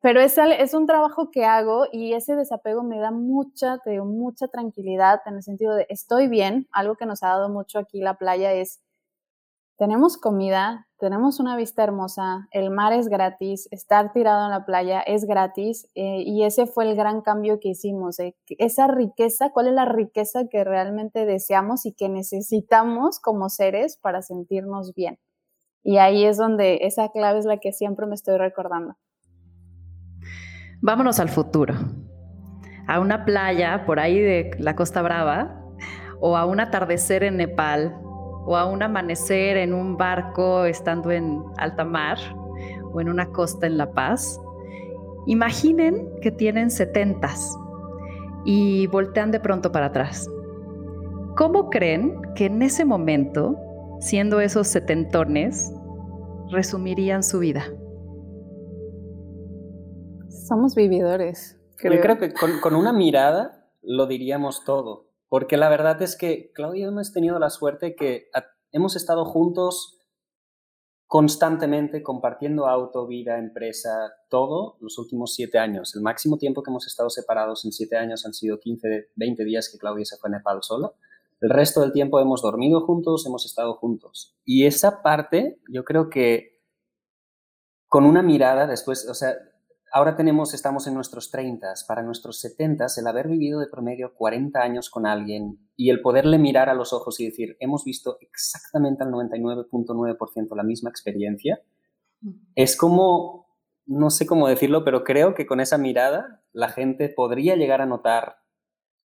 pero 0.00 0.20
es, 0.20 0.36
es 0.38 0.74
un 0.74 0.86
trabajo 0.86 1.30
que 1.30 1.44
hago 1.44 1.86
y 1.90 2.12
ese 2.12 2.36
desapego 2.36 2.82
me 2.82 2.98
da 2.98 3.10
mucha, 3.10 3.78
mucha 4.04 4.48
tranquilidad 4.48 5.20
en 5.26 5.36
el 5.36 5.42
sentido 5.42 5.74
de 5.74 5.86
estoy 5.88 6.28
bien. 6.28 6.68
Algo 6.72 6.96
que 6.96 7.06
nos 7.06 7.22
ha 7.22 7.28
dado 7.28 7.48
mucho 7.48 7.78
aquí 7.78 8.00
la 8.00 8.14
playa 8.14 8.52
es, 8.52 8.80
tenemos 9.78 10.16
comida, 10.16 10.86
tenemos 10.98 11.38
una 11.40 11.56
vista 11.56 11.84
hermosa, 11.84 12.48
el 12.50 12.70
mar 12.70 12.92
es 12.94 13.08
gratis, 13.08 13.68
estar 13.70 14.12
tirado 14.12 14.46
en 14.46 14.50
la 14.50 14.64
playa 14.64 15.00
es 15.00 15.26
gratis 15.26 15.88
eh, 15.94 16.22
y 16.24 16.44
ese 16.44 16.66
fue 16.66 16.88
el 16.88 16.96
gran 16.96 17.20
cambio 17.20 17.60
que 17.60 17.70
hicimos. 17.70 18.16
esa 18.48 18.86
riqueza, 18.86 19.50
¿cuál 19.50 19.68
es 19.68 19.74
la 19.74 19.84
riqueza 19.84 20.48
que 20.48 20.64
realmente 20.64 21.26
deseamos 21.26 21.84
y 21.84 21.92
que 21.92 22.08
necesitamos 22.08 23.20
como 23.20 23.48
seres 23.50 23.98
para 23.98 24.22
sentirnos 24.22 24.94
bien? 24.94 25.18
Y 25.82 25.98
ahí 25.98 26.24
es 26.24 26.36
donde 26.38 26.80
esa 26.82 27.10
clave 27.10 27.38
es 27.38 27.44
la 27.46 27.58
que 27.58 27.72
siempre 27.72 28.06
me 28.06 28.14
estoy 28.14 28.38
recordando. 28.38 28.96
Vámonos 30.82 31.20
al 31.20 31.30
futuro, 31.30 31.74
a 32.86 33.00
una 33.00 33.24
playa 33.24 33.86
por 33.86 33.98
ahí 33.98 34.20
de 34.20 34.50
la 34.58 34.76
Costa 34.76 35.00
Brava, 35.00 35.58
o 36.20 36.36
a 36.36 36.44
un 36.44 36.60
atardecer 36.60 37.24
en 37.24 37.38
Nepal, 37.38 37.96
o 38.44 38.56
a 38.56 38.66
un 38.66 38.82
amanecer 38.82 39.56
en 39.56 39.72
un 39.72 39.96
barco 39.96 40.66
estando 40.66 41.10
en 41.10 41.42
alta 41.56 41.84
mar, 41.84 42.18
o 42.92 43.00
en 43.00 43.08
una 43.08 43.26
costa 43.32 43.66
en 43.66 43.78
La 43.78 43.90
Paz. 43.92 44.38
Imaginen 45.26 46.10
que 46.20 46.30
tienen 46.30 46.70
setentas 46.70 47.58
y 48.44 48.86
voltean 48.88 49.30
de 49.30 49.40
pronto 49.40 49.72
para 49.72 49.86
atrás. 49.86 50.30
¿Cómo 51.36 51.70
creen 51.70 52.20
que 52.34 52.46
en 52.46 52.60
ese 52.60 52.84
momento, 52.84 53.56
siendo 54.00 54.40
esos 54.40 54.68
setentones, 54.68 55.72
resumirían 56.50 57.22
su 57.22 57.38
vida? 57.38 57.64
Somos 60.46 60.76
vividores. 60.76 61.58
Yo 61.82 62.00
creo 62.00 62.18
que 62.18 62.32
con, 62.32 62.76
una 62.76 62.92
mirada 62.92 63.68
lo 63.82 64.06
diríamos 64.06 64.62
todo, 64.64 65.10
porque 65.28 65.56
la 65.56 65.68
verdad 65.68 66.00
es 66.02 66.16
que 66.16 66.52
Claudia 66.54 66.84
y 66.84 66.88
hemos 66.88 67.12
tenido 67.12 67.40
la 67.40 67.50
suerte 67.50 67.96
que 67.96 68.30
hemos 68.70 68.94
estado 68.94 69.24
juntos 69.24 69.98
constantemente 71.08 72.02
compartiendo 72.02 72.68
auto, 72.68 73.08
vida, 73.08 73.38
empresa, 73.38 74.12
todo 74.28 74.76
los 74.80 74.98
últimos 74.98 75.34
siete 75.34 75.58
años. 75.58 75.96
El 75.96 76.02
máximo 76.02 76.38
tiempo 76.38 76.62
que 76.62 76.70
hemos 76.70 76.86
estado 76.86 77.10
separados 77.10 77.64
en 77.64 77.72
siete 77.72 77.96
años 77.96 78.24
han 78.24 78.32
sido 78.32 78.60
15, 78.60 79.08
20 79.16 79.44
días 79.44 79.68
que 79.70 79.78
Claudia 79.78 80.04
se 80.04 80.16
fue 80.16 80.30
a 80.30 80.32
Nepal 80.32 80.58
solo. 80.62 80.94
El 81.40 81.50
resto 81.50 81.80
del 81.80 81.92
tiempo 81.92 82.20
hemos 82.20 82.42
dormido 82.42 82.82
juntos, 82.86 83.26
hemos 83.26 83.44
estado 83.46 83.74
juntos. 83.74 84.36
Y 84.44 84.66
esa 84.66 85.02
parte, 85.02 85.60
yo 85.68 85.84
creo 85.84 86.08
que 86.08 86.60
con 87.88 88.04
una 88.04 88.22
mirada 88.22 88.66
después, 88.66 89.08
o 89.08 89.14
sea, 89.14 89.34
ahora 89.92 90.16
tenemos, 90.16 90.54
estamos 90.54 90.86
en 90.86 90.94
nuestros 90.94 91.30
30, 91.30 91.72
para 91.86 92.02
nuestros 92.02 92.40
70, 92.40 92.86
el 92.96 93.06
haber 93.06 93.28
vivido 93.28 93.60
de 93.60 93.68
promedio 93.68 94.14
40 94.14 94.60
años 94.60 94.90
con 94.90 95.06
alguien 95.06 95.58
y 95.76 95.90
el 95.90 96.00
poderle 96.00 96.38
mirar 96.38 96.68
a 96.68 96.74
los 96.74 96.92
ojos 96.92 97.20
y 97.20 97.26
decir, 97.26 97.56
hemos 97.60 97.84
visto 97.84 98.18
exactamente 98.20 99.04
al 99.04 99.10
99.9% 99.10 100.56
la 100.56 100.62
misma 100.62 100.90
experiencia, 100.90 101.60
es 102.54 102.76
como, 102.76 103.46
no 103.86 104.10
sé 104.10 104.26
cómo 104.26 104.48
decirlo, 104.48 104.84
pero 104.84 105.04
creo 105.04 105.34
que 105.34 105.46
con 105.46 105.60
esa 105.60 105.78
mirada 105.78 106.42
la 106.52 106.68
gente 106.68 107.08
podría 107.08 107.56
llegar 107.56 107.80
a 107.80 107.86
notar 107.86 108.36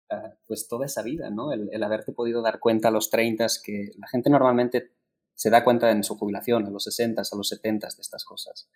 ah, 0.09 0.33
pues 0.47 0.67
toda 0.67 0.85
esa 0.85 1.03
vida, 1.03 1.29
¿no? 1.29 1.53
El, 1.53 1.69
el, 1.71 1.83
haberte 1.83 2.11
podido 2.11 2.41
dar 2.41 2.59
cuenta 2.59 2.89
a 2.89 2.91
los 2.91 3.09
30 3.09 3.47
que 3.63 3.91
la 3.97 4.07
gente 4.07 4.29
normalmente 4.29 4.91
se 5.35 5.49
da 5.49 5.63
cuenta 5.63 5.91
en 5.91 6.03
su 6.03 6.17
jubilación, 6.17 6.65
a 6.65 6.69
los 6.69 6.85
60, 6.85 7.21
a 7.21 7.37
los 7.37 7.49
70 7.49 7.87
de 7.87 8.01
estas 8.01 8.25
cosas. 8.25 8.69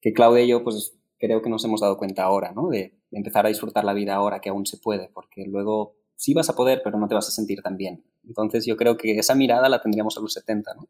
Que 0.00 0.12
Claudia 0.12 0.42
y 0.42 0.48
yo, 0.48 0.62
pues 0.62 0.99
creo 1.20 1.42
que 1.42 1.50
nos 1.50 1.64
hemos 1.64 1.80
dado 1.80 1.98
cuenta 1.98 2.24
ahora, 2.24 2.52
¿no? 2.52 2.68
De, 2.68 2.96
empezar 3.12 3.44
a 3.44 3.48
disfrutar 3.48 3.84
la 3.84 3.92
vida 3.92 4.14
ahora 4.14 4.40
que 4.40 4.50
aún 4.50 4.66
se 4.66 4.78
puede, 4.78 5.10
porque 5.12 5.44
luego 5.44 5.96
sí 6.14 6.32
vas 6.32 6.48
a 6.48 6.54
poder, 6.54 6.80
pero 6.84 6.96
no 6.96 7.08
te 7.08 7.14
vas 7.14 7.28
a 7.28 7.32
sentir 7.32 7.60
tan 7.60 7.76
bien. 7.76 8.04
Entonces 8.24 8.64
yo 8.66 8.76
creo 8.76 8.96
que 8.96 9.18
esa 9.18 9.34
mirada 9.34 9.68
la 9.68 9.82
tendríamos 9.82 10.16
a 10.16 10.20
los 10.20 10.32
70, 10.32 10.74
¿no? 10.74 10.86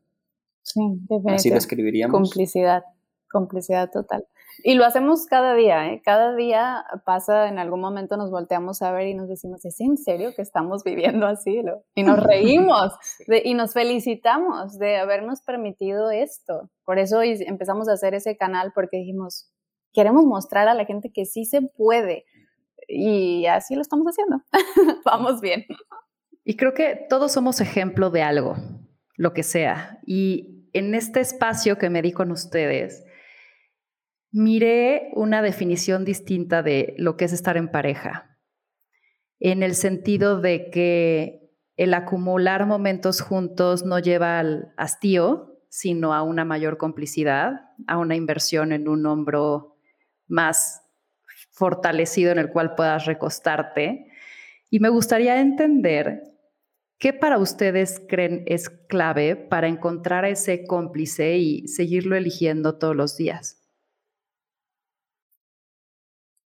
Sí, 0.62 0.81
definitivamente. 0.81 1.35
Así 1.35 1.51
describiríamos. 1.51 2.12
Complicidad, 2.12 2.83
complicidad 3.31 3.91
total. 3.91 4.26
Y 4.62 4.74
lo 4.74 4.85
hacemos 4.85 5.24
cada 5.26 5.55
día, 5.55 5.93
¿eh? 5.93 6.03
Cada 6.05 6.35
día 6.35 6.85
pasa, 7.07 7.49
en 7.49 7.59
algún 7.59 7.81
momento 7.81 8.18
nos 8.18 8.31
volteamos 8.31 8.83
a 8.83 8.93
ver 8.93 9.09
y 9.09 9.14
nos 9.14 9.28
decimos, 9.28 9.64
¿es 9.64 9.81
en 9.81 9.97
serio 9.97 10.35
que 10.37 10.43
estamos 10.43 10.85
viviendo 10.85 11.26
así? 11.26 11.62
Y 11.95 12.03
nos 12.03 12.22
reímos 12.22 12.93
y 13.45 13.55
nos 13.55 13.72
felicitamos 13.72 14.78
de 14.78 14.99
habernos 14.99 15.41
permitido 15.41 16.11
esto. 16.11 16.70
Por 16.85 16.99
eso 16.99 17.22
empezamos 17.22 17.89
a 17.89 17.93
hacer 17.95 18.14
ese 18.14 18.37
canal 18.37 18.72
porque 18.74 18.99
dijimos, 18.99 19.51
queremos 19.93 20.24
mostrar 20.24 20.68
a 20.68 20.74
la 20.74 20.84
gente 20.84 21.12
que 21.12 21.26
sí 21.26 21.45
se 21.45 21.62
puede. 21.62 22.24
Y 22.88 23.47
así 23.47 23.74
lo 23.74 23.82
estamos 23.82 24.07
haciendo. 24.07 24.43
Vamos 25.05 25.41
bien. 25.41 25.64
Y 26.45 26.57
creo 26.57 26.74
que 26.74 27.07
todos 27.09 27.32
somos 27.32 27.61
ejemplo 27.61 28.11
de 28.11 28.22
algo, 28.22 28.57
lo 29.16 29.32
que 29.32 29.43
sea. 29.43 30.01
Y 30.07 30.68
en 30.72 30.95
este 30.95 31.20
espacio 31.20 31.78
que 31.78 31.91
me 31.91 32.03
di 32.03 32.12
con 32.12 32.30
ustedes, 32.30 33.05
miré 34.32 35.11
una 35.14 35.43
definición 35.43 36.05
distinta 36.05 36.62
de 36.62 36.95
lo 36.99 37.16
que 37.16 37.26
es 37.26 37.32
estar 37.32 37.57
en 37.57 37.70
pareja, 37.70 38.38
en 39.38 39.62
el 39.62 39.74
sentido 39.74 40.41
de 40.41 40.70
que 40.70 41.51
el 41.76 41.95
acumular 41.95 42.66
momentos 42.66 43.20
juntos 43.20 43.84
no 43.84 43.99
lleva 43.99 44.38
al 44.38 44.72
hastío, 44.76 45.61
sino 45.68 46.12
a 46.12 46.22
una 46.22 46.45
mayor 46.45 46.76
complicidad, 46.76 47.70
a 47.86 47.97
una 47.97 48.16
inversión 48.16 48.72
en 48.72 48.88
un 48.88 49.07
hombro 49.07 49.76
más 50.31 50.83
fortalecido 51.51 52.33
en 52.33 52.39
el 52.39 52.51
cual 52.51 52.74
puedas 52.74 53.05
recostarte. 53.05 54.07
Y 54.70 54.81
me 54.81 54.89
gustaría 54.89 55.41
entender 55.41 56.22
qué 56.99 57.12
para 57.12 57.39
ustedes 57.39 58.01
creen 58.09 58.45
es 58.47 58.70
clave 58.70 59.37
para 59.37 59.68
encontrar 59.68 60.24
a 60.24 60.31
ese 60.31 60.64
cómplice 60.64 61.37
y 61.39 61.68
seguirlo 61.68 62.16
eligiendo 62.16 62.78
todos 62.78 62.97
los 62.97 63.16
días. 63.16 63.59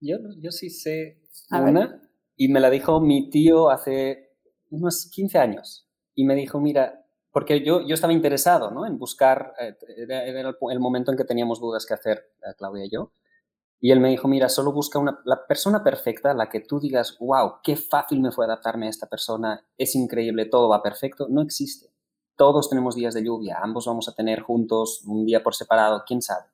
Yo, 0.01 0.16
yo 0.39 0.51
sí 0.51 0.70
sé 0.70 1.20
una, 1.51 2.03
y 2.37 2.49
me 2.49 2.61
la 2.61 2.70
dijo 2.70 3.01
mi 3.01 3.30
tío 3.30 3.70
hace 3.70 4.32
unos 4.70 5.09
15 5.11 5.39
años. 5.39 5.89
Y 6.14 6.24
me 6.24 6.35
dijo, 6.35 6.61
mira, 6.61 7.05
porque 7.32 7.64
yo, 7.64 7.87
yo 7.87 7.95
estaba 7.95 8.12
interesado 8.12 8.70
¿no? 8.70 8.87
en 8.87 8.99
buscar, 8.99 9.55
eh, 9.61 9.74
era, 9.97 10.49
el, 10.51 10.80
momento 10.80 11.11
en 11.11 11.16
que 11.16 11.24
teníamos 11.24 11.61
dudas 11.61 11.87
que 11.87 11.95
hacer, 11.95 12.30
eh, 12.43 12.55
Claudia 12.57 12.85
y 12.85 12.91
yo. 12.91 13.12
Y 13.85 13.91
él 13.91 14.01
me 14.01 14.09
dijo, 14.09 14.28
mira, 14.28 14.49
solo 14.49 14.72
busca 14.72 14.99
una, 14.99 15.20
la 15.24 15.47
persona 15.47 15.85
perfecta, 15.85 16.32
la 16.32 16.49
que 16.49 16.61
tú 16.61 16.80
digas, 16.80 17.18
wow, 17.20 17.57
qué 17.62 17.76
fácil 17.76 18.22
me 18.22 18.32
fue 18.32 18.47
adaptarme 18.47 18.87
a 18.87 18.91
esta 18.91 19.09
persona, 19.09 19.62
es 19.76 19.95
increíble, 19.95 20.47
todo 20.47 20.70
va 20.70 20.82
perfecto, 20.82 21.26
no 21.28 21.43
existe. 21.43 21.93
Todos 22.35 22.70
tenemos 22.70 22.95
días 22.95 23.12
de 23.12 23.22
lluvia, 23.22 23.59
ambos 23.61 23.85
vamos 23.85 24.09
a 24.09 24.14
tener 24.14 24.41
juntos 24.41 25.03
un 25.07 25.26
día 25.26 25.43
por 25.43 25.55
separado, 25.55 26.03
quién 26.07 26.22
sabe. 26.22 26.47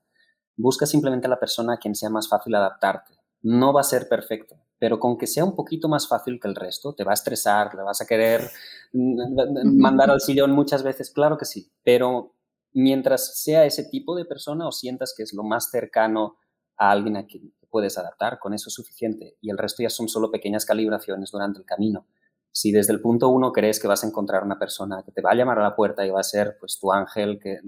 Busca 0.57 0.87
simplemente 0.87 1.29
a 1.29 1.31
la 1.31 1.39
persona 1.39 1.75
a 1.75 1.77
quien 1.77 1.95
sea 1.95 2.11
más 2.11 2.29
fácil 2.29 2.55
adaptarte 2.57 3.21
no 3.43 3.73
va 3.73 3.81
a 3.81 3.85
ser 3.85 4.09
perfecto, 4.09 4.57
pero 4.79 4.99
con 4.99 5.17
que 5.17 5.27
sea 5.27 5.45
un 5.45 5.55
poquito 5.55 5.89
más 5.89 6.09
fácil 6.09 6.39
que 6.41 6.49
el 6.49 6.55
resto, 6.55 6.95
te 6.95 7.05
va 7.05 7.13
a 7.13 7.15
estresar, 7.15 7.75
le 7.75 7.83
vas 7.83 8.01
a 8.01 8.07
querer 8.07 8.51
mandar 8.93 10.11
al 10.11 10.21
sillón 10.21 10.53
muchas 10.53 10.83
veces, 10.83 11.11
claro 11.11 11.39
que 11.39 11.45
sí, 11.45 11.71
pero 11.83 12.35
mientras 12.73 13.41
sea 13.41 13.65
ese 13.65 13.85
tipo 13.85 14.15
de 14.15 14.25
persona 14.25 14.69
o 14.69 14.73
sientas 14.73 15.15
que 15.17 15.23
es 15.23 15.33
lo 15.33 15.43
más 15.43 15.71
cercano 15.71 16.37
a 16.81 16.91
alguien 16.91 17.17
a 17.17 17.27
quien 17.27 17.55
puedes 17.71 17.97
adaptar, 17.97 18.41
con 18.41 18.55
eso 18.55 18.69
es 18.69 18.75
suficiente 18.75 19.37
y 19.41 19.51
el 19.51 19.59
resto 19.59 19.85
ya 19.85 19.91
son 19.91 20.09
solo 20.09 20.33
pequeñas 20.33 20.67
calibraciones 20.67 21.31
durante 21.31 21.61
el 21.61 21.65
camino. 21.65 22.07
Si 22.51 22.73
desde 22.73 22.93
el 22.93 23.01
punto 23.01 23.29
uno 23.29 23.53
crees 23.53 23.79
que 23.79 23.87
vas 23.87 24.03
a 24.03 24.09
encontrar 24.09 24.43
una 24.43 24.59
persona 24.59 25.05
que 25.05 25.13
te 25.13 25.23
va 25.23 25.31
a 25.31 25.35
llamar 25.37 25.61
a 25.61 25.63
la 25.63 25.77
puerta 25.77 26.05
y 26.05 26.11
va 26.11 26.19
a 26.19 26.25
ser 26.25 26.57
pues 26.59 26.81
tu 26.81 26.91
ángel 26.91 27.39
que 27.41 27.61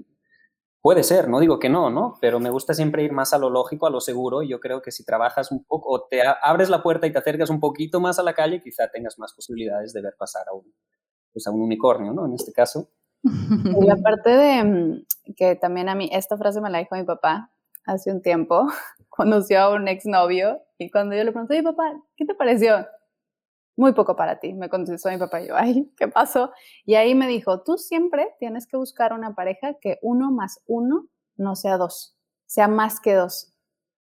Puede 0.83 1.03
ser, 1.03 1.29
no 1.29 1.39
digo 1.39 1.59
que 1.59 1.69
no, 1.69 1.89
¿no? 1.89 2.17
Pero 2.19 2.41
me 2.41 2.49
gusta 2.49 2.73
siempre 2.73 3.05
ir 3.05 3.13
más 3.13 3.31
a 3.31 3.37
lo 3.37 3.49
lógico, 3.49 3.87
a 3.87 3.89
lo 3.89 4.01
seguro, 4.01 4.43
y 4.43 4.49
yo 4.49 4.59
creo 4.59 4.81
que 4.81 4.91
si 4.91 5.05
trabajas 5.05 5.49
un 5.49 5.63
poco, 5.63 5.89
o 5.89 6.07
te 6.09 6.21
abres 6.41 6.69
la 6.69 6.83
puerta 6.83 7.07
y 7.07 7.13
te 7.13 7.19
acercas 7.19 7.49
un 7.49 7.61
poquito 7.61 8.01
más 8.01 8.19
a 8.19 8.23
la 8.23 8.33
calle, 8.33 8.61
quizá 8.61 8.89
tengas 8.89 9.17
más 9.17 9.31
posibilidades 9.31 9.93
de 9.93 10.01
ver 10.01 10.15
pasar 10.19 10.43
a 10.49 10.53
un, 10.53 10.75
pues 11.31 11.47
a 11.47 11.51
un 11.51 11.61
unicornio, 11.61 12.11
¿no? 12.11 12.25
En 12.25 12.33
este 12.33 12.51
caso. 12.51 12.89
Y 13.81 13.89
aparte 13.89 14.29
de 14.29 14.63
mm, 14.65 15.05
que 15.37 15.55
también 15.55 15.87
a 15.87 15.95
mí, 15.95 16.09
esta 16.11 16.37
frase 16.37 16.59
me 16.59 16.69
la 16.69 16.79
dijo 16.79 16.97
mi 16.97 17.05
papá 17.05 17.49
hace 17.85 18.11
un 18.11 18.21
tiempo, 18.21 18.67
conoció 19.15 19.59
a 19.59 19.73
un 19.73 19.87
exnovio, 19.87 20.61
y 20.77 20.89
cuando 20.89 21.15
yo 21.15 21.23
le 21.23 21.31
pregunté, 21.31 21.53
oye 21.55 21.63
papá, 21.63 21.93
¿qué 22.15 22.25
te 22.25 22.33
pareció? 22.35 22.85
muy 23.75 23.93
poco 23.93 24.15
para 24.15 24.39
ti, 24.39 24.53
me 24.53 24.69
contestó 24.69 25.09
mi 25.09 25.17
papá 25.17 25.41
y 25.41 25.47
yo, 25.47 25.55
ay, 25.55 25.91
¿qué 25.97 26.07
pasó? 26.07 26.51
Y 26.85 26.95
ahí 26.95 27.15
me 27.15 27.27
dijo, 27.27 27.63
tú 27.63 27.77
siempre 27.77 28.35
tienes 28.39 28.67
que 28.67 28.77
buscar 28.77 29.13
una 29.13 29.35
pareja 29.35 29.75
que 29.79 29.99
uno 30.01 30.31
más 30.31 30.61
uno 30.67 31.07
no 31.35 31.55
sea 31.55 31.77
dos, 31.77 32.15
sea 32.45 32.67
más 32.67 32.99
que 32.99 33.15
dos. 33.15 33.53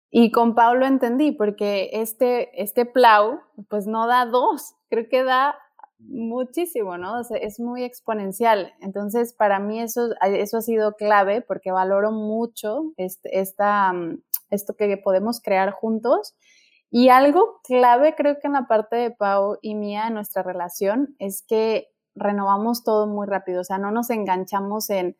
Y 0.10 0.32
con 0.32 0.56
Pablo 0.56 0.86
entendí, 0.86 1.32
porque 1.32 1.90
este, 1.94 2.62
este 2.62 2.86
plau, 2.86 3.42
pues 3.68 3.88
no 3.88 4.08
da 4.08 4.26
dos, 4.26 4.76
creo 4.90 5.10
que 5.10 5.24
da 5.24 5.58
muchísimo, 6.00 6.98
¿no? 6.98 7.22
es 7.22 7.60
muy 7.60 7.84
exponencial. 7.84 8.74
Entonces, 8.82 9.34
para 9.34 9.60
mí 9.60 9.82
eso, 9.82 10.10
eso 10.22 10.58
ha 10.58 10.62
sido 10.62 10.96
clave 10.96 11.42
porque 11.42 11.72
valoro 11.72 12.12
mucho 12.12 12.94
este, 12.98 13.40
esta, 13.40 13.94
mm, 13.94 14.22
esto 14.50 14.76
que 14.76 14.98
podemos 14.98 15.42
crear 15.42 15.72
juntos 15.72 16.36
y 16.90 17.10
algo 17.10 17.60
clave 17.64 18.16
creo 18.16 18.40
que 18.40 18.48
en 18.48 18.54
la 18.54 18.68
parte 18.68 18.96
de 18.96 19.12
Pau 19.12 19.58
y 19.62 19.76
mía 19.76 20.08
en 20.08 20.14
nuestra 20.14 20.42
relación 20.42 21.16
es 21.20 21.44
que 21.46 21.90
renovamos 22.16 22.84
todo 22.84 23.08
muy 23.08 23.28
rápido, 23.28 23.62
o 23.62 23.64
sea, 23.64 23.78
no 23.78 23.92
nos 23.92 24.10
enganchamos 24.10 24.90
en, 24.90 25.18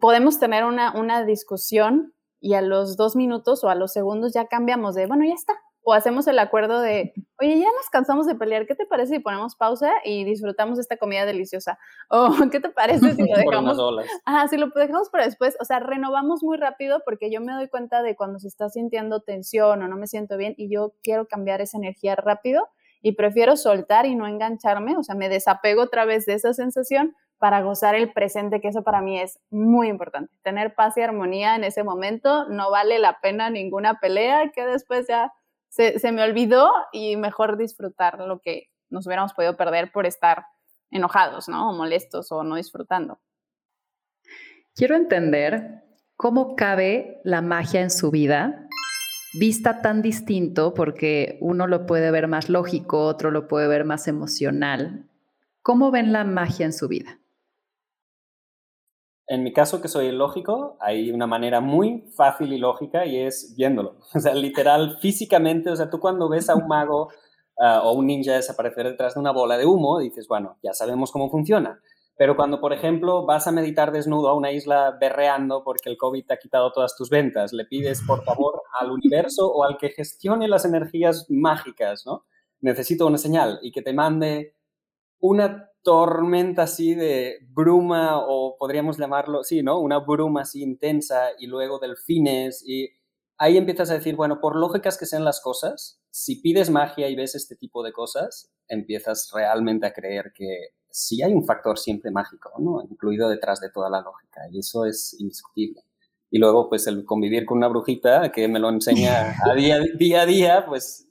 podemos 0.00 0.38
tener 0.38 0.64
una, 0.64 0.98
una 0.98 1.24
discusión 1.24 2.12
y 2.40 2.54
a 2.54 2.62
los 2.62 2.96
dos 2.96 3.16
minutos 3.16 3.62
o 3.64 3.68
a 3.68 3.74
los 3.74 3.92
segundos 3.92 4.32
ya 4.34 4.46
cambiamos 4.46 4.94
de, 4.94 5.06
bueno, 5.06 5.24
ya 5.24 5.34
está, 5.34 5.54
o 5.90 5.92
hacemos 5.92 6.28
el 6.28 6.38
acuerdo 6.38 6.80
de, 6.80 7.12
oye, 7.40 7.58
ya 7.58 7.66
nos 7.76 7.90
cansamos 7.90 8.24
de 8.24 8.36
pelear, 8.36 8.64
¿qué 8.64 8.76
te 8.76 8.86
parece 8.86 9.14
si 9.14 9.18
ponemos 9.18 9.56
pausa 9.56 9.90
y 10.04 10.22
disfrutamos 10.22 10.78
esta 10.78 10.96
comida 10.96 11.26
deliciosa? 11.26 11.80
O, 12.08 12.30
¿qué 12.52 12.60
te 12.60 12.68
parece 12.68 13.14
si 13.14 13.28
lo 13.28 13.36
dejamos? 13.36 13.76
Ah, 14.24 14.46
si 14.46 14.56
lo 14.56 14.68
dejamos 14.68 15.10
para 15.10 15.24
después, 15.24 15.56
o 15.60 15.64
sea, 15.64 15.80
renovamos 15.80 16.44
muy 16.44 16.58
rápido 16.58 17.02
porque 17.04 17.28
yo 17.32 17.40
me 17.40 17.52
doy 17.52 17.68
cuenta 17.68 18.02
de 18.02 18.14
cuando 18.14 18.38
se 18.38 18.46
está 18.46 18.68
sintiendo 18.68 19.20
tensión 19.22 19.82
o 19.82 19.88
no 19.88 19.96
me 19.96 20.06
siento 20.06 20.36
bien 20.36 20.54
y 20.56 20.72
yo 20.72 20.92
quiero 21.02 21.26
cambiar 21.26 21.60
esa 21.60 21.76
energía 21.76 22.14
rápido 22.14 22.68
y 23.02 23.16
prefiero 23.16 23.56
soltar 23.56 24.06
y 24.06 24.14
no 24.14 24.28
engancharme, 24.28 24.96
o 24.96 25.02
sea, 25.02 25.16
me 25.16 25.28
desapego 25.28 25.82
otra 25.82 26.04
vez 26.04 26.24
de 26.24 26.34
esa 26.34 26.54
sensación 26.54 27.16
para 27.38 27.62
gozar 27.62 27.96
el 27.96 28.12
presente, 28.12 28.60
que 28.60 28.68
eso 28.68 28.84
para 28.84 29.00
mí 29.00 29.18
es 29.18 29.40
muy 29.50 29.88
importante. 29.88 30.30
Tener 30.42 30.74
paz 30.74 30.96
y 30.98 31.00
armonía 31.00 31.56
en 31.56 31.64
ese 31.64 31.82
momento 31.82 32.46
no 32.48 32.70
vale 32.70 32.98
la 32.98 33.18
pena 33.20 33.50
ninguna 33.50 33.98
pelea 33.98 34.52
que 34.54 34.66
después 34.66 35.08
ya 35.08 35.32
se, 35.70 36.12
me 36.12 36.22
olvidó 36.22 36.70
y 36.92 37.16
mejor 37.16 37.56
disfrutar 37.56 38.18
lo 38.18 38.40
que 38.40 38.70
nos 38.90 39.06
hubiéramos 39.06 39.32
podido 39.32 39.56
perder 39.56 39.92
por 39.92 40.04
estar 40.04 40.44
enojados, 40.90 41.48
¿no? 41.48 41.70
O 41.70 41.72
molestos 41.72 42.32
o 42.32 42.42
no 42.42 42.56
disfrutando. 42.56 43.20
Quiero 44.74 44.96
entender 44.96 45.84
cómo 46.16 46.56
cabe 46.56 47.20
la 47.22 47.40
magia 47.40 47.80
en 47.80 47.90
su 47.90 48.10
vida, 48.10 48.66
vista 49.38 49.80
tan 49.80 50.02
distinto, 50.02 50.74
porque 50.74 51.38
uno 51.40 51.68
lo 51.68 51.86
puede 51.86 52.10
ver 52.10 52.26
más 52.26 52.48
lógico, 52.48 53.04
otro 53.04 53.30
lo 53.30 53.46
puede 53.46 53.68
ver 53.68 53.84
más 53.84 54.08
emocional. 54.08 55.08
¿Cómo 55.62 55.92
ven 55.92 56.12
la 56.12 56.24
magia 56.24 56.66
en 56.66 56.72
su 56.72 56.88
vida? 56.88 57.19
En 59.30 59.44
mi 59.44 59.52
caso, 59.52 59.80
que 59.80 59.86
soy 59.86 60.10
lógico, 60.10 60.76
hay 60.80 61.12
una 61.12 61.28
manera 61.28 61.60
muy 61.60 62.02
fácil 62.16 62.52
y 62.52 62.58
lógica 62.58 63.06
y 63.06 63.16
es 63.16 63.54
viéndolo. 63.56 63.98
O 64.14 64.18
sea, 64.18 64.34
literal, 64.34 64.98
físicamente, 65.00 65.70
o 65.70 65.76
sea, 65.76 65.88
tú 65.88 66.00
cuando 66.00 66.28
ves 66.28 66.50
a 66.50 66.56
un 66.56 66.66
mago 66.66 67.10
ah, 67.60 67.82
o 67.84 67.92
un 67.92 68.08
ninja 68.08 68.32
desaparecer 68.32 68.88
detrás 68.88 69.14
de 69.14 69.20
una 69.20 69.30
bola 69.30 69.56
de 69.56 69.66
humo, 69.66 70.00
dices, 70.00 70.26
bueno, 70.26 70.58
ya 70.64 70.72
sabemos 70.72 71.12
cómo 71.12 71.30
funciona. 71.30 71.80
Pero 72.16 72.34
cuando, 72.34 72.60
por 72.60 72.72
ejemplo, 72.72 73.24
vas 73.24 73.46
a 73.46 73.52
meditar 73.52 73.92
desnudo 73.92 74.30
a 74.30 74.34
una 74.34 74.50
isla 74.50 74.96
berreando 75.00 75.62
porque 75.62 75.90
el 75.90 75.96
COVID 75.96 76.26
te 76.26 76.34
ha 76.34 76.38
quitado 76.38 76.72
todas 76.72 76.96
tus 76.96 77.08
ventas, 77.08 77.52
le 77.52 77.66
pides, 77.66 78.02
por 78.04 78.24
favor, 78.24 78.60
al 78.80 78.90
universo 78.90 79.46
o 79.46 79.62
al 79.62 79.78
que 79.78 79.90
gestione 79.90 80.48
las 80.48 80.64
energías 80.64 81.26
mágicas, 81.28 82.02
¿no? 82.04 82.24
Necesito 82.60 83.06
una 83.06 83.16
señal 83.16 83.60
y 83.62 83.70
que 83.70 83.82
te 83.82 83.92
mande 83.92 84.56
una 85.20 85.69
tormenta 85.82 86.62
así 86.62 86.94
de 86.94 87.38
bruma 87.48 88.18
o 88.18 88.56
podríamos 88.58 88.98
llamarlo, 88.98 89.42
sí, 89.44 89.62
¿no? 89.62 89.80
Una 89.80 89.98
bruma 89.98 90.42
así 90.42 90.62
intensa 90.62 91.30
y 91.38 91.46
luego 91.46 91.78
delfines 91.78 92.62
y 92.66 92.90
ahí 93.38 93.56
empiezas 93.56 93.90
a 93.90 93.94
decir, 93.94 94.16
bueno, 94.16 94.40
por 94.40 94.56
lógicas 94.56 94.98
que 94.98 95.06
sean 95.06 95.24
las 95.24 95.40
cosas, 95.40 96.02
si 96.10 96.42
pides 96.42 96.70
magia 96.70 97.08
y 97.08 97.16
ves 97.16 97.34
este 97.34 97.56
tipo 97.56 97.82
de 97.82 97.92
cosas, 97.92 98.52
empiezas 98.68 99.30
realmente 99.32 99.86
a 99.86 99.92
creer 99.92 100.32
que 100.34 100.74
sí 100.90 101.22
hay 101.22 101.32
un 101.32 101.44
factor 101.44 101.78
siempre 101.78 102.10
mágico, 102.10 102.52
¿no? 102.58 102.82
Incluido 102.82 103.28
detrás 103.28 103.60
de 103.60 103.70
toda 103.70 103.88
la 103.88 104.02
lógica 104.02 104.42
y 104.50 104.58
eso 104.58 104.84
es 104.84 105.16
indiscutible. 105.18 105.82
Y 106.30 106.38
luego, 106.38 106.68
pues, 106.68 106.86
el 106.86 107.04
convivir 107.04 107.44
con 107.44 107.58
una 107.58 107.68
brujita 107.68 108.30
que 108.30 108.46
me 108.46 108.60
lo 108.60 108.68
enseña 108.68 109.34
a 109.50 109.54
día, 109.54 109.80
día 109.98 110.22
a 110.22 110.26
día, 110.26 110.66
pues, 110.66 111.08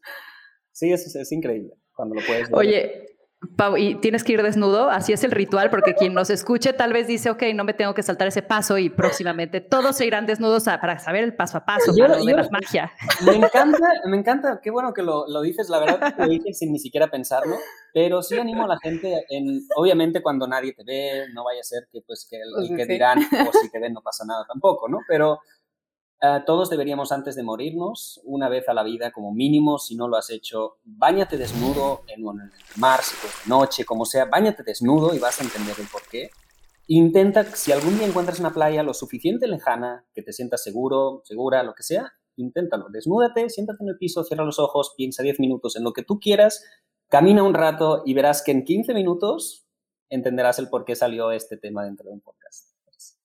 sí, 0.71 0.91
es, 0.91 1.13
es 1.15 1.31
increíble 1.31 1.73
cuando 1.93 2.15
lo 2.15 2.21
puedes 2.25 2.49
ver. 2.49 2.59
Oye, 2.59 3.08
Pau, 3.55 3.77
y 3.77 3.95
tienes 3.95 4.25
que 4.25 4.33
ir 4.33 4.43
desnudo, 4.43 4.89
así 4.89 5.13
es 5.13 5.23
el 5.23 5.31
ritual, 5.31 5.69
porque 5.69 5.95
quien 5.95 6.13
nos 6.13 6.29
escuche 6.29 6.73
tal 6.73 6.91
vez 6.91 7.07
dice, 7.07 7.29
ok, 7.29 7.43
no 7.55 7.63
me 7.63 7.73
tengo 7.73 7.93
que 7.93 8.03
saltar 8.03 8.27
ese 8.27 8.41
paso 8.41 8.77
y 8.77 8.89
próximamente 8.89 9.61
todos 9.61 9.95
se 9.95 10.05
irán 10.05 10.25
desnudos 10.25 10.65
para 10.65 10.99
saber 10.99 11.23
el 11.23 11.33
paso 11.33 11.57
a 11.57 11.65
paso 11.65 11.93
de 11.93 12.33
la 12.33 12.49
magia. 12.51 12.91
Me 13.25 13.35
encanta, 13.35 13.87
me 14.05 14.17
encanta, 14.17 14.59
qué 14.61 14.71
bueno 14.71 14.93
que 14.93 15.03
lo, 15.03 15.41
dices, 15.41 15.69
la 15.69 15.79
verdad 15.79 16.15
lo 16.17 16.27
dices 16.27 16.57
sin 16.57 16.73
ni 16.73 16.79
siquiera 16.79 17.07
pensarlo, 17.07 17.57
pero 17.93 18.21
sí 18.21 18.37
animo 18.37 18.65
a 18.65 18.67
la 18.67 18.77
gente, 18.81 19.25
en, 19.29 19.61
obviamente 19.75 20.21
cuando 20.21 20.45
nadie 20.45 20.73
te 20.73 20.83
ve, 20.83 21.25
no 21.33 21.45
vaya 21.45 21.61
a 21.61 21.63
ser 21.63 21.87
que 21.91 22.01
pues 22.05 22.27
que 22.29 22.37
el, 22.37 22.51
pues 22.55 22.69
que 22.75 22.85
dirán, 22.85 23.19
o 23.19 23.57
si 23.57 23.69
te 23.69 23.79
ven 23.79 23.93
no 23.93 24.01
pasa 24.01 24.25
nada 24.25 24.45
tampoco, 24.47 24.89
¿no? 24.89 24.99
Pero 25.07 25.39
eh, 26.21 26.43
todos 26.45 26.69
deberíamos 26.69 27.13
antes 27.13 27.35
de 27.35 27.43
morirnos, 27.43 28.19
una 28.25 28.49
vez 28.49 28.67
a 28.67 28.73
la 28.73 28.83
vida 28.83 29.11
como 29.11 29.33
mínimo, 29.33 29.79
si 29.79 29.95
no 29.95 30.07
lo 30.07 30.17
has 30.17 30.29
hecho, 30.29 30.77
bañate 30.83 31.37
desnudo 31.37 32.01
en, 32.07 32.19
el 32.19 32.51
mar, 32.75 33.01
si 33.01 33.15
de 33.15 33.31
noche, 33.47 33.85
como 33.85 34.05
sea, 34.05 34.25
bañate 34.25 34.63
desnudo 34.63 35.15
y 35.15 35.19
vas 35.19 35.39
a 35.39 35.43
entender 35.43 35.75
el 35.79 35.87
por 35.87 36.01
qué. 36.09 36.29
Intenta, 36.87 37.45
si 37.55 37.71
algún 37.71 37.97
día 37.97 38.07
encuentras 38.07 38.39
una 38.39 38.53
playa 38.53 38.83
lo 38.83 38.93
suficiente 38.93 39.47
lejana, 39.47 40.05
que 40.13 40.21
te 40.21 40.33
sientas 40.33 40.61
seguro, 40.61 41.21
segura, 41.23 41.63
lo 41.63 41.73
que 41.73 41.83
sea, 41.83 42.11
inténtalo. 42.35 42.87
Desnúdate, 42.89 43.49
siéntate 43.49 43.83
en 43.83 43.89
el 43.89 43.97
piso, 43.97 44.23
cierra 44.23 44.43
los 44.43 44.59
ojos, 44.59 44.93
piensa 44.97 45.23
10 45.23 45.39
minutos 45.39 45.77
en 45.77 45.83
lo 45.83 45.93
que 45.93 46.03
tú 46.03 46.19
quieras, 46.19 46.65
camina 47.07 47.43
un 47.43 47.53
rato 47.53 48.03
y 48.05 48.13
verás 48.13 48.41
que 48.43 48.51
en 48.51 48.65
15 48.65 48.93
minutos 48.93 49.67
entenderás 50.09 50.59
el 50.59 50.67
por 50.67 50.83
qué 50.83 50.95
salió 50.95 51.31
este 51.31 51.55
tema 51.55 51.85
dentro 51.85 52.09
de 52.09 52.13
un 52.13 52.21
podcast. 52.21 52.73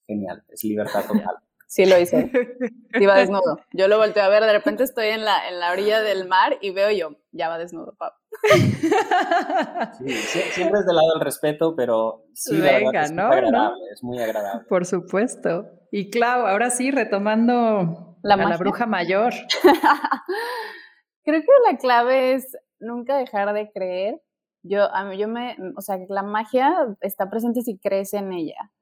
Genial, 0.06 0.44
es 0.48 0.62
libertad 0.62 1.04
total. 1.06 1.43
Sí 1.66 1.86
lo 1.86 1.98
hice. 1.98 2.30
Iba 3.00 3.16
desnudo. 3.16 3.58
Yo 3.72 3.88
lo 3.88 3.98
volteo 3.98 4.22
a 4.22 4.28
ver, 4.28 4.44
de 4.44 4.52
repente 4.52 4.84
estoy 4.84 5.06
en 5.08 5.24
la, 5.24 5.48
en 5.48 5.58
la 5.58 5.72
orilla 5.72 6.00
del 6.02 6.28
mar 6.28 6.56
y 6.60 6.70
veo 6.70 6.90
yo, 6.90 7.16
ya 7.32 7.48
va 7.48 7.58
desnudo, 7.58 7.94
papá. 7.96 8.16
siempre 9.98 10.80
es 10.80 10.86
del 10.86 10.96
lado 10.96 11.14
del 11.14 11.20
respeto, 11.20 11.74
pero 11.76 12.24
sí, 12.32 12.60
Venga, 12.60 13.04
es 13.04 13.12
¿no? 13.12 13.28
muy 13.28 13.36
agradable, 13.36 13.84
es 13.92 14.02
muy 14.02 14.18
agradable. 14.18 14.66
Por 14.68 14.86
supuesto. 14.86 15.66
Y 15.90 16.10
Clau, 16.10 16.46
ahora 16.46 16.70
sí, 16.70 16.90
retomando 16.90 18.16
la, 18.22 18.34
a 18.34 18.48
la 18.48 18.56
bruja 18.56 18.86
mayor. 18.86 19.32
Creo 21.24 21.40
que 21.40 21.70
la 21.70 21.78
clave 21.78 22.34
es 22.34 22.56
nunca 22.80 23.16
dejar 23.16 23.52
de 23.54 23.70
creer. 23.70 24.20
Yo, 24.62 24.92
a 24.94 25.04
mí, 25.04 25.18
yo 25.18 25.28
me, 25.28 25.56
o 25.76 25.80
sea, 25.80 25.98
que 25.98 26.06
la 26.08 26.22
magia 26.22 26.74
está 27.00 27.28
presente 27.30 27.62
si 27.62 27.78
crees 27.78 28.14
en 28.14 28.32
ella. 28.32 28.72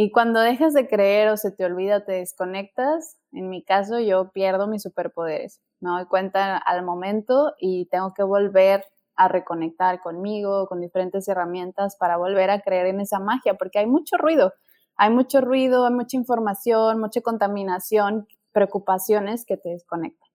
Y 0.00 0.12
cuando 0.12 0.38
dejas 0.38 0.74
de 0.74 0.86
creer 0.86 1.28
o 1.28 1.36
se 1.36 1.50
te 1.50 1.64
olvida 1.64 2.04
te 2.04 2.12
desconectas, 2.12 3.16
en 3.32 3.50
mi 3.50 3.64
caso 3.64 3.98
yo 3.98 4.30
pierdo 4.30 4.68
mis 4.68 4.84
superpoderes. 4.84 5.60
Me 5.80 5.90
doy 5.90 6.06
cuenta 6.06 6.56
al 6.56 6.84
momento 6.84 7.52
y 7.58 7.86
tengo 7.86 8.14
que 8.14 8.22
volver 8.22 8.84
a 9.16 9.26
reconectar 9.26 10.00
conmigo, 10.00 10.68
con 10.68 10.80
diferentes 10.80 11.26
herramientas 11.26 11.96
para 11.96 12.16
volver 12.16 12.48
a 12.50 12.60
creer 12.60 12.86
en 12.86 13.00
esa 13.00 13.18
magia, 13.18 13.54
porque 13.54 13.80
hay 13.80 13.86
mucho 13.86 14.16
ruido, 14.18 14.52
hay 14.96 15.10
mucho 15.10 15.40
ruido, 15.40 15.84
hay 15.84 15.92
mucha 15.92 16.16
información, 16.16 17.00
mucha 17.00 17.20
contaminación, 17.20 18.28
preocupaciones 18.52 19.44
que 19.44 19.56
te 19.56 19.70
desconectan. 19.70 20.28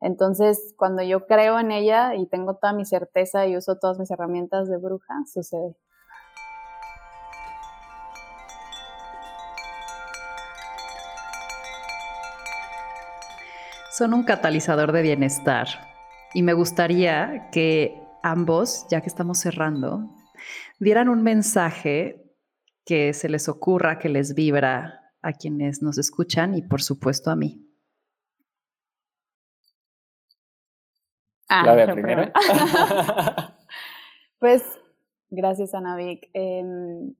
Entonces, 0.00 0.72
cuando 0.78 1.02
yo 1.02 1.26
creo 1.26 1.58
en 1.58 1.72
ella 1.72 2.14
y 2.14 2.26
tengo 2.26 2.56
toda 2.56 2.72
mi 2.72 2.86
certeza 2.86 3.46
y 3.46 3.58
uso 3.58 3.76
todas 3.76 3.98
mis 3.98 4.10
herramientas 4.10 4.66
de 4.70 4.78
bruja, 4.78 5.12
sucede. 5.30 5.76
Son 13.90 14.14
un 14.14 14.22
catalizador 14.22 14.92
de 14.92 15.02
bienestar. 15.02 15.66
Y 16.32 16.42
me 16.42 16.52
gustaría 16.52 17.50
que 17.50 18.00
ambos, 18.22 18.86
ya 18.90 19.00
que 19.00 19.08
estamos 19.08 19.38
cerrando, 19.38 20.08
dieran 20.78 21.08
un 21.08 21.22
mensaje 21.22 22.24
que 22.84 23.12
se 23.12 23.28
les 23.28 23.48
ocurra, 23.48 23.98
que 23.98 24.08
les 24.08 24.34
vibra 24.34 25.12
a 25.22 25.32
quienes 25.32 25.82
nos 25.82 25.98
escuchan 25.98 26.54
y 26.54 26.62
por 26.62 26.82
supuesto 26.82 27.30
a 27.30 27.36
mí. 27.36 27.66
Ah, 31.48 31.64
primero. 31.92 32.30
pues 34.38 34.62
gracias, 35.30 35.74
Anavik. 35.74 36.30
Em, 36.32 37.14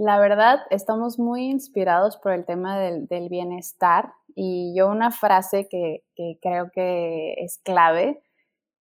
la 0.00 0.18
verdad, 0.18 0.60
estamos 0.70 1.18
muy 1.18 1.50
inspirados 1.50 2.16
por 2.16 2.32
el 2.32 2.46
tema 2.46 2.78
del, 2.78 3.28
bienestar 3.28 4.14
y 4.34 4.72
yo 4.74 4.88
una 4.88 5.10
frase 5.10 5.68
que, 5.68 6.04
creo 6.40 6.70
que 6.72 7.34
es 7.34 7.58
clave, 7.58 8.22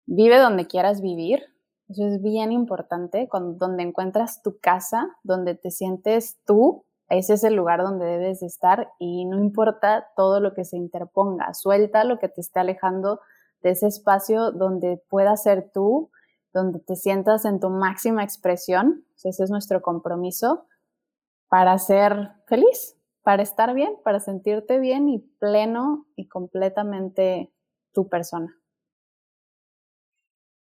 vive 0.06 0.38
donde 0.38 0.68
quieras 0.68 1.02
vivir. 1.02 1.43
Eso 1.89 2.06
es 2.06 2.22
bien 2.22 2.52
importante, 2.52 3.28
donde 3.32 3.82
encuentras 3.82 4.43
tu 4.43 4.60
casa, 4.60 5.10
donde 5.24 5.56
te 5.56 5.72
sientes 5.72 6.38
tú, 6.45 6.86
ese 7.10 7.34
es 7.34 7.43
el 7.43 7.56
lugar 7.56 7.82
donde 7.82 8.06
debes 8.06 8.41
de 8.41 8.45
estar 8.45 8.91
y 8.99 9.26
no 9.26 9.39
importa 9.39 10.08
todo 10.16 10.39
lo 10.39 10.54
que 10.54 10.66
se 10.66 10.78
interponga, 10.78 11.56
suelta 11.56 12.04
lo 12.04 12.20
que 12.20 12.30
te 12.30 12.41
esté 12.41 12.60
alejando 12.60 13.22
de 13.64 13.72
ese 13.72 13.88
espacio 13.88 14.52
donde 14.52 15.02
puedas 15.10 15.41
ser 15.41 15.72
tú, 15.74 16.12
donde 16.54 16.80
te 16.80 16.95
sientas 16.95 17.45
en 17.45 17.60
tu 17.60 17.72
máxima 17.72 18.24
expresión. 18.24 19.04
Ese 19.24 19.43
es 19.43 19.49
nuestro 19.49 19.82
compromiso 19.82 20.68
para 21.52 21.78
ser 21.80 22.30
feliz, 22.47 22.97
para 23.24 23.43
estar 23.43 23.74
bien, 23.76 23.97
para 24.06 24.22
sentirte 24.22 24.80
bien 24.80 25.10
y 25.10 25.20
pleno 25.38 26.08
y 26.16 26.30
completamente 26.30 27.52
tu 27.91 28.08
persona. 28.08 28.58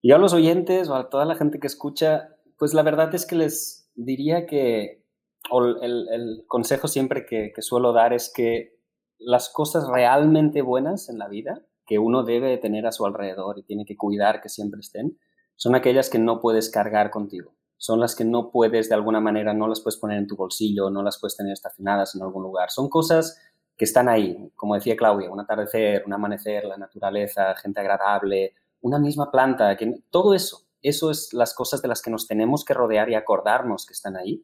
Y 0.03 0.11
a 0.11 0.19
los 0.19 0.35
oyentes 0.35 0.87
o 0.89 0.95
a 0.95 1.09
toda 1.09 1.25
la 1.25 1.33
gente 1.33 1.59
que 1.59 1.65
escucha, 1.65 2.29
pues 2.59 2.75
la 2.75 2.83
verdad 2.83 3.13
es 3.15 3.25
que 3.25 3.35
les 3.35 3.91
diría 3.95 4.45
que, 4.45 5.03
o 5.49 5.65
el, 5.65 6.45
consejo 6.47 6.87
siempre 6.87 7.25
que, 7.25 7.51
que, 7.55 7.61
suelo 7.63 7.91
dar 7.91 8.13
es 8.13 8.31
que 8.31 8.77
las 9.17 9.49
cosas 9.49 9.87
realmente 9.87 10.61
buenas 10.61 11.09
en 11.09 11.17
la 11.17 11.27
vida, 11.27 11.65
que 11.87 11.97
uno 11.97 12.21
debe 12.21 12.55
tener 12.59 12.85
a 12.85 12.91
su 12.91 13.03
alrededor 13.03 13.57
y 13.57 13.63
tiene 13.63 13.83
que 13.83 13.97
cuidar 13.97 14.41
que 14.41 14.49
siempre 14.49 14.81
estén, 14.81 15.17
son 15.55 15.73
aquellas 15.73 16.11
que 16.11 16.19
no 16.19 16.39
puedes 16.39 16.69
cargar 16.69 17.09
contigo 17.09 17.56
son 17.77 17.99
las 17.99 18.15
que 18.15 18.25
no 18.25 18.51
puedes 18.51 18.89
de 18.89 18.95
alguna 18.95 19.19
manera, 19.19 19.53
no 19.53 19.67
las 19.67 19.81
puedes 19.81 19.97
poner 19.97 20.17
en 20.17 20.27
tu 20.27 20.35
bolsillo, 20.35 20.89
no 20.89 21.03
las 21.03 21.19
puedes 21.19 21.37
tener 21.37 21.53
estacionadas 21.53 22.15
en 22.15 22.23
algún 22.23 22.43
lugar. 22.43 22.71
Son 22.71 22.89
cosas 22.89 23.39
que 23.77 23.85
están 23.85 24.09
ahí, 24.09 24.51
como 24.55 24.73
decía 24.73 24.97
Claudia, 24.97 25.29
un 25.29 25.39
atardecer, 25.39 26.03
un 26.05 26.13
amanecer, 26.13 26.65
la 26.65 26.77
naturaleza, 26.77 27.55
gente 27.55 27.79
agradable, 27.79 28.55
una 28.81 28.97
misma 28.97 29.29
planta, 29.31 29.77
que, 29.77 30.01
todo 30.09 30.33
eso, 30.33 30.63
eso 30.81 31.11
es 31.11 31.33
las 31.33 31.53
cosas 31.53 31.81
de 31.81 31.87
las 31.87 32.01
que 32.01 32.09
nos 32.09 32.27
tenemos 32.27 32.65
que 32.65 32.73
rodear 32.73 33.09
y 33.09 33.15
acordarnos 33.15 33.85
que 33.85 33.93
están 33.93 34.17
ahí. 34.17 34.43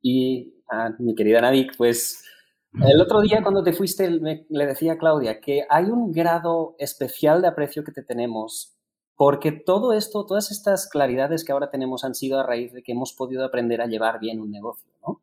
y 0.00 0.54
a 0.68 0.90
mi 1.00 1.14
querida 1.14 1.40
Nadik, 1.40 1.76
pues 1.76 2.24
el 2.72 3.00
otro 3.00 3.20
día 3.20 3.42
cuando 3.42 3.64
te 3.64 3.72
fuiste 3.72 4.08
le 4.08 4.66
decía 4.66 4.92
a 4.92 4.98
Claudia 4.98 5.40
que 5.40 5.66
hay 5.68 5.86
un 5.86 6.12
grado 6.12 6.76
especial 6.78 7.42
de 7.42 7.48
aprecio 7.48 7.82
que 7.82 7.90
te 7.90 8.04
tenemos 8.04 8.79
porque 9.20 9.52
todo 9.52 9.92
esto, 9.92 10.24
todas 10.24 10.50
estas 10.50 10.88
claridades 10.88 11.44
que 11.44 11.52
ahora 11.52 11.68
tenemos 11.68 12.04
han 12.04 12.14
sido 12.14 12.40
a 12.40 12.42
raíz 12.42 12.72
de 12.72 12.82
que 12.82 12.92
hemos 12.92 13.12
podido 13.12 13.44
aprender 13.44 13.82
a 13.82 13.86
llevar 13.86 14.18
bien 14.18 14.40
un 14.40 14.50
negocio, 14.50 14.90
¿no? 15.06 15.20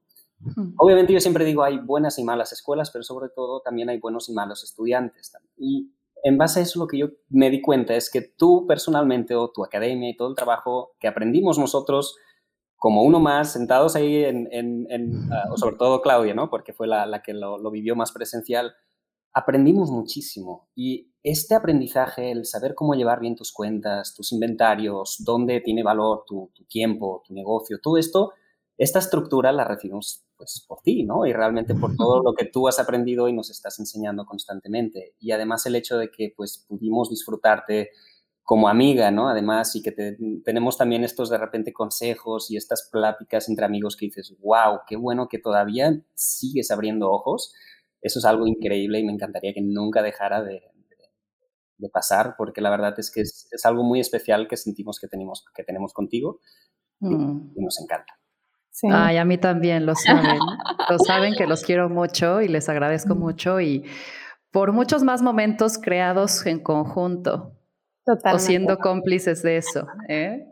Obviamente 0.77 1.13
yo 1.13 1.19
siempre 1.19 1.45
digo 1.45 1.63
hay 1.63 1.79
buenas 1.79 2.19
y 2.19 2.23
malas 2.23 2.53
escuelas, 2.53 2.91
pero 2.91 3.03
sobre 3.03 3.29
todo 3.29 3.59
también 3.61 3.89
hay 3.89 3.97
buenos 3.97 4.29
y 4.29 4.33
malos 4.33 4.63
estudiantes. 4.63 5.33
Y 5.57 5.89
en 6.21 6.37
base 6.37 6.59
a 6.59 6.61
eso 6.61 6.77
lo 6.77 6.85
que 6.85 6.99
yo 6.99 7.07
me 7.29 7.49
di 7.49 7.59
cuenta 7.59 7.95
es 7.95 8.11
que 8.11 8.21
tú 8.21 8.67
personalmente 8.67 9.33
o 9.33 9.49
tu 9.49 9.65
academia 9.65 10.11
y 10.11 10.15
todo 10.15 10.29
el 10.29 10.35
trabajo 10.35 10.91
que 10.99 11.07
aprendimos 11.07 11.57
nosotros 11.57 12.17
como 12.75 13.01
uno 13.01 13.19
más, 13.19 13.53
sentados 13.53 13.95
ahí 13.95 14.23
en, 14.23 15.27
ah, 15.31 15.55
sobre 15.55 15.75
todo 15.75 16.03
Claudia, 16.03 16.35
¿no? 16.35 16.51
Porque 16.51 16.71
fue 16.71 16.85
la, 16.85 17.23
que 17.23 17.33
lo, 17.33 17.57
lo, 17.57 17.71
vivió 17.71 17.95
más 17.95 18.11
presencial, 18.11 18.75
aprendimos 19.37 19.91
muchísimo 19.91 20.67
y 20.75 21.11
este 21.21 21.53
aprendizaje, 21.53 22.31
el 22.31 22.43
saber 22.45 22.73
cómo 22.73 22.95
llevar 22.95 23.19
bien 23.19 23.35
tus 23.35 23.51
cuentas, 23.51 24.15
tus 24.15 24.31
inventarios, 24.31 25.17
dónde 25.19 25.61
tiene 25.61 25.83
valor 25.83 26.23
tu, 26.25 26.49
tiempo, 26.67 27.21
tu 27.23 27.35
negocio, 27.35 27.77
todo 27.79 27.97
esto, 27.99 28.33
esta 28.79 28.97
estructura 28.97 29.51
la 29.51 29.63
recibimos 29.63 30.23
pues 30.35 30.65
por 30.67 30.81
ti, 30.81 31.03
¿no? 31.03 31.27
Y 31.27 31.33
realmente 31.33 31.75
por 31.75 31.95
todo 31.95 32.23
lo 32.23 32.33
que 32.33 32.45
tú 32.45 32.67
has 32.67 32.79
aprendido 32.79 33.27
y 33.27 33.33
nos 33.33 33.51
estás 33.51 33.77
enseñando 33.77 34.25
constantemente. 34.25 35.13
Y 35.19 35.31
además 35.31 35.67
el 35.67 35.75
hecho 35.75 35.97
de 35.97 36.09
que 36.09 36.33
pues 36.35 36.65
pudimos 36.67 37.09
disfrutarte 37.09 37.91
como 38.43 38.69
amiga, 38.69 39.11
¿no? 39.11 39.29
Además, 39.29 39.75
y 39.75 39.83
que 39.83 39.91
tenemos 40.45 40.77
también 40.77 41.03
estos 41.03 41.29
de 41.29 41.37
repente 41.37 41.73
consejos 41.73 42.49
y 42.49 42.57
estas 42.57 42.89
pláticas 42.91 43.49
entre 43.49 43.65
amigos 43.65 43.95
que 43.95 44.07
dices, 44.07 44.35
wow, 44.39 44.79
qué 44.87 44.95
bueno 44.95 45.27
que 45.27 45.37
todavía 45.37 46.01
sigues 46.15 46.71
abriendo 46.71 47.11
ojos 47.11 47.53
eso 48.01 48.19
es 48.19 48.25
algo 48.25 48.47
increíble 48.47 48.99
y 48.99 49.05
me 49.05 49.11
encantaría 49.11 49.53
que 49.53 49.61
nunca 49.61 50.01
dejara 50.01 50.43
de, 50.43 50.61
pasar, 51.93 52.35
porque 52.37 52.59
la 52.59 52.71
verdad 52.71 52.95
es 52.97 53.11
que 53.11 53.21
es, 53.21 53.47
algo 53.63 53.83
muy 53.83 53.99
especial 53.99 54.47
que 54.47 54.57
sentimos 54.57 54.99
que 54.99 55.07
tenemos, 55.07 55.45
que 55.55 55.63
tenemos 55.63 55.93
contigo 55.93 56.39
y, 56.99 57.07
mm. 57.07 57.53
nos 57.55 57.79
encanta. 57.79 58.13
Ay, 58.91 59.17
a 59.17 59.25
mí 59.25 59.37
también, 59.37 59.85
lo 59.85 59.95
saben. 59.95 60.39
lo 60.89 60.99
saben 61.05 61.33
que 61.35 61.47
los 61.47 61.63
quiero 61.63 61.89
mucho 61.89 62.41
y 62.41 62.47
les 62.47 62.67
agradezco 62.69 63.15
mm. 63.15 63.19
mucho 63.19 63.61
y 63.61 63.85
por 64.51 64.71
muchos 64.71 65.03
más 65.03 65.21
momentos 65.21 65.77
creados 65.77 66.45
en 66.45 66.59
conjunto. 66.59 67.53
o 68.05 68.39
siendo 68.39 68.77
cómplices 68.77 69.43
de 69.43 69.57
eso. 69.57 69.87
¿eh? 70.09 70.45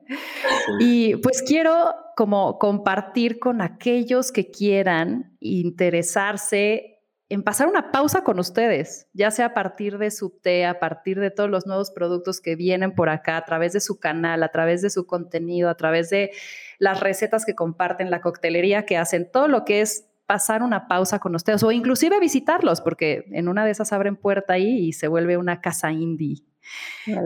Y 0.79 1.15
pues 1.17 1.41
quiero 1.41 1.73
como 2.15 2.59
compartir 2.59 3.39
con 3.39 3.61
aquellos 3.61 4.31
que 4.31 4.51
quieran 4.51 5.35
interesarse 5.39 6.94
en 7.29 7.43
pasar 7.43 7.67
una 7.67 7.91
pausa 7.91 8.23
con 8.23 8.39
ustedes, 8.39 9.07
ya 9.13 9.31
sea 9.31 9.47
a 9.47 9.53
partir 9.53 9.97
de 9.97 10.11
su 10.11 10.29
té, 10.29 10.65
a 10.65 10.79
partir 10.79 11.19
de 11.19 11.31
todos 11.31 11.49
los 11.49 11.65
nuevos 11.65 11.89
productos 11.89 12.39
que 12.39 12.55
vienen 12.55 12.93
por 12.93 13.09
acá, 13.09 13.37
a 13.37 13.45
través 13.45 13.73
de 13.73 13.79
su 13.79 13.99
canal, 13.99 14.43
a 14.43 14.49
través 14.49 14.81
de 14.81 14.91
su 14.91 15.07
contenido, 15.07 15.69
a 15.69 15.75
través 15.75 16.09
de 16.09 16.31
las 16.77 16.99
recetas 16.99 17.45
que 17.45 17.55
comparten, 17.55 18.11
la 18.11 18.21
coctelería 18.21 18.85
que 18.85 18.97
hacen, 18.97 19.29
todo 19.31 19.47
lo 19.47 19.65
que 19.65 19.81
es 19.81 20.07
pasar 20.27 20.63
una 20.63 20.87
pausa 20.87 21.19
con 21.19 21.35
ustedes 21.35 21.63
o 21.63 21.71
inclusive 21.71 22.19
visitarlos, 22.19 22.81
porque 22.81 23.25
en 23.31 23.47
una 23.47 23.65
de 23.65 23.71
esas 23.71 23.93
abren 23.93 24.15
puerta 24.15 24.53
ahí 24.53 24.87
y 24.87 24.93
se 24.93 25.07
vuelve 25.07 25.37
una 25.37 25.61
casa 25.61 25.91
indie. 25.91 26.43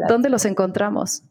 ¿Dónde 0.07 0.29
los 0.29 0.45
encontramos? 0.45 1.23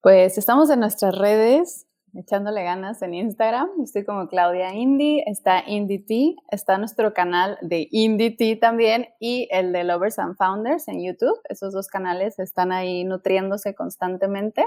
Pues 0.00 0.38
estamos 0.38 0.70
en 0.70 0.80
nuestras 0.80 1.16
redes, 1.16 1.87
echándole 2.14 2.62
ganas 2.62 3.02
en 3.02 3.14
Instagram. 3.14 3.68
Estoy 3.82 4.04
como 4.04 4.28
Claudia 4.28 4.74
Indie, 4.74 5.24
está 5.26 5.62
Indie 5.66 6.04
Tea, 6.06 6.34
está 6.50 6.78
nuestro 6.78 7.12
canal 7.14 7.58
de 7.62 7.88
Indie 7.90 8.36
Tea 8.36 8.58
también 8.58 9.08
y 9.20 9.48
el 9.50 9.72
de 9.72 9.84
Lovers 9.84 10.18
and 10.18 10.36
Founders 10.36 10.88
en 10.88 11.04
YouTube. 11.04 11.38
Esos 11.48 11.72
dos 11.72 11.88
canales 11.88 12.38
están 12.38 12.72
ahí 12.72 13.04
nutriéndose 13.04 13.74
constantemente. 13.74 14.66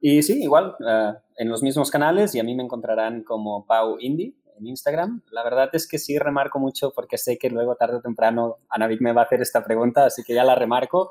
Y 0.00 0.22
sí, 0.22 0.42
igual, 0.42 0.74
eh, 0.86 1.12
en 1.36 1.48
los 1.48 1.62
mismos 1.62 1.90
canales 1.90 2.34
y 2.34 2.40
a 2.40 2.44
mí 2.44 2.54
me 2.54 2.62
encontrarán 2.62 3.22
como 3.22 3.66
Pau 3.66 3.96
Indie 3.98 4.34
en 4.58 4.66
Instagram. 4.66 5.22
La 5.30 5.42
verdad 5.42 5.70
es 5.72 5.88
que 5.88 5.98
sí 5.98 6.18
remarco 6.18 6.58
mucho 6.58 6.92
porque 6.94 7.16
sé 7.16 7.38
que 7.38 7.50
luego 7.50 7.76
tarde 7.76 7.96
o 7.96 8.00
temprano 8.02 8.56
Anavik 8.68 9.00
me 9.00 9.12
va 9.12 9.22
a 9.22 9.24
hacer 9.24 9.40
esta 9.40 9.64
pregunta, 9.64 10.04
así 10.04 10.22
que 10.22 10.34
ya 10.34 10.44
la 10.44 10.54
remarco. 10.54 11.10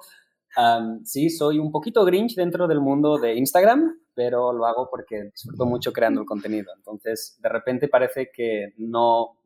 sí, 1.04 1.30
soy 1.30 1.60
un 1.60 1.72
poquito 1.72 2.06
grinch 2.06 2.36
dentro 2.36 2.68
del 2.68 2.82
mundo 2.82 3.18
de 3.18 3.36
Instagram, 3.36 4.00
pero 4.18 4.52
lo 4.52 4.66
hago 4.66 4.90
porque 4.90 5.26
disfruto 5.26 5.68
mucho 5.68 5.94
creando 5.94 6.22
el 6.22 6.26
contenido. 6.26 6.72
Entonces, 6.76 7.38
de 7.40 7.50
repente 7.50 7.88
parece 7.88 8.32
que 8.34 8.74
no 8.78 9.38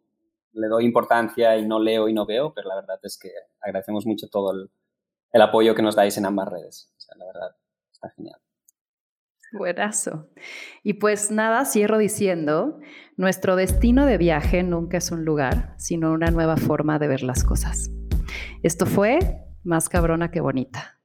le 0.54 0.68
doy 0.68 0.86
importancia 0.86 1.58
y 1.58 1.68
no 1.68 1.78
leo 1.78 2.08
y 2.08 2.14
no 2.14 2.26
veo, 2.26 2.54
pero 2.54 2.70
la 2.70 2.76
verdad 2.76 2.98
es 3.04 3.20
que 3.20 3.32
agradecemos 3.60 4.06
mucho 4.06 4.30
todo 4.30 4.54
el, 4.54 5.42
apoyo 5.42 5.76
que 5.76 5.82
nos 5.82 5.98
dais 5.98 6.18
en 6.18 6.26
ambas 6.26 6.48
redes. 6.48 6.90
O 6.96 7.02
sea, 7.02 7.18
la 7.18 7.26
verdad, 7.26 7.56
está 7.92 8.10
genial. 8.12 8.40
Buenazo. 9.52 10.30
Y 10.84 10.94
pues 10.94 11.32
nada, 11.32 11.66
cierro 11.66 11.98
diciendo, 11.98 12.80
nuestro 13.18 13.58
destino 13.58 14.06
de 14.06 14.18
viaje 14.18 14.64
nunca 14.64 15.00
es 15.00 15.12
un 15.12 15.26
lugar, 15.26 15.76
sino 15.80 16.14
una 16.14 16.32
nueva 16.32 16.56
forma 16.56 16.98
de 16.98 17.10
ver 17.10 17.24
las 17.24 17.44
cosas. 17.44 17.92
Esto 18.64 18.86
fue 18.86 19.20
Más 19.64 19.90
cabrona 19.90 20.32
que 20.32 20.40
bonita. 20.40 21.01